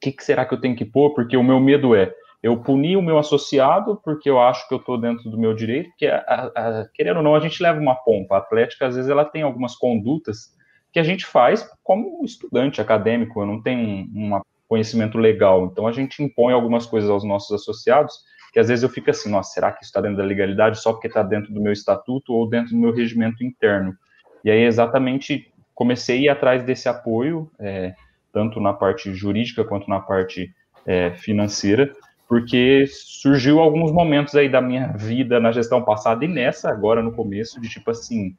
[0.01, 1.15] que, que, será que eu tenho que pôr?
[1.15, 4.79] Porque o meu medo é eu punir o meu associado porque eu acho que eu
[4.79, 7.95] estou dentro do meu direito, que a, a, querendo ou não, a gente leva uma
[7.95, 8.35] pompa.
[8.35, 10.55] A Atlética, às vezes, ela tem algumas condutas
[10.93, 15.87] que a gente faz como estudante acadêmico, eu não tenho um, um conhecimento legal, então
[15.87, 18.15] a gente impõe algumas coisas aos nossos associados,
[18.53, 20.93] que às vezes eu fico assim, nossa, será que isso está dentro da legalidade só
[20.93, 23.97] porque está dentro do meu estatuto ou dentro do meu regimento interno?
[24.45, 27.95] E aí, exatamente comecei a ir atrás desse apoio, é,
[28.33, 30.55] tanto na parte jurídica quanto na parte
[30.87, 31.93] é, financeira,
[32.29, 37.13] porque surgiu alguns momentos aí da minha vida na gestão passada e nessa agora no
[37.13, 38.35] começo, de tipo assim,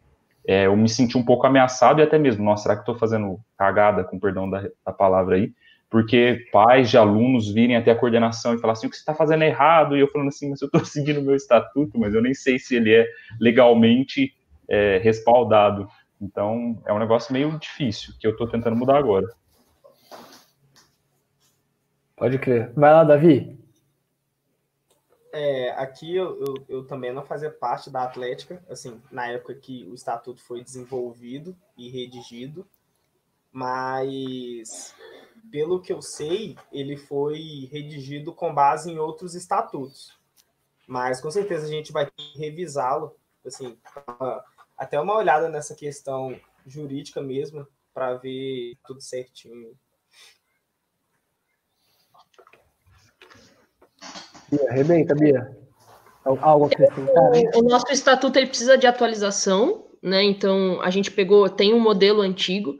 [0.47, 3.39] é, eu me senti um pouco ameaçado e até mesmo, nossa, será que estou fazendo
[3.57, 5.51] cagada, com perdão da, da, palavra aí?
[5.89, 9.15] Porque pais de alunos virem até a coordenação e falar assim, o que você está
[9.15, 12.13] fazendo é errado, e eu falando assim, mas eu estou seguindo o meu estatuto, mas
[12.13, 13.07] eu nem sei se ele é
[13.39, 14.33] legalmente
[14.67, 15.87] é, respaldado.
[16.21, 19.27] Então, é um negócio meio difícil, que eu estou tentando mudar agora.
[22.15, 22.71] Pode crer.
[22.73, 23.59] Vai lá, Davi.
[25.33, 29.85] É, aqui eu, eu, eu, também não fazia parte da Atlética, assim, na época que
[29.85, 32.65] o estatuto foi desenvolvido e redigido,
[33.51, 34.95] mas
[35.51, 40.17] pelo que eu sei, ele foi redigido com base em outros estatutos.
[40.87, 43.13] Mas com certeza a gente vai revisá-lo,
[43.45, 43.77] assim,
[44.77, 49.73] até uma olhada nessa questão jurídica mesmo, para ver tudo certinho.
[54.49, 55.57] Bia, arrebenta, Bia.
[56.23, 56.69] Algo?
[57.53, 60.23] O, o nosso estatuto ele precisa de atualização, né?
[60.23, 62.75] Então a gente pegou, tem um modelo antigo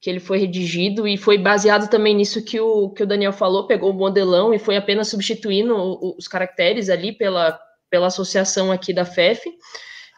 [0.00, 3.66] que ele foi redigido e foi baseado também nisso que o, que o Daniel falou,
[3.66, 5.74] pegou o modelão e foi apenas substituindo
[6.18, 7.58] os caracteres ali pela,
[7.88, 9.42] pela associação aqui da FEF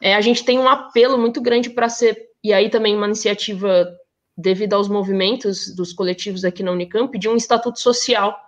[0.01, 3.89] é, a gente tem um apelo muito grande para ser, e aí também uma iniciativa
[4.36, 8.39] devido aos movimentos dos coletivos aqui na Unicamp, de um estatuto social,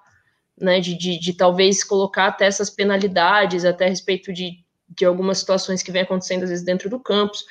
[0.61, 4.59] né, de, de, de talvez colocar até essas penalidades, até a respeito de,
[4.89, 7.45] de algumas situações que vem acontecendo às vezes dentro do campus.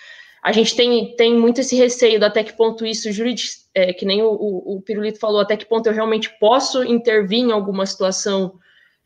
[0.43, 4.21] A gente tem, tem muito esse receio até que ponto isso jurídico, é, que nem
[4.21, 8.59] o, o, o Pirulito falou, até que ponto eu realmente posso intervir em alguma situação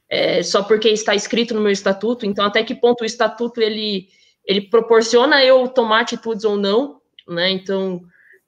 [0.09, 4.09] é, só porque está escrito no meu estatuto, então até que ponto o estatuto ele
[4.45, 7.49] ele proporciona eu tomar atitudes ou não, né?
[7.51, 8.01] Então,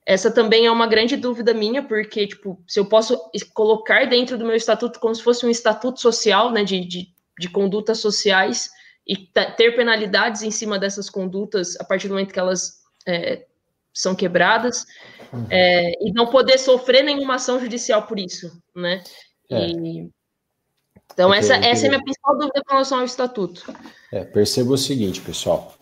[0.05, 3.19] essa também é uma grande dúvida minha, porque, tipo, se eu posso
[3.53, 7.07] colocar dentro do meu estatuto como se fosse um estatuto social, né, de, de,
[7.39, 8.69] de condutas sociais,
[9.07, 13.45] e ter penalidades em cima dessas condutas a partir do momento que elas é,
[13.93, 14.85] são quebradas,
[15.31, 15.45] uhum.
[15.49, 19.03] é, e não poder sofrer nenhuma ação judicial por isso, né?
[19.51, 19.69] É.
[19.69, 20.09] E,
[21.11, 23.73] então, essa, essa é a minha principal dúvida com relação ao estatuto.
[24.11, 25.73] É, perceba o seguinte, pessoal.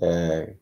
[0.00, 0.54] É,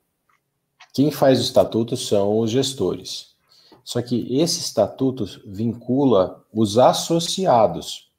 [0.93, 3.35] quem faz o estatuto são os gestores.
[3.83, 8.11] Só que esse estatuto vincula os associados.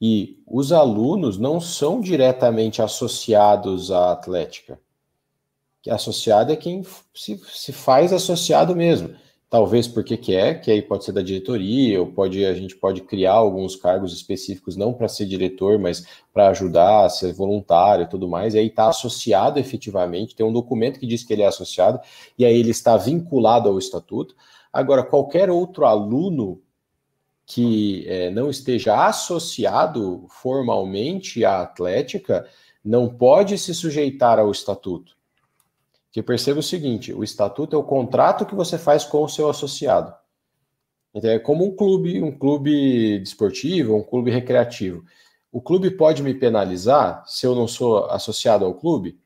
[0.00, 4.80] E os alunos não são diretamente associados à Atlética.
[5.82, 6.84] Que associado é quem
[7.14, 9.14] se, se faz associado mesmo
[9.50, 13.32] talvez porque quer, que aí pode ser da diretoria, ou pode a gente pode criar
[13.32, 18.58] alguns cargos específicos não para ser diretor, mas para ajudar, ser voluntário tudo mais, e
[18.58, 22.00] aí está associado efetivamente, tem um documento que diz que ele é associado,
[22.38, 24.36] e aí ele está vinculado ao estatuto.
[24.72, 26.62] Agora, qualquer outro aluno
[27.44, 32.46] que é, não esteja associado formalmente à Atlética
[32.84, 35.19] não pode se sujeitar ao estatuto.
[36.12, 39.48] Que perceba o seguinte: o estatuto é o contrato que você faz com o seu
[39.48, 40.14] associado.
[41.14, 45.04] Então, é como um clube, um clube desportivo, um clube recreativo.
[45.52, 49.18] O clube pode me penalizar se eu não sou associado ao clube?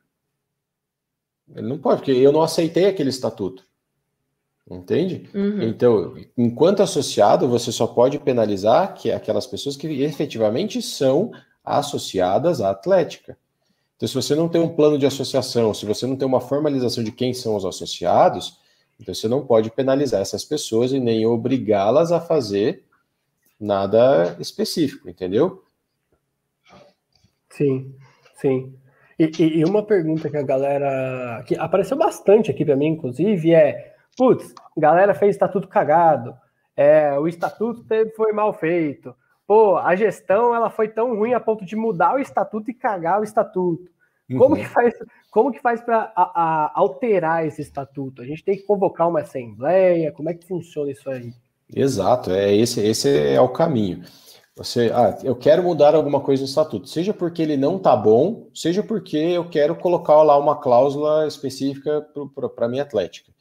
[1.54, 3.64] Ele não pode, porque eu não aceitei aquele estatuto.
[4.70, 5.28] Entende?
[5.34, 5.62] Uhum.
[5.62, 11.32] Então, enquanto associado, você só pode penalizar que aquelas pessoas que efetivamente são
[11.62, 13.36] associadas à Atlética.
[13.96, 17.02] Então, se você não tem um plano de associação, se você não tem uma formalização
[17.04, 18.58] de quem são os associados,
[19.00, 22.84] então você não pode penalizar essas pessoas e nem obrigá-las a fazer
[23.58, 25.62] nada específico, entendeu?
[27.50, 27.94] Sim,
[28.34, 28.74] sim.
[29.18, 31.42] E, e, e uma pergunta que a galera.
[31.46, 36.36] que apareceu bastante aqui para mim, inclusive, é: putz, galera fez estatuto cagado,
[36.76, 37.84] é, o estatuto
[38.16, 39.14] foi mal feito,
[39.46, 43.20] pô, a gestão ela foi tão ruim a ponto de mudar o estatuto e cagar
[43.20, 43.92] o estatuto.
[44.28, 44.62] Como uhum.
[44.62, 44.94] que faz,
[45.30, 46.12] como que faz para
[46.74, 48.22] alterar esse estatuto?
[48.22, 50.12] A gente tem que convocar uma assembleia?
[50.12, 51.32] Como é que funciona isso aí?
[51.74, 54.02] Exato, é esse, esse é o caminho.
[54.56, 58.48] Você, ah, eu quero mudar alguma coisa no estatuto, seja porque ele não tá bom,
[58.54, 62.06] seja porque eu quero colocar lá uma cláusula específica
[62.54, 63.32] para a minha atlética.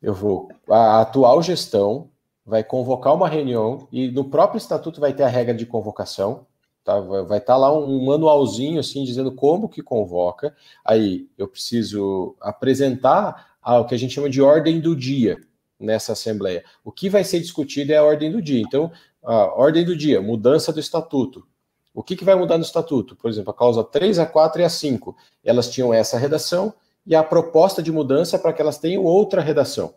[0.00, 2.10] Eu vou, a atual gestão
[2.44, 6.46] vai convocar uma reunião e no próprio estatuto vai ter a regra de convocação,
[6.84, 7.00] tá?
[7.00, 10.54] Vai estar tá lá um manualzinho assim dizendo como que convoca.
[10.84, 15.40] Aí eu preciso apresentar o que a gente chama de ordem do dia
[15.80, 16.64] nessa assembleia.
[16.84, 18.60] O que vai ser discutido é a ordem do dia.
[18.60, 18.92] Então,
[19.22, 21.46] a ordem do dia, mudança do estatuto.
[21.94, 23.16] O que, que vai mudar no estatuto?
[23.16, 25.16] Por exemplo, a cláusula 3, a 4 e a 5.
[25.44, 26.74] Elas tinham essa redação
[27.06, 29.94] e a proposta de mudança é para que elas tenham outra redação.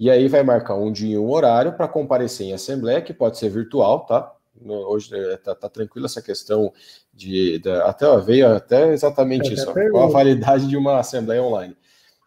[0.00, 3.36] E aí vai marcar um dia e um horário para comparecer em assembleia, que pode
[3.36, 4.32] ser virtual, tá?
[4.64, 6.72] Hoje está é, tá tranquila essa questão
[7.12, 9.70] de, até veio até exatamente isso.
[9.90, 11.76] Qual a validade de uma assembleia online?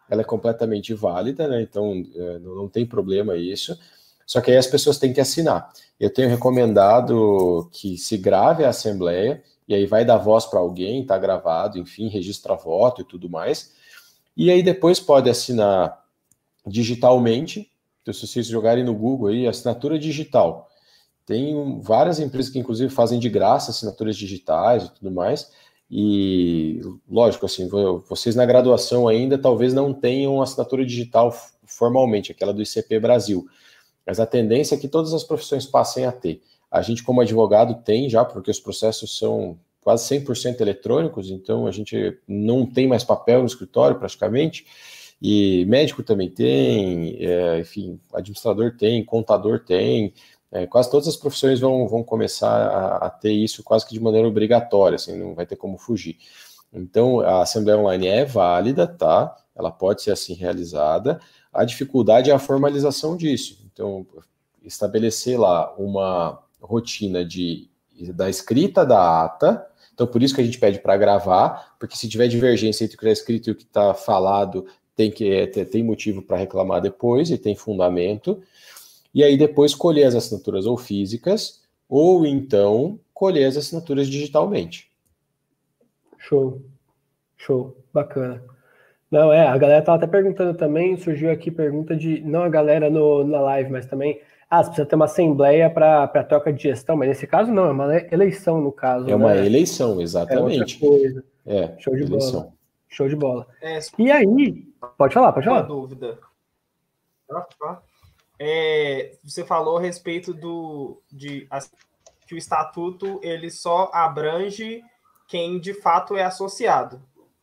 [0.08, 1.62] Ela é completamente válida, né?
[1.62, 3.76] Então é, não tem problema isso.
[4.24, 5.68] Só que aí as pessoas têm que assinar.
[5.98, 11.02] Eu tenho recomendado que se grave a assembleia, e aí vai dar voz para alguém,
[11.02, 13.72] está gravado, enfim, registra voto e tudo mais.
[14.36, 16.03] E aí depois pode assinar
[16.66, 17.70] digitalmente.
[18.02, 20.68] Então, se vocês jogarem no Google aí, assinatura digital.
[21.26, 25.50] Tem várias empresas que, inclusive, fazem de graça assinaturas digitais e tudo mais.
[25.90, 27.68] E, lógico, assim,
[28.08, 31.34] vocês na graduação ainda talvez não tenham assinatura digital
[31.64, 33.46] formalmente, aquela do ICP Brasil.
[34.06, 36.42] Mas a tendência é que todas as profissões passem a ter.
[36.70, 41.70] A gente, como advogado, tem já, porque os processos são quase 100% eletrônicos, então a
[41.70, 44.66] gente não tem mais papel no escritório praticamente.
[45.26, 50.12] E médico também tem, é, enfim, administrador tem, contador tem,
[50.52, 54.00] é, quase todas as profissões vão, vão começar a, a, ter isso quase que de
[54.00, 56.18] maneira obrigatória, assim, não vai ter como fugir.
[56.70, 59.34] Então, a Assembleia Online é válida, tá?
[59.56, 61.18] Ela pode ser assim realizada.
[61.50, 63.66] A dificuldade é a formalização disso.
[63.72, 64.06] Então,
[64.62, 67.70] estabelecer lá uma rotina de
[68.12, 69.66] da escrita da ata.
[69.94, 72.98] Então, por isso que a gente pede para gravar, porque se tiver divergência entre o
[72.98, 76.80] que está escrito e o que está falado, tem que é, tem motivo para reclamar
[76.80, 78.42] depois e tem fundamento.
[79.14, 84.90] E aí depois colher as assinaturas ou físicas, ou então colher as assinaturas digitalmente.
[86.18, 86.60] Show.
[87.36, 87.76] Show.
[87.92, 88.42] Bacana.
[89.10, 92.90] Não, é, a galera tava até perguntando também, surgiu aqui pergunta de, não a galera
[92.90, 96.96] no, na live, mas também, ah, você precisa ter uma assembleia para troca de gestão,
[96.96, 99.08] mas nesse caso não, é uma eleição no caso.
[99.08, 99.46] É uma né?
[99.46, 100.76] eleição, exatamente.
[100.76, 101.24] É, coisa.
[101.46, 102.40] é show de eleição.
[102.40, 102.52] bola.
[102.88, 103.46] Show de bola.
[103.62, 104.66] É, e aí,
[104.96, 105.60] pode falar, pode falar.
[105.60, 106.18] Uma dúvida.
[108.38, 111.48] É, você falou a respeito do de
[112.26, 114.82] que o estatuto ele só abrange
[115.28, 117.00] quem de fato é associado,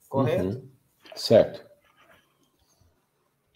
[0.10, 0.58] correto?
[0.58, 0.70] Uhum.
[1.16, 1.66] Certo.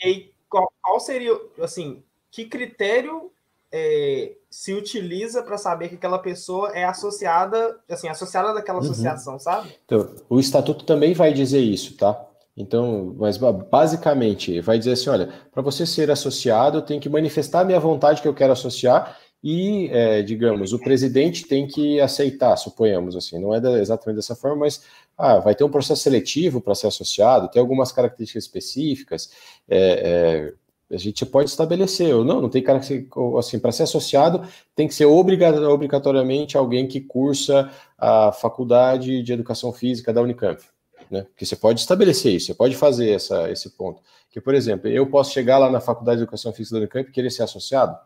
[0.04, 3.32] E qual, qual, seria, assim, que critério
[3.72, 8.86] é, se utiliza para saber que aquela pessoa é associada, assim, associada daquela uhum.
[8.86, 9.76] associação, sabe?
[9.86, 12.26] Então, o estatuto também vai dizer isso, tá?
[12.58, 17.62] Então, mas basicamente vai dizer assim: olha, para você ser associado, eu tenho que manifestar
[17.62, 22.56] a minha vontade que eu quero associar e, é, digamos, o presidente tem que aceitar,
[22.58, 24.82] suponhamos assim, não é exatamente dessa forma, mas
[25.16, 29.30] ah, vai ter um processo seletivo para ser associado, tem algumas características específicas,
[29.70, 30.50] é,
[30.90, 34.88] é, a gente pode estabelecer, ou não, não tem característica, assim, para ser associado tem
[34.88, 40.60] que ser obrigatoriamente alguém que cursa a faculdade de educação física da Unicamp.
[41.10, 41.24] Né?
[41.24, 44.02] Porque você pode estabelecer isso, você pode fazer essa, esse ponto.
[44.30, 47.14] Que, por exemplo, eu posso chegar lá na Faculdade de Educação Física da Unicamp e
[47.14, 47.98] querer ser associado?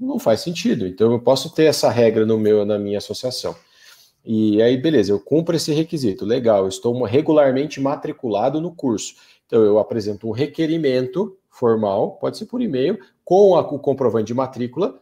[0.00, 0.86] não faz sentido.
[0.86, 3.54] Então eu posso ter essa regra no meu na minha associação.
[4.24, 9.14] E aí, beleza, eu cumpro esse requisito, legal, estou regularmente matriculado no curso.
[9.46, 14.34] Então eu apresento um requerimento formal, pode ser por e-mail, com a, o comprovante de
[14.34, 15.00] matrícula,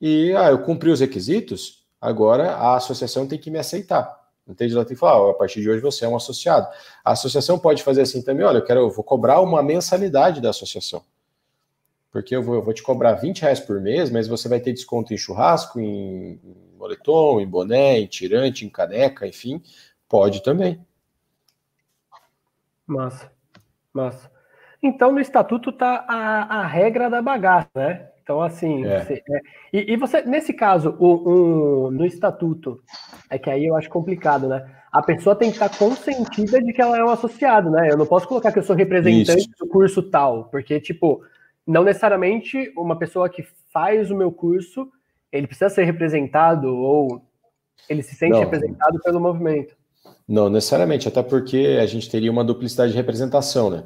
[0.00, 4.19] e ah, eu cumpri os requisitos, agora a associação tem que me aceitar.
[4.46, 4.74] Entende?
[4.74, 6.66] Ela tem que falar, a partir de hoje você é um associado.
[7.04, 10.50] A associação pode fazer assim também, olha, eu quero, eu vou cobrar uma mensalidade da
[10.50, 11.02] associação.
[12.10, 14.72] Porque eu vou, eu vou te cobrar 20 reais por mês, mas você vai ter
[14.72, 16.40] desconto em churrasco, em
[16.76, 19.62] moletom, em boné, em tirante, em caneca, enfim,
[20.08, 20.84] pode também.
[22.86, 23.30] Massa,
[23.92, 24.30] massa.
[24.82, 28.10] Então, no estatuto tá a, a regra da bagaça, né?
[28.30, 29.00] Então, assim, é.
[29.00, 29.40] Você, é,
[29.72, 32.80] e, e, você, nesse caso, o, um, no estatuto,
[33.28, 34.70] é que aí eu acho complicado, né?
[34.92, 37.88] A pessoa tem que estar consentida de que ela é um associado, né?
[37.90, 39.58] Eu não posso colocar que eu sou representante Isso.
[39.58, 41.20] do curso tal, porque, tipo,
[41.66, 44.88] não necessariamente uma pessoa que faz o meu curso,
[45.32, 47.20] ele precisa ser representado ou
[47.88, 48.40] ele se sente não.
[48.40, 49.74] representado pelo movimento.
[50.28, 53.82] Não necessariamente, até porque a gente teria uma duplicidade de representação, né?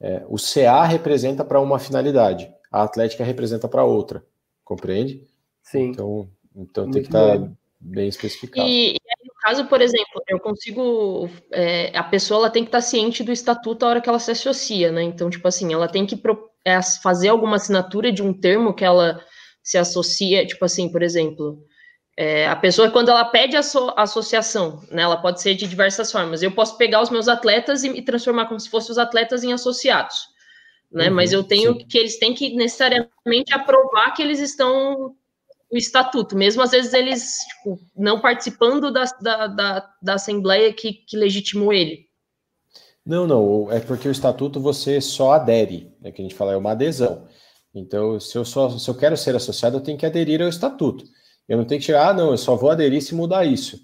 [0.00, 4.24] É, o CA representa para uma finalidade, a Atlética representa para outra,
[4.64, 5.26] compreende?
[5.62, 5.90] Sim.
[5.90, 7.50] Então, então tem que estar tá
[7.80, 8.66] bem especificado.
[8.66, 11.28] E, e aí, no caso, por exemplo, eu consigo.
[11.52, 14.18] É, a pessoa ela tem que estar tá ciente do estatuto a hora que ela
[14.18, 15.02] se associa, né?
[15.02, 18.84] Então, tipo assim, ela tem que pro, é, fazer alguma assinatura de um termo que
[18.84, 19.20] ela
[19.62, 21.62] se associa, tipo assim, por exemplo.
[22.20, 26.10] É, a pessoa, quando ela pede a so, associação, né, ela pode ser de diversas
[26.10, 26.42] formas.
[26.42, 29.52] Eu posso pegar os meus atletas e, e transformar como se fossem os atletas em
[29.52, 30.26] associados,
[30.90, 31.08] né?
[31.08, 31.86] Uhum, Mas eu tenho sim.
[31.86, 35.14] que eles têm que necessariamente aprovar que eles estão
[35.70, 40.94] o estatuto, mesmo às vezes eles tipo, não participando da, da, da, da assembleia que,
[40.94, 42.06] que legitimou ele.
[43.04, 46.56] Não, não, é porque o estatuto você só adere, é que a gente fala, é
[46.56, 47.26] uma adesão.
[47.74, 51.04] Então, se eu, só, se eu quero ser associado, eu tenho que aderir ao estatuto.
[51.48, 53.78] Eu não tenho que chegar, ah, não, eu só vou aderir se mudar isso.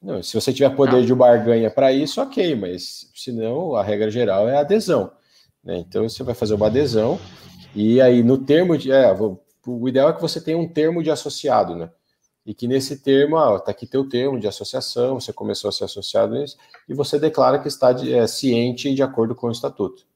[0.00, 4.48] Não, se você tiver poder de barganha para isso, ok, mas senão a regra geral
[4.48, 5.10] é adesão.
[5.68, 5.76] Né?
[5.86, 7.20] Então você vai fazer uma adesão,
[7.74, 8.90] e aí no termo de.
[8.90, 9.12] É,
[9.66, 11.90] o ideal é que você tenha um termo de associado, né?
[12.46, 15.84] E que nesse termo, ah, tá aqui teu termo de associação, você começou a ser
[15.84, 16.56] associado nisso,
[16.88, 20.06] e você declara que está de, é, ciente de acordo com o estatuto.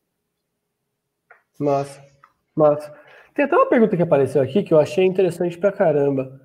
[1.59, 2.03] Massa,
[2.57, 2.95] massa.
[3.35, 6.41] Tem até uma pergunta que apareceu aqui que eu achei interessante pra caramba.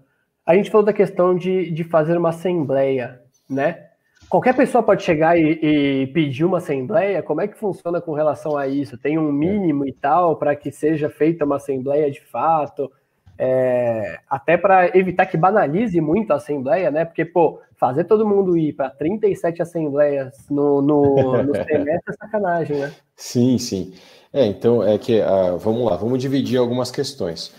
[0.45, 3.86] A gente falou da questão de, de fazer uma assembleia, né?
[4.29, 7.23] Qualquer pessoa pode chegar e, e, pedir uma assembleia?
[7.23, 8.97] Como é que funciona com relação a isso?
[8.97, 12.91] Tem um mínimo e tal para que seja feita uma assembleia de fato?
[13.39, 17.05] É, até para evitar que banalize muito a assembleia, né?
[17.05, 22.77] Porque, pô, fazer todo mundo ir para 37 assembleias no, no, no semestre é sacanagem,
[22.77, 22.91] né?
[23.15, 23.93] Sim, sim.
[24.33, 27.53] É, então, é que, uh, vamos lá, vamos dividir algumas questões.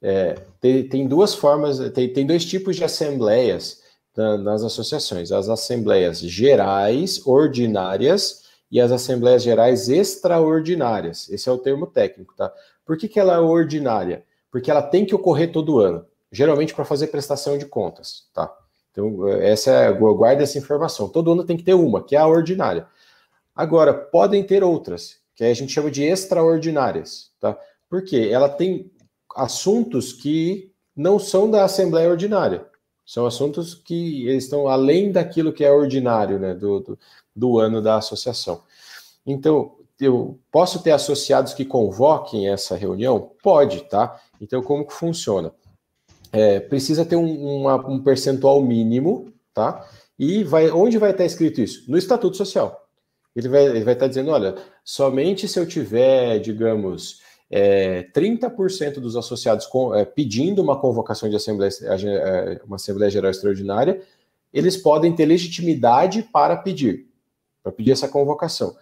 [0.00, 3.82] É, tem, tem, duas formas, tem, tem dois tipos de assembleias
[4.16, 11.28] nas associações: as assembleias gerais ordinárias e as assembleias gerais extraordinárias.
[11.28, 12.52] Esse é o termo técnico, tá?
[12.84, 14.24] Por que, que ela é ordinária?
[14.50, 18.52] Porque ela tem que ocorrer todo ano, geralmente para fazer prestação de contas, tá?
[18.90, 21.08] Então, essa é, guarda essa informação.
[21.08, 22.86] Todo ano tem que ter uma, que é a ordinária.
[23.54, 27.58] Agora, podem ter outras, que a gente chama de extraordinárias, tá?
[27.88, 28.90] Porque ela tem
[29.34, 32.66] assuntos que não são da Assembleia Ordinária.
[33.04, 36.98] São assuntos que estão além daquilo que é ordinário né, do, do,
[37.34, 38.62] do ano da associação.
[39.26, 43.32] Então, eu posso ter associados que convoquem essa reunião?
[43.42, 44.20] Pode, tá?
[44.40, 45.52] Então, como que funciona?
[46.32, 49.86] É, precisa ter um, uma, um percentual mínimo, tá?
[50.18, 51.90] E vai, onde vai estar escrito isso?
[51.90, 52.88] No Estatuto Social.
[53.34, 54.54] Ele vai, ele vai estar dizendo, olha,
[54.84, 57.20] somente se eu tiver, digamos,
[57.54, 63.30] é, 30% dos associados com, é, pedindo uma convocação de assembleia, é, uma Assembleia Geral
[63.30, 64.00] Extraordinária,
[64.50, 67.06] eles podem ter legitimidade para pedir,
[67.62, 68.74] para pedir essa convocação.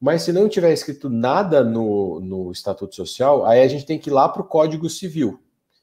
[0.00, 4.08] Mas se não tiver escrito nada no, no Estatuto Social, aí a gente tem que
[4.08, 5.40] ir lá para o Código Civil.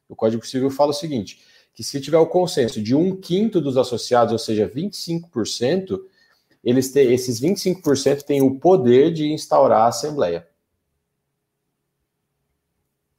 [0.08, 1.42] O Código Civil fala o seguinte:
[1.74, 6.00] que se tiver o consenso de um quinto dos associados, ou seja, 25%,
[6.64, 10.49] eles têm, esses 25% têm o poder de instaurar a Assembleia.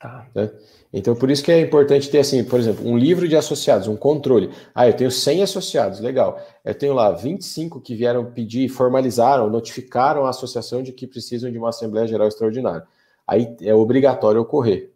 [0.01, 0.27] Tá.
[0.35, 0.51] Né?
[0.93, 3.97] Então, por isso que é importante ter, assim, por exemplo, um livro de associados, um
[3.97, 4.51] controle.
[4.75, 6.41] Ah, eu tenho 100 associados, legal.
[6.65, 11.59] Eu tenho lá 25 que vieram pedir, formalizaram, notificaram a associação de que precisam de
[11.59, 12.85] uma Assembleia Geral Extraordinária.
[13.29, 14.91] Aí é obrigatório ocorrer.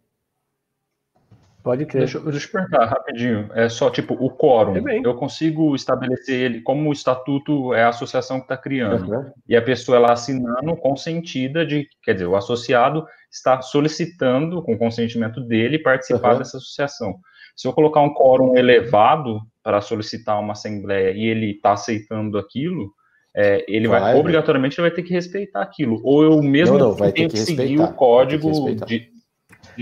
[1.63, 2.01] Pode crer.
[2.01, 3.49] Deixa, deixa eu perguntar rapidinho.
[3.53, 4.87] É só, tipo, o quórum.
[5.03, 9.11] Eu consigo estabelecer ele como o estatuto é a associação que está criando.
[9.11, 9.31] Uhum.
[9.47, 11.87] E a pessoa, ela assinando, consentida de...
[12.03, 16.39] Quer dizer, o associado está solicitando, com consentimento dele, participar uhum.
[16.39, 17.15] dessa associação.
[17.55, 22.93] Se eu colocar um quórum elevado para solicitar uma assembleia e ele está aceitando aquilo,
[23.35, 25.99] é, ele vai, vai obrigatoriamente ele vai ter que respeitar aquilo.
[26.03, 28.51] Ou eu mesmo não, não, vai tenho ter que, que seguir o código
[28.85, 29.11] de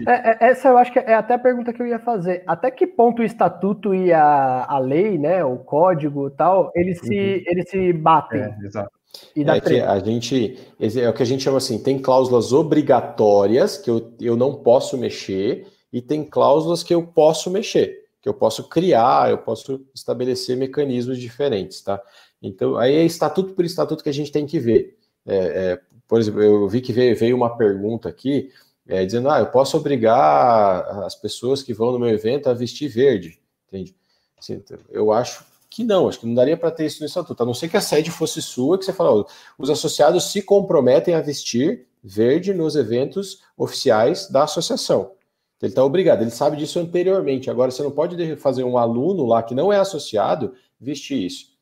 [0.07, 2.43] É, é, essa eu acho que é até a pergunta que eu ia fazer.
[2.47, 6.99] Até que ponto o estatuto e a, a lei, né, o código e tal, eles
[6.99, 7.43] se, uhum.
[7.45, 8.41] eles se batem?
[8.41, 9.02] É, exato.
[9.35, 13.77] E é que a gente é o que a gente chama assim, tem cláusulas obrigatórias
[13.77, 18.33] que eu, eu não posso mexer e tem cláusulas que eu posso mexer, que eu
[18.33, 22.01] posso criar, eu posso estabelecer mecanismos diferentes, tá?
[22.41, 24.97] Então aí é estatuto por estatuto que a gente tem que ver.
[25.25, 28.49] É, é, por exemplo, eu vi que veio, veio uma pergunta aqui
[28.87, 32.89] é, dizendo, ah, eu posso obrigar as pessoas que vão no meu evento a vestir
[32.89, 33.95] verde, entende?
[34.37, 37.45] Assim, eu acho que não, acho que não daria para ter isso no estatuto, a
[37.45, 39.25] não ser que a sede fosse sua, que você fala,
[39.57, 45.13] os associados se comprometem a vestir verde nos eventos oficiais da associação.
[45.59, 47.49] Ele está obrigado, ele sabe disso anteriormente.
[47.49, 51.53] Agora, você não pode fazer um aluno lá que não é associado vestir isso.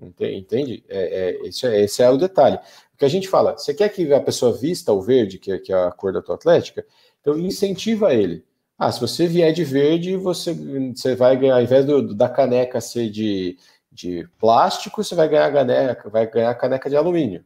[0.00, 0.82] Entende?
[0.88, 2.56] É, é, esse, é, esse é o detalhe.
[2.94, 5.58] O que a gente fala, você quer que a pessoa vista o verde, que, é,
[5.58, 6.86] que é a cor da tua atlética?
[7.20, 8.42] Então, incentiva ele.
[8.82, 12.80] Ah, se você vier de verde, você, você vai ganhar, ao invés do, da caneca
[12.80, 13.58] ser de,
[13.92, 17.44] de plástico, você vai ganhar caneca, vai ganhar caneca de alumínio.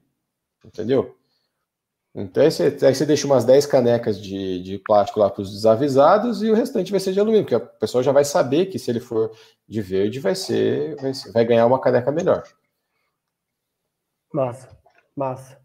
[0.64, 1.18] Entendeu?
[2.14, 5.50] Então aí você, aí você deixa umas 10 canecas de, de plástico lá para os
[5.50, 8.78] desavisados e o restante vai ser de alumínio, porque a pessoa já vai saber que
[8.78, 9.32] se ele for
[9.66, 12.44] de verde, vai ser, vai, vai ganhar uma caneca melhor.
[14.32, 14.68] Massa,
[15.16, 15.60] massa.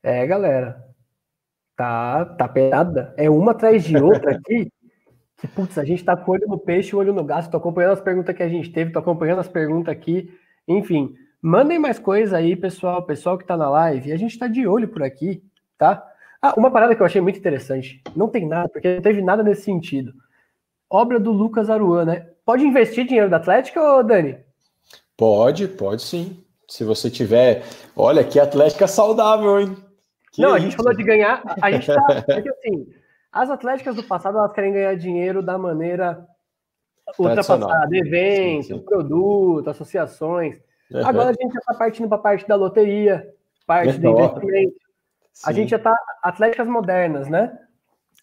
[0.00, 0.80] É, galera.
[1.74, 3.12] Tá, tá pegada.
[3.16, 4.70] É uma atrás de outra aqui
[5.48, 7.50] putz, a gente tá com o olho no peixe o olho no gasto.
[7.50, 10.32] Tô acompanhando as perguntas que a gente teve, tô acompanhando as perguntas aqui.
[10.66, 13.02] Enfim, mandem mais coisa aí, pessoal.
[13.02, 14.12] Pessoal que tá na live.
[14.12, 15.42] A gente tá de olho por aqui,
[15.76, 16.06] tá?
[16.40, 18.02] Ah, uma parada que eu achei muito interessante.
[18.14, 20.12] Não tem nada, porque não teve nada nesse sentido.
[20.88, 22.26] Obra do Lucas Aruan, né?
[22.44, 24.38] Pode investir dinheiro da Atlética, ou Dani?
[25.16, 26.44] Pode, pode sim.
[26.68, 27.64] Se você tiver.
[27.96, 29.76] Olha, que Atlética saudável, hein?
[30.32, 31.42] Que não, a gente falou de ganhar.
[31.60, 32.22] A gente tá.
[32.26, 33.01] Porque assim
[33.32, 36.26] as atléticas do passado, elas querem ganhar dinheiro da maneira
[37.18, 38.80] ultrapassada, eventos, sim, sim.
[38.80, 40.56] produto, associações.
[40.90, 41.06] Uhum.
[41.06, 43.26] Agora a gente já está partindo para a parte da loteria,
[43.66, 44.74] parte do investimento.
[45.32, 45.42] Sim.
[45.46, 47.58] A gente já está atléticas modernas, né?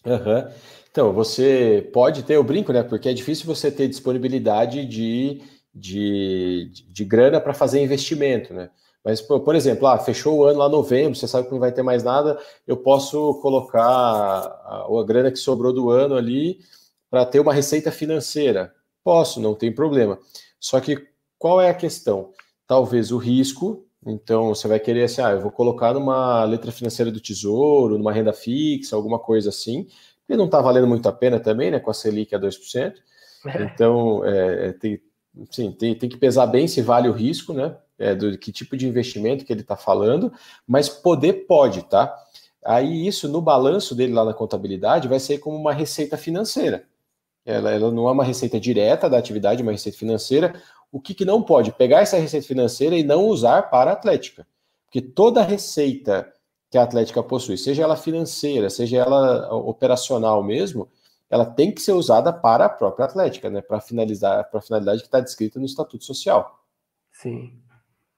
[0.06, 0.48] Uhum.
[0.92, 2.84] Então, você pode ter o brinco, né?
[2.84, 5.42] Porque é difícil você ter disponibilidade de,
[5.74, 8.70] de, de grana para fazer investimento, né?
[9.04, 11.82] Mas, por exemplo, ah, fechou o ano lá novembro, você sabe que não vai ter
[11.82, 16.60] mais nada, eu posso colocar a, a grana que sobrou do ano ali
[17.10, 18.74] para ter uma receita financeira.
[19.04, 20.20] Posso, não tem problema.
[20.60, 21.08] Só que
[21.38, 22.32] qual é a questão?
[22.68, 27.12] Talvez o risco, então você vai querer assim, ah, eu vou colocar numa letra financeira
[27.12, 29.88] do tesouro, numa renda fixa, alguma coisa assim,
[30.28, 32.94] e não está valendo muito a pena também, né, com a Selic a 2%.
[33.46, 33.64] É.
[33.64, 35.02] Então, é, tem,
[35.52, 37.76] sim, tem, tem que pesar bem se vale o risco, né?
[38.00, 40.32] é, do que tipo de investimento que ele está falando,
[40.66, 42.18] mas poder pode, tá?
[42.66, 46.86] Aí isso no balanço dele lá na contabilidade vai ser como uma receita financeira.
[47.46, 50.62] Ela, ela não é uma receita direta da atividade, é uma receita financeira.
[50.92, 51.72] O que, que não pode?
[51.74, 54.48] Pegar essa receita financeira e não usar para a Atlética.
[54.86, 56.32] Porque toda receita
[56.70, 60.88] que a Atlética possui, seja ela financeira, seja ela operacional mesmo,
[61.30, 63.62] ela tem que ser usada para a própria Atlética, né?
[63.62, 66.60] Para finalizar, para a finalidade que está descrita no Estatuto Social.
[67.12, 67.54] Sim.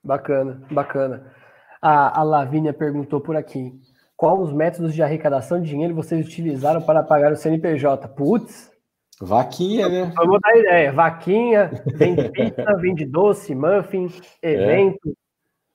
[0.03, 1.33] Bacana, bacana.
[1.81, 3.79] A, a Lavínia perguntou por aqui:
[4.15, 8.07] qual os métodos de arrecadação de dinheiro vocês utilizaram para pagar o CNPJ?
[8.09, 8.71] Putz.
[9.19, 10.11] Vaquinha, né?
[10.15, 10.91] Vamos dar ideia.
[10.91, 14.07] Vaquinha, vende pizza, vende doce, muffin,
[14.41, 14.53] é.
[14.53, 15.13] evento, é.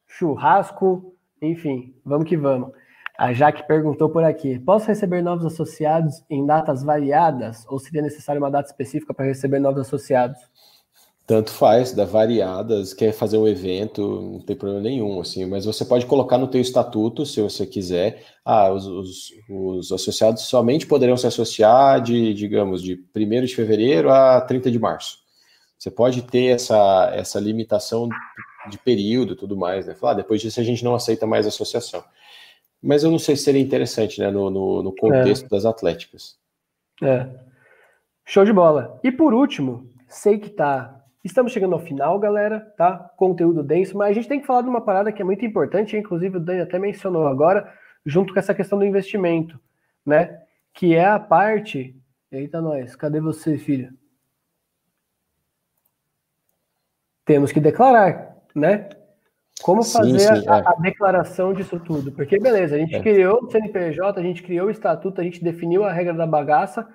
[0.09, 2.73] churrasco, enfim, vamos que vamos.
[3.19, 8.41] A Jaque perguntou por aqui: posso receber novos associados em datas variadas ou seria necessário
[8.41, 10.39] uma data específica para receber novos associados?
[11.27, 15.85] Tanto faz, dá variadas, quer fazer um evento, não tem problema nenhum, assim, mas você
[15.85, 21.17] pode colocar no teu estatuto, se você quiser, ah, os, os, os associados somente poderão
[21.17, 25.19] se associar de, digamos, de 1 de fevereiro a 30 de março.
[25.77, 28.09] Você pode ter essa, essa limitação
[28.71, 29.97] de período tudo mais, né?
[29.97, 32.05] Falar, ah, depois disso a gente não aceita mais associação.
[32.87, 35.49] Mas eu não sei se seria interessante, né, no, no, no contexto é.
[35.49, 36.39] das atléticas.
[37.03, 37.29] É.
[38.25, 38.99] Show de bola.
[39.03, 40.97] E por último, sei que tá
[41.27, 42.97] Estamos chegando ao final, galera, tá?
[43.17, 45.97] Conteúdo denso, mas a gente tem que falar de uma parada que é muito importante,
[45.97, 49.59] inclusive o Dani até mencionou agora, junto com essa questão do investimento,
[50.07, 50.41] né?
[50.73, 52.01] Que é a parte.
[52.31, 53.93] Eita, nós, cadê você, filho?
[57.25, 58.89] Temos que declarar, né?
[59.63, 60.63] Como fazer sim, sim, a, é.
[60.67, 62.13] a, declaração disso tudo?
[62.13, 63.01] Porque, beleza, a gente é.
[63.01, 66.87] criou o CNPJ, a gente criou o estatuto, a gente definiu a regra da bagaça,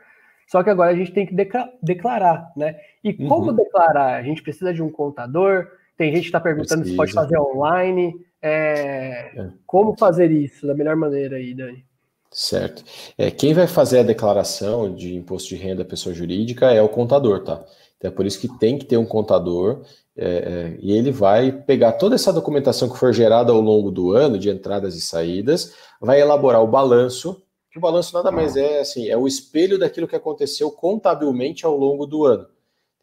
[0.48, 1.36] só que agora a gente tem que
[1.82, 2.76] declarar, né?
[3.04, 3.56] E como uhum.
[3.56, 4.16] declarar?
[4.16, 5.68] A gente precisa de um contador.
[5.98, 6.92] Tem gente que está perguntando precisa.
[6.92, 8.14] se pode fazer online.
[8.42, 9.32] É...
[9.34, 9.50] É.
[9.66, 11.86] Como fazer isso da melhor maneira aí, Dani?
[12.30, 12.84] Certo.
[13.18, 17.44] É, quem vai fazer a declaração de imposto de renda pessoa jurídica é o contador,
[17.44, 17.64] tá?
[18.02, 19.84] Então é por isso que tem que ter um contador
[20.18, 24.12] é, é, e ele vai pegar toda essa documentação que for gerada ao longo do
[24.12, 28.80] ano, de entradas e saídas, vai elaborar o balanço, que o balanço nada mais é
[28.80, 32.48] assim, é o espelho daquilo que aconteceu contabilmente ao longo do ano.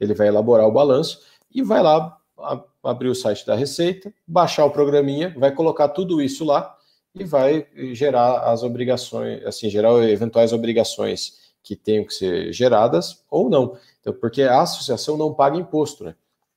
[0.00, 1.20] Ele vai elaborar o balanço
[1.54, 6.20] e vai lá a, abrir o site da Receita, baixar o programinha, vai colocar tudo
[6.20, 6.76] isso lá
[7.14, 13.50] e vai gerar as obrigações, assim, gerar eventuais obrigações que tenham que ser geradas ou
[13.50, 13.76] não.
[14.00, 16.14] Então, porque a associação não paga imposto, né?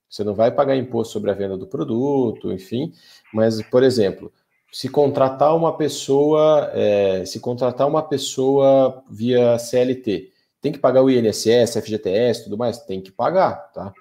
[0.09, 2.93] Você não vai pagar imposto sobre a venda do produto, enfim.
[3.33, 4.31] Mas, por exemplo,
[4.71, 10.31] se contratar uma pessoa, é, se contratar uma pessoa via CLT,
[10.61, 13.93] tem que pagar o INSS, FGTS, tudo mais, tem que pagar, tá?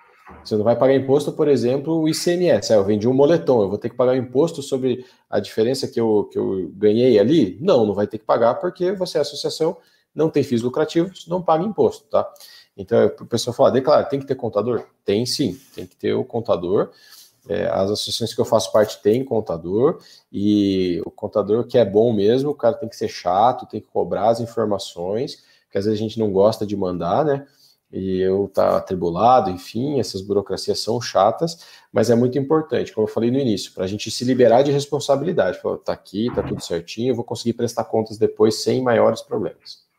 [0.45, 2.73] Você não vai pagar imposto, por exemplo, o ICMS.
[2.73, 6.01] Ah, eu vendi um moletom, eu vou ter que pagar imposto sobre a diferença que
[6.01, 7.59] eu, que eu ganhei ali?
[7.61, 9.77] Não, não vai ter que pagar porque você é associação,
[10.15, 12.31] não tem fins lucrativos, não paga imposto, tá?
[12.77, 14.85] Então, o pessoal fala, declara, tem que ter contador?
[15.05, 16.91] Tem sim, tem que ter o contador.
[17.49, 19.99] É, as associações que eu faço parte têm contador,
[20.31, 23.89] e o contador que é bom mesmo, o cara tem que ser chato, tem que
[23.89, 27.47] cobrar as informações, que às vezes a gente não gosta de mandar, né?
[27.93, 33.13] e eu tá atribulado, enfim, essas burocracias são chatas, mas é muito importante, como eu
[33.13, 35.61] falei no início, para a gente se liberar de responsabilidade.
[35.61, 39.90] Falar, tá aqui, tá tudo certinho, eu vou conseguir prestar contas depois sem maiores problemas.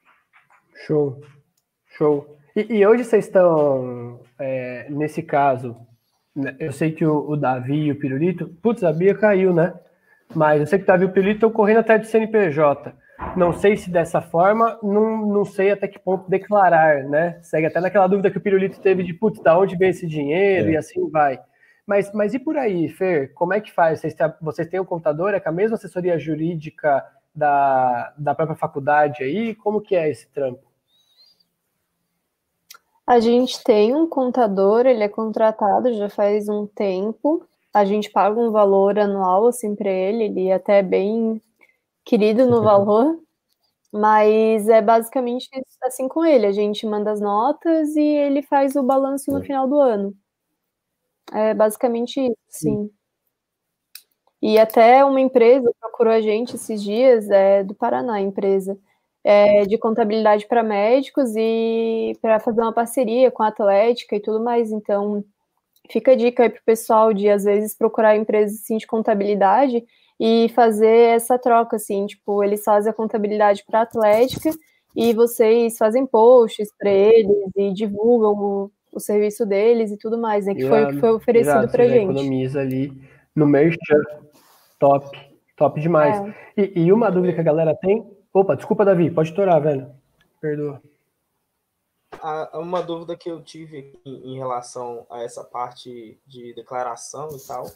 [0.85, 1.21] Show,
[1.97, 2.37] show.
[2.55, 5.75] E, e hoje vocês estão, é, nesse caso,
[6.59, 9.73] eu sei que o, o, Davi e o Pirulito, putz, a Bia caiu, né?
[10.33, 12.93] Mas eu sei que o Davi e o Pirulito estão correndo até de CNPJ.
[13.35, 17.39] Não sei se dessa forma, não, não sei até que ponto declarar, né?
[17.43, 20.69] Segue até naquela dúvida que o Pirulito teve de, putz, da onde vem esse dinheiro
[20.69, 20.73] é.
[20.73, 21.39] e assim vai.
[21.85, 23.33] Mas, mas e por aí, Fer?
[23.33, 23.99] Como é que faz?
[23.99, 25.33] Vocês, vocês têm um contador?
[25.33, 27.03] É com a mesma assessoria jurídica
[27.35, 29.53] da, da própria faculdade aí?
[29.55, 30.70] Como que é esse trampo?
[33.11, 37.45] A gente tem um contador, ele é contratado já faz um tempo.
[37.73, 41.41] A gente paga um valor anual assim para ele, ele é até bem
[42.05, 43.19] querido no valor,
[43.91, 45.49] mas é basicamente
[45.83, 46.45] assim com ele.
[46.45, 49.43] A gente manda as notas e ele faz o balanço no é.
[49.43, 50.15] final do ano.
[51.33, 52.89] É basicamente isso, sim.
[54.41, 58.79] E até uma empresa procurou a gente esses dias, é do Paraná, a empresa,
[59.23, 64.43] é, de contabilidade para médicos e para fazer uma parceria com a Atlética e tudo
[64.43, 64.72] mais.
[64.72, 65.23] Então,
[65.89, 69.84] fica a dica aí para o pessoal de, às vezes, procurar empresas assim, de contabilidade
[70.19, 74.52] e fazer essa troca, assim, tipo, eles fazem a contabilidade para a Atlética
[74.95, 80.45] e vocês fazem posts para eles e divulgam o, o, serviço deles e tudo mais,
[80.45, 80.53] né?
[80.53, 82.03] Que foi o que foi oferecido para gente.
[82.03, 82.91] economiza ali
[83.35, 84.03] no merchan,
[84.77, 85.18] top,
[85.56, 86.19] top demais.
[86.19, 86.61] É.
[86.61, 89.93] E, e, uma dúvida que a galera tem, opa, desculpa Davi, pode estourar, velho,
[90.39, 90.81] perdoa.
[92.53, 97.71] Uma dúvida que eu tive em relação a essa parte de declaração e tal,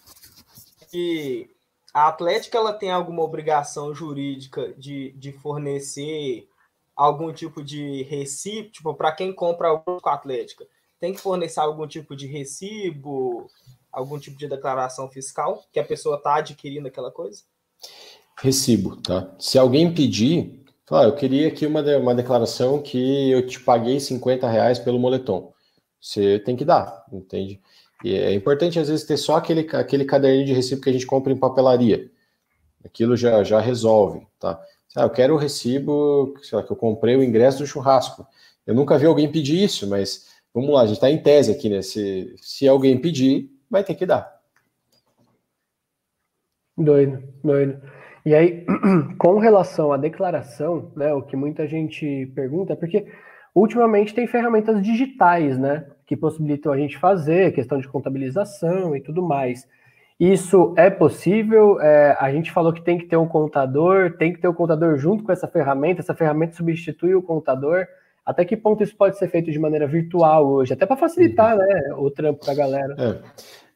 [0.91, 1.49] que
[1.93, 6.47] a Atlética ela tem alguma obrigação jurídica de, de fornecer
[6.95, 10.67] algum tipo de recibo, tipo, para quem compra algo com a Atlética,
[10.99, 13.49] tem que fornecer algum tipo de recibo,
[13.91, 17.43] algum tipo de declaração fiscal que a pessoa está adquirindo aquela coisa?
[18.37, 19.33] Recibo, tá?
[19.39, 23.99] Se alguém pedir, fala, ah, eu queria aqui uma, uma declaração que eu te paguei
[23.99, 25.53] 50 reais pelo moletom.
[25.99, 27.61] Você tem que dar, entende?
[28.03, 31.07] E é importante, às vezes, ter só aquele, aquele caderninho de recibo que a gente
[31.07, 32.11] compra em papelaria.
[32.83, 34.61] Aquilo já, já resolve, tá?
[34.95, 38.25] Ah, eu quero o recibo lá, que eu comprei o ingresso do churrasco.
[38.65, 41.69] Eu nunca vi alguém pedir isso, mas vamos lá, a gente está em tese aqui,
[41.69, 41.81] né?
[41.81, 44.39] Se, se alguém pedir, vai ter que dar.
[46.77, 47.81] Doido, doido.
[48.25, 48.65] E aí,
[49.19, 53.05] com relação à declaração, né, o que muita gente pergunta é porque
[53.53, 55.85] ultimamente tem ferramentas digitais, né?
[56.05, 59.67] que possibilitam a gente fazer, questão de contabilização e tudo mais.
[60.19, 61.79] Isso é possível?
[61.81, 64.55] É, a gente falou que tem que ter um contador, tem que ter o um
[64.55, 67.85] contador junto com essa ferramenta, essa ferramenta substitui o contador.
[68.25, 70.73] Até que ponto isso pode ser feito de maneira virtual hoje?
[70.73, 71.59] Até para facilitar uhum.
[71.59, 72.95] né, o trampo da galera.
[72.97, 73.19] É,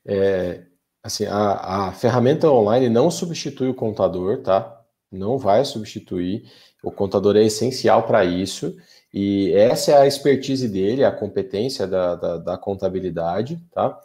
[0.06, 0.62] é,
[1.10, 4.80] assim, a, a ferramenta online não substitui o contador, tá?
[5.12, 6.46] Não vai substituir.
[6.84, 8.78] O contador é essencial para isso.
[9.14, 14.00] E essa é a expertise dele, a competência da, da, da contabilidade, tá?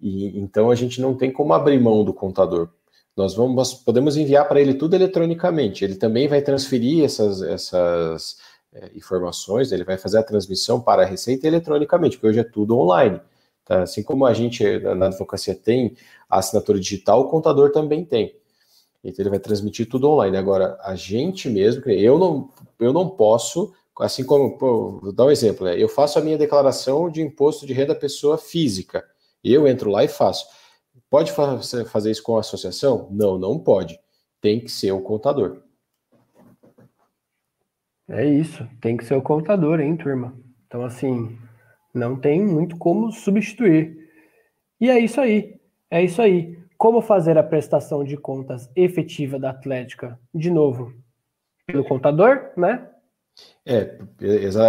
[0.00, 2.70] E então a gente não tem como abrir mão do contador.
[3.14, 5.84] Nós vamos, podemos enviar para ele tudo eletronicamente.
[5.84, 8.36] Ele também vai transferir essas, essas
[8.72, 12.78] é, informações, ele vai fazer a transmissão para a Receita eletronicamente, porque hoje é tudo
[12.78, 13.20] online.
[13.66, 13.82] Tá?
[13.82, 15.94] Assim como a gente na advocacia tem
[16.30, 18.34] a assinatura digital, o contador também tem.
[19.04, 20.36] Então ele vai transmitir tudo online.
[20.36, 25.30] Agora, a gente mesmo, eu não, eu não posso, assim como, pô, vou dar um
[25.30, 25.80] exemplo, né?
[25.80, 29.04] eu faço a minha declaração de imposto de renda pessoa física.
[29.44, 30.46] Eu entro lá e faço.
[31.10, 33.08] Pode fazer isso com a associação?
[33.10, 33.98] Não, não pode.
[34.40, 35.58] Tem que ser o contador.
[38.08, 40.32] É isso, tem que ser o contador, hein, turma?
[40.66, 41.36] Então, assim,
[41.96, 43.96] não tem muito como substituir.
[44.80, 45.58] E é isso aí,
[45.90, 46.58] é isso aí.
[46.76, 50.18] Como fazer a prestação de contas efetiva da Atlética?
[50.34, 50.92] De novo,
[51.66, 52.86] pelo contador, né?
[53.64, 53.98] É,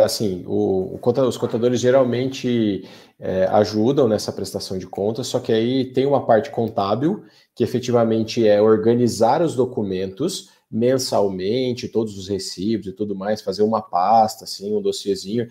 [0.04, 2.88] assim, o, o, os contadores geralmente
[3.20, 7.24] é, ajudam nessa prestação de contas, só que aí tem uma parte contábil,
[7.56, 13.82] que efetivamente é organizar os documentos mensalmente, todos os recibos e tudo mais, fazer uma
[13.82, 15.48] pasta, assim, um dossiezinho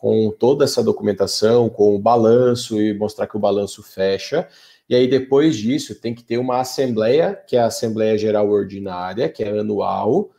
[0.00, 4.48] com toda essa documentação, com o balanço e mostrar que o balanço fecha.
[4.88, 9.28] E aí, depois disso, tem que ter uma assembleia, que é a Assembleia Geral Ordinária,
[9.28, 10.30] que é anual,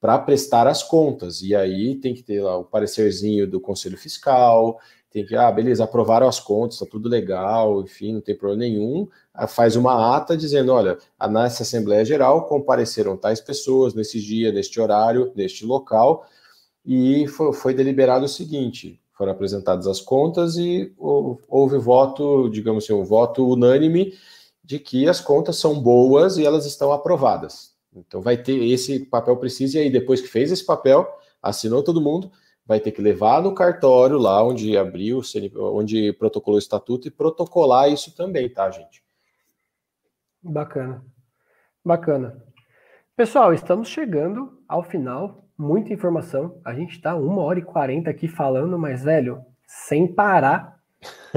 [0.00, 1.42] para prestar as contas.
[1.42, 4.80] E aí tem que ter lá o parecerzinho do Conselho Fiscal,
[5.10, 9.06] tem que, ah, beleza, aprovaram as contas, tá tudo legal, enfim, não tem problema nenhum.
[9.46, 10.96] Faz uma ata dizendo: olha,
[11.30, 16.24] nessa Assembleia Geral compareceram tais pessoas nesse dia, neste horário, neste local,
[16.84, 22.92] e foi, foi deliberado o seguinte: foram apresentadas as contas e houve voto, digamos assim,
[22.92, 24.12] um voto unânime
[24.64, 27.72] de que as contas são boas e elas estão aprovadas.
[27.94, 31.06] Então vai ter esse papel preciso, e aí depois que fez esse papel,
[31.40, 32.32] assinou todo mundo,
[32.66, 35.20] vai ter que levar no cartório lá onde abriu,
[35.56, 39.04] onde protocolou o estatuto e protocolar isso também, tá, gente?
[40.42, 41.04] Bacana.
[41.84, 42.44] Bacana.
[43.14, 45.41] Pessoal, estamos chegando ao final.
[45.62, 46.60] Muita informação.
[46.64, 50.76] A gente está uma hora e quarenta aqui falando, mas, velho, sem parar.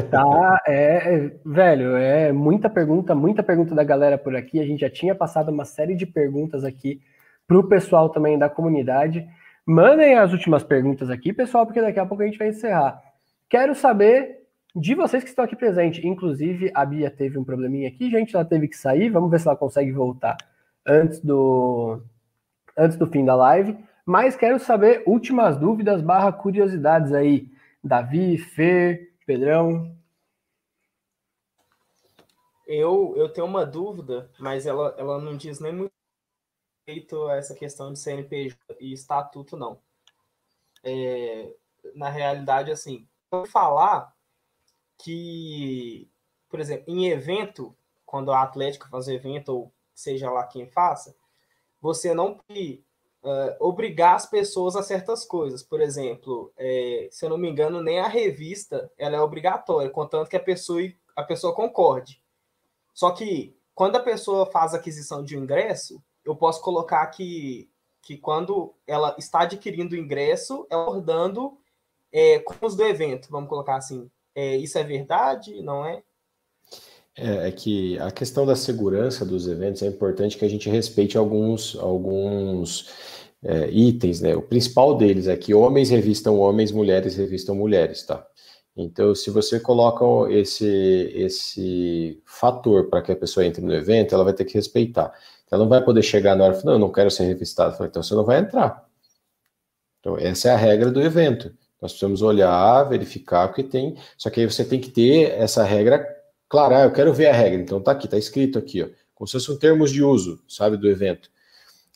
[0.10, 4.60] Tá, é, é, velho, é muita pergunta, muita pergunta da galera por aqui.
[4.60, 7.02] A gente já tinha passado uma série de perguntas aqui
[7.48, 9.24] para o pessoal também da comunidade.
[9.64, 13.00] Mandem as últimas perguntas aqui, pessoal, porque daqui a pouco a gente vai encerrar.
[13.48, 14.40] Quero saber
[14.76, 16.04] de vocês que estão aqui presentes.
[16.04, 19.08] Inclusive, a Bia teve um probleminha aqui, gente, ela teve que sair.
[19.08, 20.36] Vamos ver se ela consegue voltar
[20.84, 22.02] antes do,
[22.76, 23.78] antes do fim da live.
[24.06, 27.52] Mas quero saber últimas dúvidas barra curiosidades aí.
[27.84, 29.98] Davi, Fer, Pedrão.
[32.68, 35.94] Eu, eu tenho uma dúvida, mas ela, ela não diz nem muito
[36.86, 39.80] respeito a essa questão de CNPJ e estatuto, não.
[40.84, 41.52] É,
[41.96, 44.16] na realidade, assim, vou falar
[45.00, 46.08] que,
[46.48, 47.76] por exemplo, em evento,
[48.06, 51.16] quando a Atlética faz evento, ou seja lá quem faça,
[51.82, 52.85] você não pode
[53.26, 55.64] uh, obrigar as pessoas a certas coisas.
[55.64, 60.30] Por exemplo, é, se eu não me engano, nem a revista ela é obrigatória, contanto
[60.30, 60.82] que a pessoa,
[61.16, 62.22] a pessoa concorde.
[62.94, 67.70] Só que quando a pessoa faz aquisição de um ingresso, eu posso colocar que,
[68.02, 71.58] que quando ela está adquirindo o ingresso, é abordando
[72.12, 74.10] é, com os do evento, vamos colocar assim.
[74.34, 76.04] É, isso é verdade, não é?
[77.18, 77.48] É?
[77.48, 81.76] É que a questão da segurança dos eventos é importante que a gente respeite alguns,
[81.78, 82.90] alguns
[83.44, 84.36] é, itens, né?
[84.36, 88.26] O principal deles é que homens revistam homens, mulheres revistam mulheres, tá?
[88.78, 90.68] Então, se você coloca esse,
[91.16, 95.14] esse fator para que a pessoa entre no evento, ela vai ter que respeitar.
[95.50, 97.84] Ela não vai poder chegar na hora e falar, não, eu não quero ser revistado.
[97.86, 98.86] Então você não vai entrar.
[100.00, 101.54] Então, essa é a regra do evento.
[101.82, 103.96] Nós precisamos olhar, verificar o que tem.
[104.18, 106.06] Só que aí você tem que ter essa regra
[106.56, 106.78] clara.
[106.80, 107.62] Ah, eu quero ver a regra.
[107.62, 108.88] Então tá aqui, tá escrito aqui, ó.
[109.14, 111.30] Como se fossem termos de uso, sabe, do evento.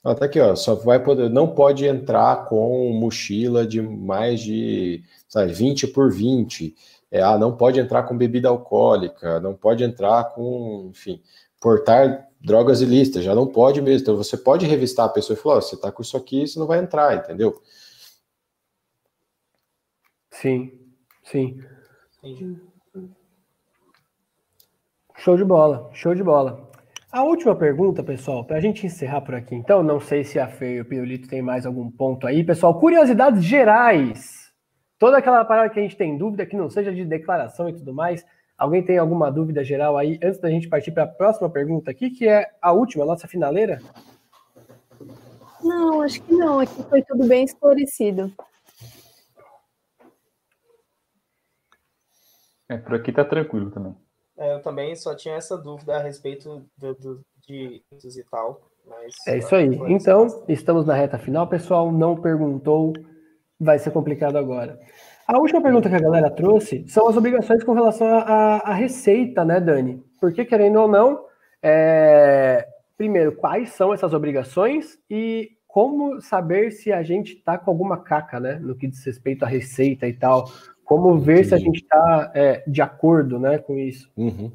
[0.03, 0.53] Ela tá aqui, ó.
[0.56, 6.76] Só vai poder, não pode entrar com mochila de mais de, sabe, 20 por 20.
[7.10, 11.22] É, ah, não pode entrar com bebida alcoólica, não pode entrar com, enfim,
[11.60, 14.02] portar drogas ilícitas, já não pode mesmo.
[14.02, 16.60] Então você pode revistar a pessoa e falar: oh, você está com isso aqui, você
[16.60, 17.61] não vai entrar, entendeu?
[20.31, 20.72] Sim,
[21.23, 21.64] sim.
[25.19, 26.69] Show de bola, show de bola.
[27.11, 30.47] A última pergunta, pessoal, para a gente encerrar por aqui, então, não sei se a
[30.47, 32.79] Fê e o Piolito tem mais algum ponto aí, pessoal.
[32.79, 34.51] Curiosidades gerais.
[34.97, 37.93] Toda aquela parada que a gente tem dúvida, que não seja de declaração e tudo
[37.93, 38.25] mais,
[38.59, 42.09] Alguém tem alguma dúvida geral aí antes da gente partir para a próxima pergunta aqui,
[42.09, 43.81] que é a última, a nossa finaleira?
[45.63, 46.59] Não, acho que não.
[46.59, 48.33] Aqui foi tudo bem esclarecido.
[52.67, 53.95] É, por aqui tá tranquilo também.
[54.39, 58.61] É, eu também só tinha essa dúvida a respeito do, do, de e tal.
[58.87, 59.67] Mas, é isso aí.
[59.87, 61.91] Então, estamos na reta final, pessoal.
[61.91, 62.93] Não perguntou,
[63.59, 64.79] vai ser complicado agora.
[65.27, 69.59] A última pergunta que a galera trouxe são as obrigações com relação à receita, né,
[69.59, 70.01] Dani?
[70.19, 71.25] Porque, querendo ou não,
[71.61, 72.65] é,
[72.97, 78.39] primeiro, quais são essas obrigações e como saber se a gente está com alguma caca,
[78.39, 78.55] né?
[78.55, 80.49] No que diz respeito à receita e tal.
[80.89, 81.49] Como ver Entendi.
[81.49, 84.09] se a gente está é, de acordo né, com isso.
[84.17, 84.51] Uhum.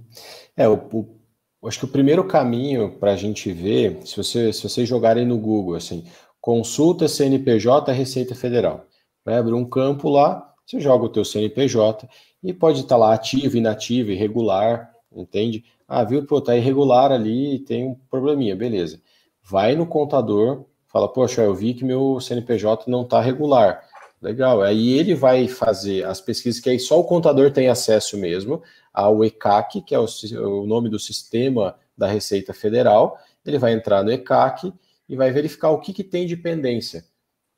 [0.56, 4.60] É, o, o, acho que o primeiro caminho para a gente ver, se, você, se
[4.60, 6.02] vocês jogarem no Google, assim,
[6.40, 8.84] consulta CNPJ Receita Federal.
[9.24, 12.08] Vai abrir um campo lá, você joga o teu CNPJ
[12.42, 15.64] e pode estar tá lá ativo, inativo, irregular, entende?
[15.86, 19.00] Ah, viu, pô, tá irregular ali, tem um probleminha, beleza.
[19.40, 23.84] Vai no contador, fala, poxa, eu vi que meu CNPJ não está regular.
[24.24, 28.62] Legal, aí ele vai fazer as pesquisas que aí só o contador tem acesso mesmo
[28.90, 30.06] ao ECAC, que é o,
[30.62, 33.18] o nome do sistema da Receita Federal.
[33.44, 34.72] Ele vai entrar no ECAC
[35.06, 37.04] e vai verificar o que, que tem de pendência.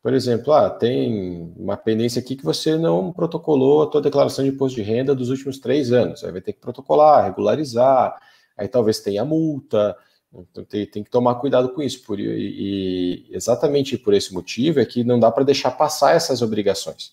[0.02, 4.51] Por exemplo, ah, tem uma pendência aqui que você não protocolou a tua declaração de
[4.51, 6.24] imposto de renda dos últimos três anos.
[6.24, 8.20] Aí vai ter que protocolar, regularizar,
[8.59, 9.97] aí talvez tenha multa,
[10.50, 12.02] então tem, tem que tomar cuidado com isso.
[12.04, 16.42] Por, e, e exatamente por esse motivo é que não dá para deixar passar essas
[16.42, 17.12] obrigações.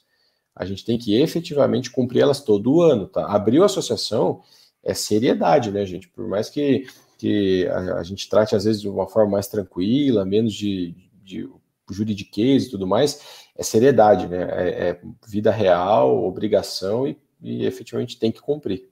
[0.56, 3.26] A gente tem que efetivamente cumprir elas todo ano, tá?
[3.26, 4.42] Abriu a associação
[4.84, 6.10] é seriedade, né, gente?
[6.10, 6.86] Por mais que,
[7.18, 10.94] que a, a gente trate às vezes de uma forma mais tranquila, menos de,
[11.24, 11.50] de
[11.90, 14.44] juridiquês e tudo mais, é seriedade, né?
[14.52, 18.90] É, é vida real, obrigação e, e efetivamente tem que cumprir.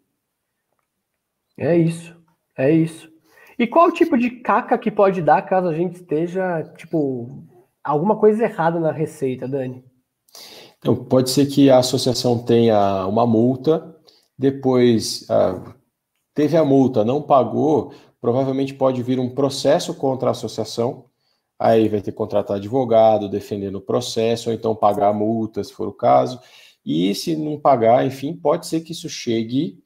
[1.57, 2.15] É isso,
[2.57, 3.10] é isso.
[3.57, 7.43] E qual o tipo de caca que pode dar caso a gente esteja, tipo,
[7.83, 9.83] alguma coisa errada na receita, Dani?
[10.79, 13.95] Então, pode ser que a associação tenha uma multa,
[14.37, 15.75] depois ah,
[16.33, 21.05] teve a multa, não pagou, provavelmente pode vir um processo contra a associação,
[21.59, 25.71] aí vai ter que contratar advogado, defendendo o processo, ou então pagar a multa, se
[25.71, 26.39] for o caso.
[26.83, 29.77] E se não pagar, enfim, pode ser que isso chegue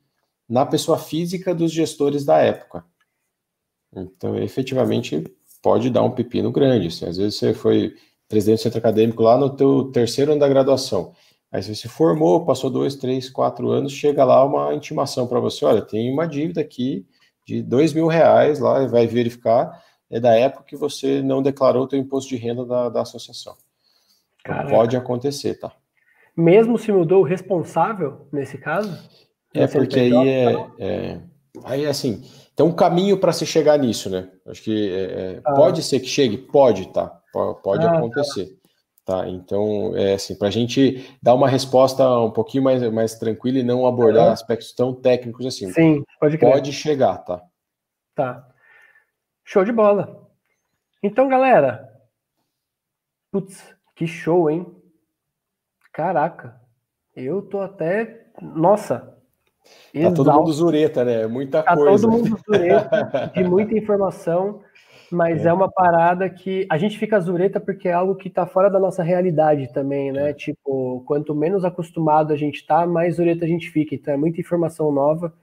[0.47, 2.85] na pessoa física dos gestores da época.
[3.95, 5.23] Então, efetivamente,
[5.61, 6.87] pode dar um pepino grande.
[6.87, 7.07] Assim.
[7.07, 7.95] Às vezes você foi
[8.27, 11.13] presidente do centro acadêmico lá no teu terceiro ano da graduação.
[11.51, 15.63] Aí você se formou, passou dois, três, quatro anos, chega lá uma intimação para você,
[15.63, 17.05] olha, tem uma dívida aqui
[17.45, 21.87] de dois mil reais lá, vai verificar, é da época que você não declarou o
[21.87, 23.55] teu imposto de renda da, da associação.
[24.41, 25.71] Então, pode acontecer, tá?
[26.35, 28.91] Mesmo se mudou o responsável nesse caso?
[29.53, 31.21] É porque aí é, é,
[31.63, 32.21] aí assim,
[32.55, 34.31] tem um caminho para se chegar nisso, né?
[34.47, 35.53] Acho que é, é ah.
[35.53, 37.07] pode ser que chegue, pode, tá?
[37.61, 37.97] Pode ah, tá.
[37.97, 38.57] acontecer.
[39.03, 39.23] Tá.
[39.23, 43.59] tá, então, é assim, para a gente dar uma resposta um pouquinho mais, mais tranquila
[43.59, 45.69] e não abordar aspectos tão técnicos assim.
[45.73, 46.51] Sim, pode crer.
[46.53, 47.43] Pode chegar, tá?
[48.15, 48.47] Tá.
[49.43, 50.25] Show de bola.
[51.03, 51.87] Então, galera,
[53.31, 54.65] putz, que show, hein?
[55.91, 56.59] Caraca,
[57.13, 58.27] eu tô até.
[58.41, 59.15] Nossa,
[59.93, 61.27] Tá todo mundo zureta, né?
[61.27, 62.07] Muita tá coisa.
[62.07, 64.61] Tá todo mundo zureta, de muita informação,
[65.11, 65.49] mas é.
[65.49, 65.53] é.
[65.53, 69.03] uma parada que a gente fica zureta porque é algo que tá fora da nossa
[69.03, 70.31] realidade também, né?
[70.31, 70.33] É.
[70.33, 73.95] Tipo, quanto menos acostumado a gente tá, mais zureta a gente fica.
[73.95, 75.33] Então é muita informação nova.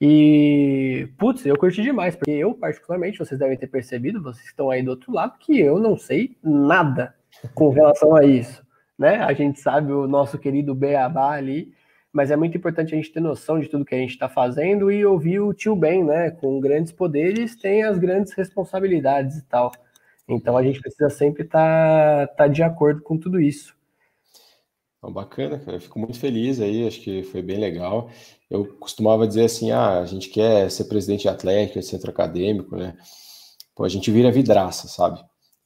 [0.00, 4.82] E, putz, eu curti demais, porque eu, particularmente, vocês devem ter percebido, vocês estão aí
[4.82, 7.14] do outro lado, que eu não sei nada
[7.54, 8.62] com relação a isso,
[8.98, 9.18] né?
[9.18, 11.72] A gente sabe o nosso querido Beabá ali,
[12.14, 14.88] mas é muito importante a gente ter noção de tudo que a gente está fazendo
[14.88, 16.30] e ouvir o tio Ben, né?
[16.30, 19.72] Com grandes poderes tem as grandes responsabilidades e tal.
[20.28, 23.74] Então a gente precisa sempre estar tá, tá de acordo com tudo isso.
[25.02, 25.76] bacana, cara.
[25.76, 28.08] Eu fico muito feliz aí, acho que foi bem legal.
[28.48, 32.96] Eu costumava dizer assim: ah, a gente quer ser presidente de Atlético, centro acadêmico, né?
[33.74, 35.20] Pô, a gente vira vidraça, sabe?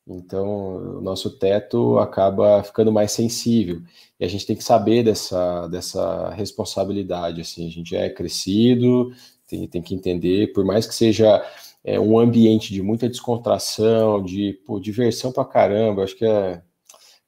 [0.09, 3.83] Então, o nosso teto acaba ficando mais sensível.
[4.19, 7.41] E a gente tem que saber dessa, dessa responsabilidade.
[7.41, 9.13] Assim, a gente é crescido,
[9.47, 11.45] tem, tem que entender, por mais que seja
[11.85, 16.63] é, um ambiente de muita descontração, de pô, diversão pra caramba, acho que é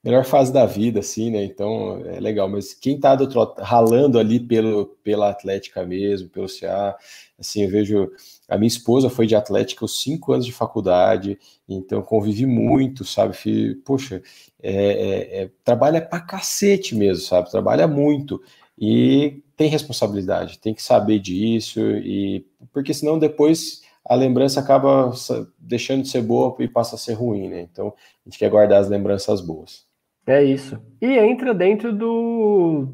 [0.03, 1.45] melhor fase da vida, assim, né?
[1.45, 2.49] Então, é legal.
[2.49, 6.97] Mas quem tá do outro, ralando ali pelo, pela Atlética mesmo, pelo CA,
[7.39, 8.11] assim, eu vejo
[8.49, 13.37] a minha esposa foi de atlética os cinco anos de faculdade, então convivi muito, sabe?
[13.85, 14.21] Poxa,
[14.61, 17.51] é, é, é, trabalha pra cacete mesmo, sabe?
[17.51, 18.43] Trabalha muito
[18.77, 25.13] e tem responsabilidade, tem que saber disso, e porque senão depois a lembrança acaba
[25.59, 27.61] deixando de ser boa e passa a ser ruim, né?
[27.61, 27.89] Então
[28.27, 29.90] a gente quer guardar as lembranças boas.
[30.31, 30.81] É isso.
[31.03, 32.87] E entra dentro do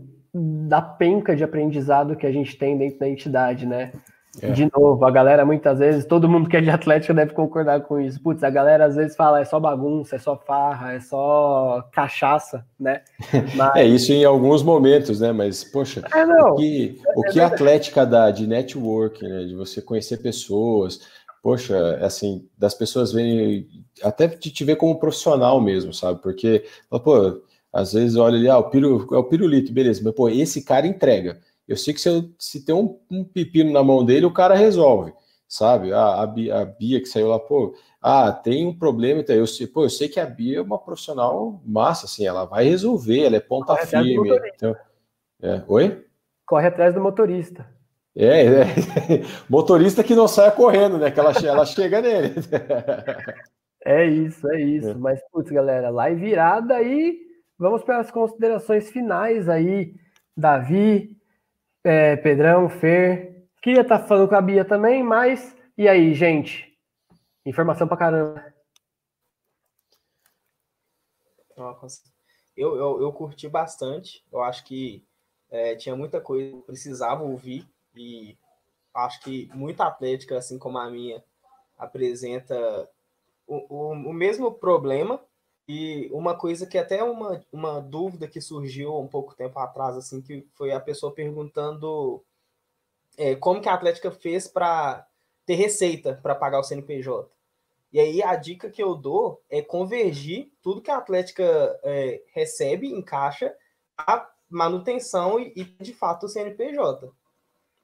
[0.68, 3.92] da penca de aprendizado que a gente tem dentro da entidade, né?
[4.40, 4.50] É.
[4.50, 7.98] De novo, a galera muitas vezes, todo mundo que é de Atlético deve concordar com
[8.00, 8.22] isso.
[8.22, 12.64] Putz, a galera às vezes fala é só bagunça, é só farra, é só cachaça,
[12.78, 13.02] né?
[13.54, 13.76] Mas...
[13.76, 15.32] é isso em alguns momentos, né?
[15.32, 19.44] Mas, poxa, é, o que, o que a Atlética dá de network, né?
[19.44, 21.00] De você conhecer pessoas,
[21.46, 23.68] poxa, assim, das pessoas verem,
[24.02, 26.20] até te ver como profissional mesmo, sabe?
[26.20, 27.40] Porque, pô,
[27.72, 30.88] às vezes olha ali, ah, o, piru, é o pirulito, beleza, mas, pô, esse cara
[30.88, 31.40] entrega.
[31.68, 34.56] Eu sei que se, eu, se tem um, um pepino na mão dele, o cara
[34.56, 35.12] resolve,
[35.46, 35.92] sabe?
[35.92, 39.46] Ah, a, Bia, a Bia que saiu lá, pô, ah, tem um problema, então eu
[39.46, 43.20] sei, pô, eu sei que a Bia é uma profissional massa, assim, ela vai resolver,
[43.20, 44.36] ela é ponta Corre firme.
[44.52, 44.74] Então,
[45.40, 46.04] é, oi?
[46.44, 47.75] Corre atrás do motorista.
[48.16, 48.64] É, é,
[49.48, 51.10] motorista que não sai correndo, né?
[51.10, 52.34] Que ela, ela chega nele.
[53.88, 54.88] É isso, é isso.
[54.88, 54.94] É.
[54.94, 57.20] Mas, putz, galera, live virada aí.
[57.56, 59.94] Vamos para as considerações finais aí.
[60.36, 61.16] Davi,
[61.84, 63.46] é, Pedrão, Fer.
[63.62, 65.56] Queria estar tá falando com a Bia também, mas.
[65.78, 66.76] E aí, gente?
[67.44, 68.44] Informação pra caramba.
[72.56, 74.26] Eu, eu, eu curti bastante.
[74.32, 75.06] Eu acho que
[75.48, 77.64] é, tinha muita coisa que eu precisava ouvir
[77.96, 78.38] e
[78.94, 81.22] acho que muita atlética, assim como a minha,
[81.78, 82.88] apresenta
[83.46, 85.20] o, o, o mesmo problema
[85.68, 90.22] e uma coisa que até uma, uma dúvida que surgiu um pouco tempo atrás, assim,
[90.22, 92.24] que foi a pessoa perguntando
[93.16, 95.06] é, como que a Atlética fez para
[95.44, 97.28] ter receita para pagar o CNPJ.
[97.92, 101.44] E aí a dica que eu dou é convergir tudo que a Atlética
[101.82, 103.54] é, recebe em caixa
[103.96, 107.10] a manutenção e, e, de fato o CNPJ.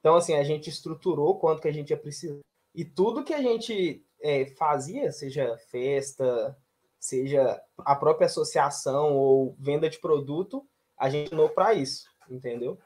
[0.02, 2.40] Então, assim, a gente estruturou quanto que a gente ia precisar.
[2.74, 6.58] E tudo que a gente é, fazia, seja festa,
[6.98, 10.66] seja a própria associação ou venda de produto,
[10.98, 12.76] a gente não para isso, entendeu?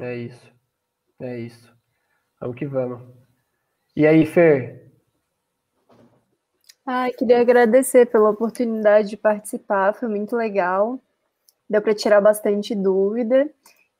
[0.00, 0.50] É isso.
[1.20, 1.70] É isso.
[2.40, 3.02] Vamos que vamos.
[3.94, 4.90] E aí, Fer?
[6.86, 10.98] Ai, queria agradecer pela oportunidade de participar, foi muito legal.
[11.68, 13.50] Deu para tirar bastante dúvida.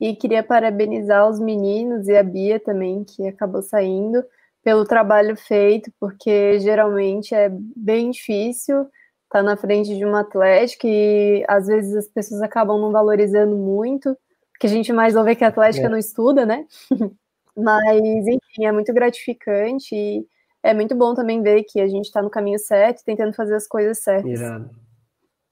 [0.04, 4.22] E queria parabenizar os meninos e a Bia também, que acabou saindo,
[4.62, 8.90] pelo trabalho feito, porque geralmente é bem difícil estar
[9.38, 14.14] tá na frente de uma atlética e às vezes as pessoas acabam não valorizando muito,
[14.52, 15.88] porque a gente mais ouve que a atlética é.
[15.88, 16.66] não estuda, né?
[17.56, 20.26] Mas, enfim, é muito gratificante e
[20.62, 23.66] é muito bom também ver que a gente está no caminho certo, tentando fazer as
[23.66, 24.30] coisas certas.
[24.30, 24.70] Irado.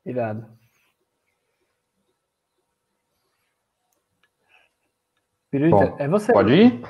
[0.05, 0.62] Irado.
[5.53, 6.33] Bom, é você.
[6.33, 6.81] Pode ir?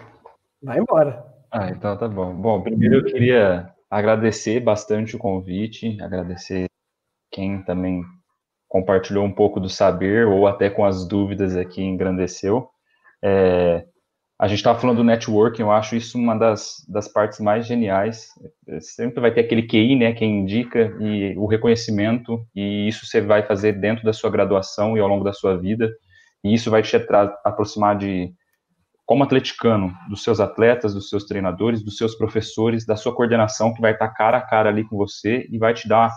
[0.62, 1.24] Vai embora.
[1.50, 2.32] Ah, então tá bom.
[2.34, 6.66] Bom, primeiro eu queria agradecer bastante o convite, agradecer
[7.30, 8.02] quem também
[8.68, 12.68] compartilhou um pouco do saber ou até com as dúvidas aqui engrandeceu.
[13.22, 13.84] É,
[14.38, 18.28] a gente estava falando do networking, eu acho isso uma das, das partes mais geniais.
[18.80, 23.42] Sempre vai ter aquele QI, né, quem indica, e o reconhecimento, e isso você vai
[23.42, 25.90] fazer dentro da sua graduação e ao longo da sua vida,
[26.42, 26.96] e isso vai te
[27.44, 28.32] aproximar de
[29.12, 33.80] como atleticano, dos seus atletas, dos seus treinadores, dos seus professores, da sua coordenação, que
[33.82, 36.10] vai estar cara a cara ali com você e vai te dar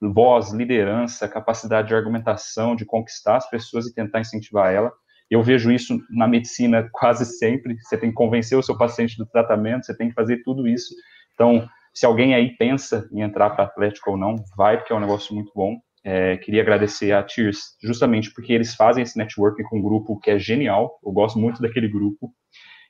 [0.00, 4.90] voz, liderança, capacidade de argumentação, de conquistar as pessoas e tentar incentivar ela.
[5.30, 7.76] Eu vejo isso na medicina quase sempre.
[7.82, 10.94] Você tem que convencer o seu paciente do tratamento, você tem que fazer tudo isso.
[11.34, 15.00] Então, se alguém aí pensa em entrar para Atlético ou não, vai, porque é um
[15.00, 15.76] negócio muito bom.
[16.04, 20.30] É, queria agradecer a Tears, justamente porque eles fazem esse networking com um grupo que
[20.30, 22.30] é genial, eu gosto muito daquele grupo,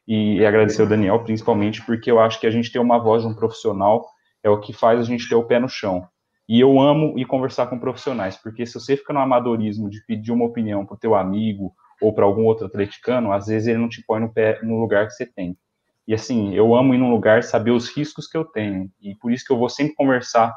[0.07, 3.23] e, e agradecer ao Daniel, principalmente porque eu acho que a gente ter uma voz
[3.23, 4.05] de um profissional
[4.43, 6.07] é o que faz a gente ter o pé no chão.
[6.47, 10.31] E eu amo ir conversar com profissionais, porque se você fica no amadorismo de pedir
[10.31, 11.73] uma opinião para o teu amigo
[12.03, 15.07] ou para algum outro atleticano, às vezes ele não te põe no, pé, no lugar
[15.07, 15.57] que você tem.
[16.07, 19.33] E assim, eu amo ir num lugar saber os riscos que eu tenho, e por
[19.33, 20.55] isso que eu vou sempre conversar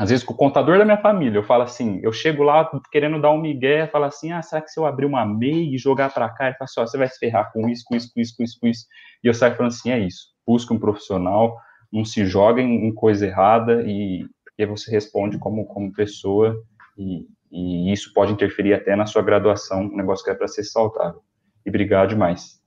[0.00, 3.20] às vezes com o contador da minha família, eu falo assim, eu chego lá querendo
[3.20, 6.10] dar um migué, falo assim, ah, será que se eu abrir uma MEI e jogar
[6.10, 8.18] para cá, ele fala assim, ó, você vai se ferrar com isso, com isso, com
[8.18, 8.86] isso, com isso, com isso,
[9.22, 11.54] e eu saio falando assim, é isso, busca um profissional,
[11.92, 16.56] não se joga em, coisa errada, e porque você responde como, como pessoa,
[16.96, 20.64] e, e isso pode interferir até na sua graduação, um negócio que é para ser
[20.64, 21.20] saudável.
[21.66, 22.58] E obrigado demais.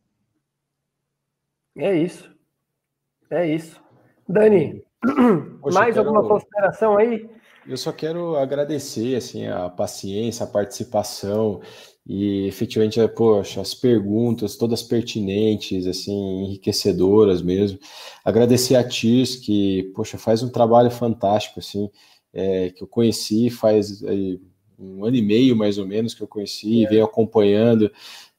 [1.76, 2.31] É isso.
[3.31, 3.81] É isso.
[4.30, 4.84] Dani,
[5.61, 6.07] Poxa, Mais quero...
[6.07, 7.30] alguma consideração aí?
[7.67, 11.61] Eu só quero agradecer assim a paciência, a participação
[12.05, 17.80] e efetivamente, é, poxa, as perguntas todas pertinentes, assim, enriquecedoras mesmo.
[18.23, 21.89] Agradecer a Tis que, poxa, faz um trabalho fantástico assim,
[22.34, 24.41] é, que eu conheci faz aí,
[24.77, 26.89] um ano e meio mais ou menos que eu conheci, é.
[26.89, 27.89] venho acompanhando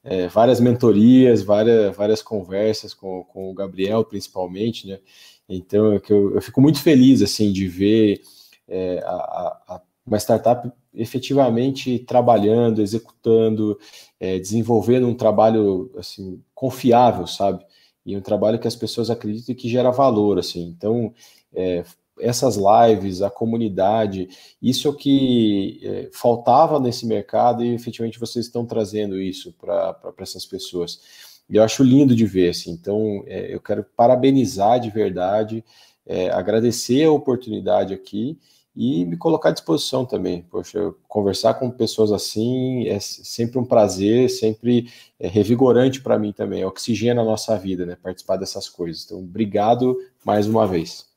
[0.03, 4.99] é, várias mentorias, várias, várias conversas com, com o Gabriel, principalmente, né?
[5.47, 8.21] Então, é eu, eu fico muito feliz, assim, de ver
[8.67, 13.77] é, a, a, uma startup efetivamente trabalhando, executando,
[14.19, 17.65] é, desenvolvendo um trabalho, assim, confiável, sabe?
[18.05, 20.63] e um trabalho que as pessoas acreditam e que gera valor, assim.
[20.63, 21.11] Então,
[21.53, 21.83] é,
[22.19, 24.29] essas lives, a comunidade,
[24.61, 29.97] isso é o que é, faltava nesse mercado e efetivamente vocês estão trazendo isso para
[30.19, 31.01] essas pessoas.
[31.49, 32.71] Eu acho lindo de ver, assim.
[32.71, 35.63] Então, é, eu quero parabenizar de verdade,
[36.05, 38.37] é, agradecer a oportunidade aqui
[38.75, 40.41] e me colocar à disposição também.
[40.49, 44.89] Poxa, conversar com pessoas assim é sempre um prazer, sempre
[45.19, 47.95] é revigorante para mim também, é oxigena a nossa vida, né?
[48.01, 49.05] Participar dessas coisas.
[49.05, 51.07] Então, obrigado mais uma vez.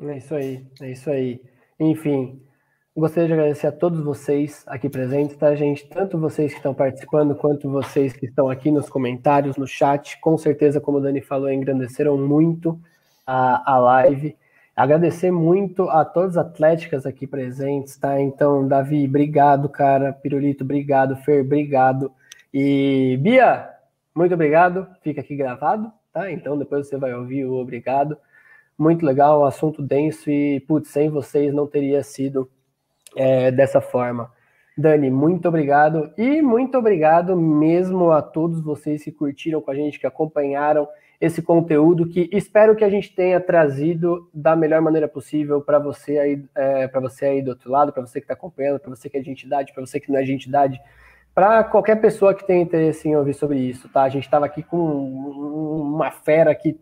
[0.00, 1.40] É isso aí, é isso aí.
[1.78, 2.40] Enfim,
[2.96, 5.84] gostaria de agradecer a todos vocês aqui presentes, tá, gente?
[5.88, 10.20] Tanto vocês que estão participando, quanto vocês que estão aqui nos comentários, no chat.
[10.20, 12.80] Com certeza, como o Dani falou, engrandeceram muito
[13.26, 14.36] a, a live.
[14.76, 18.20] Agradecer muito a todas as atléticas aqui presentes, tá?
[18.20, 20.12] Então, Davi, obrigado, cara.
[20.12, 21.16] Pirulito, obrigado.
[21.16, 22.12] Fer, obrigado.
[22.52, 23.70] E Bia,
[24.14, 24.86] muito obrigado.
[25.02, 26.30] Fica aqui gravado, tá?
[26.30, 28.16] Então, depois você vai ouvir o obrigado.
[28.78, 32.48] Muito legal, assunto denso e, putz, sem vocês não teria sido
[33.16, 34.30] é, dessa forma.
[34.76, 40.00] Dani, muito obrigado e muito obrigado mesmo a todos vocês que curtiram com a gente,
[40.00, 40.88] que acompanharam
[41.20, 46.18] esse conteúdo que espero que a gente tenha trazido da melhor maneira possível para você
[46.18, 49.08] aí, é, para você aí do outro lado, para você que está acompanhando, para você
[49.08, 50.80] que é de entidade, para você que não é de entidade,
[51.32, 54.02] para qualquer pessoa que tenha interesse em ouvir sobre isso, tá?
[54.02, 56.78] A gente estava aqui com uma fera que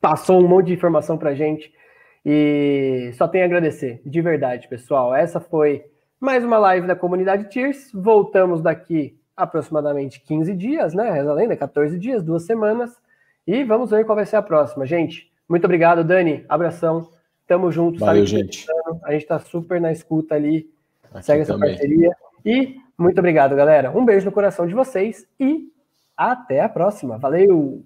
[0.00, 1.72] passou um monte de informação para gente
[2.24, 5.14] e só tenho a agradecer, de verdade, pessoal.
[5.14, 5.84] Essa foi
[6.18, 7.90] mais uma live da comunidade Tears.
[7.92, 11.10] Voltamos daqui aproximadamente 15 dias, né?
[11.10, 12.96] Reza lenda, 14 dias, duas semanas.
[13.46, 14.86] E vamos ver qual vai ser a próxima.
[14.86, 16.44] Gente, muito obrigado, Dani.
[16.48, 17.10] Abração.
[17.46, 18.00] Tamo junto.
[18.00, 18.66] Valeu, gente.
[19.02, 20.70] A gente tá super na escuta ali.
[21.12, 22.10] Aqui Segue essa parceria.
[22.44, 23.90] E muito obrigado, galera.
[23.90, 25.70] Um beijo no coração de vocês e
[26.16, 27.18] até a próxima.
[27.18, 27.84] Valeu!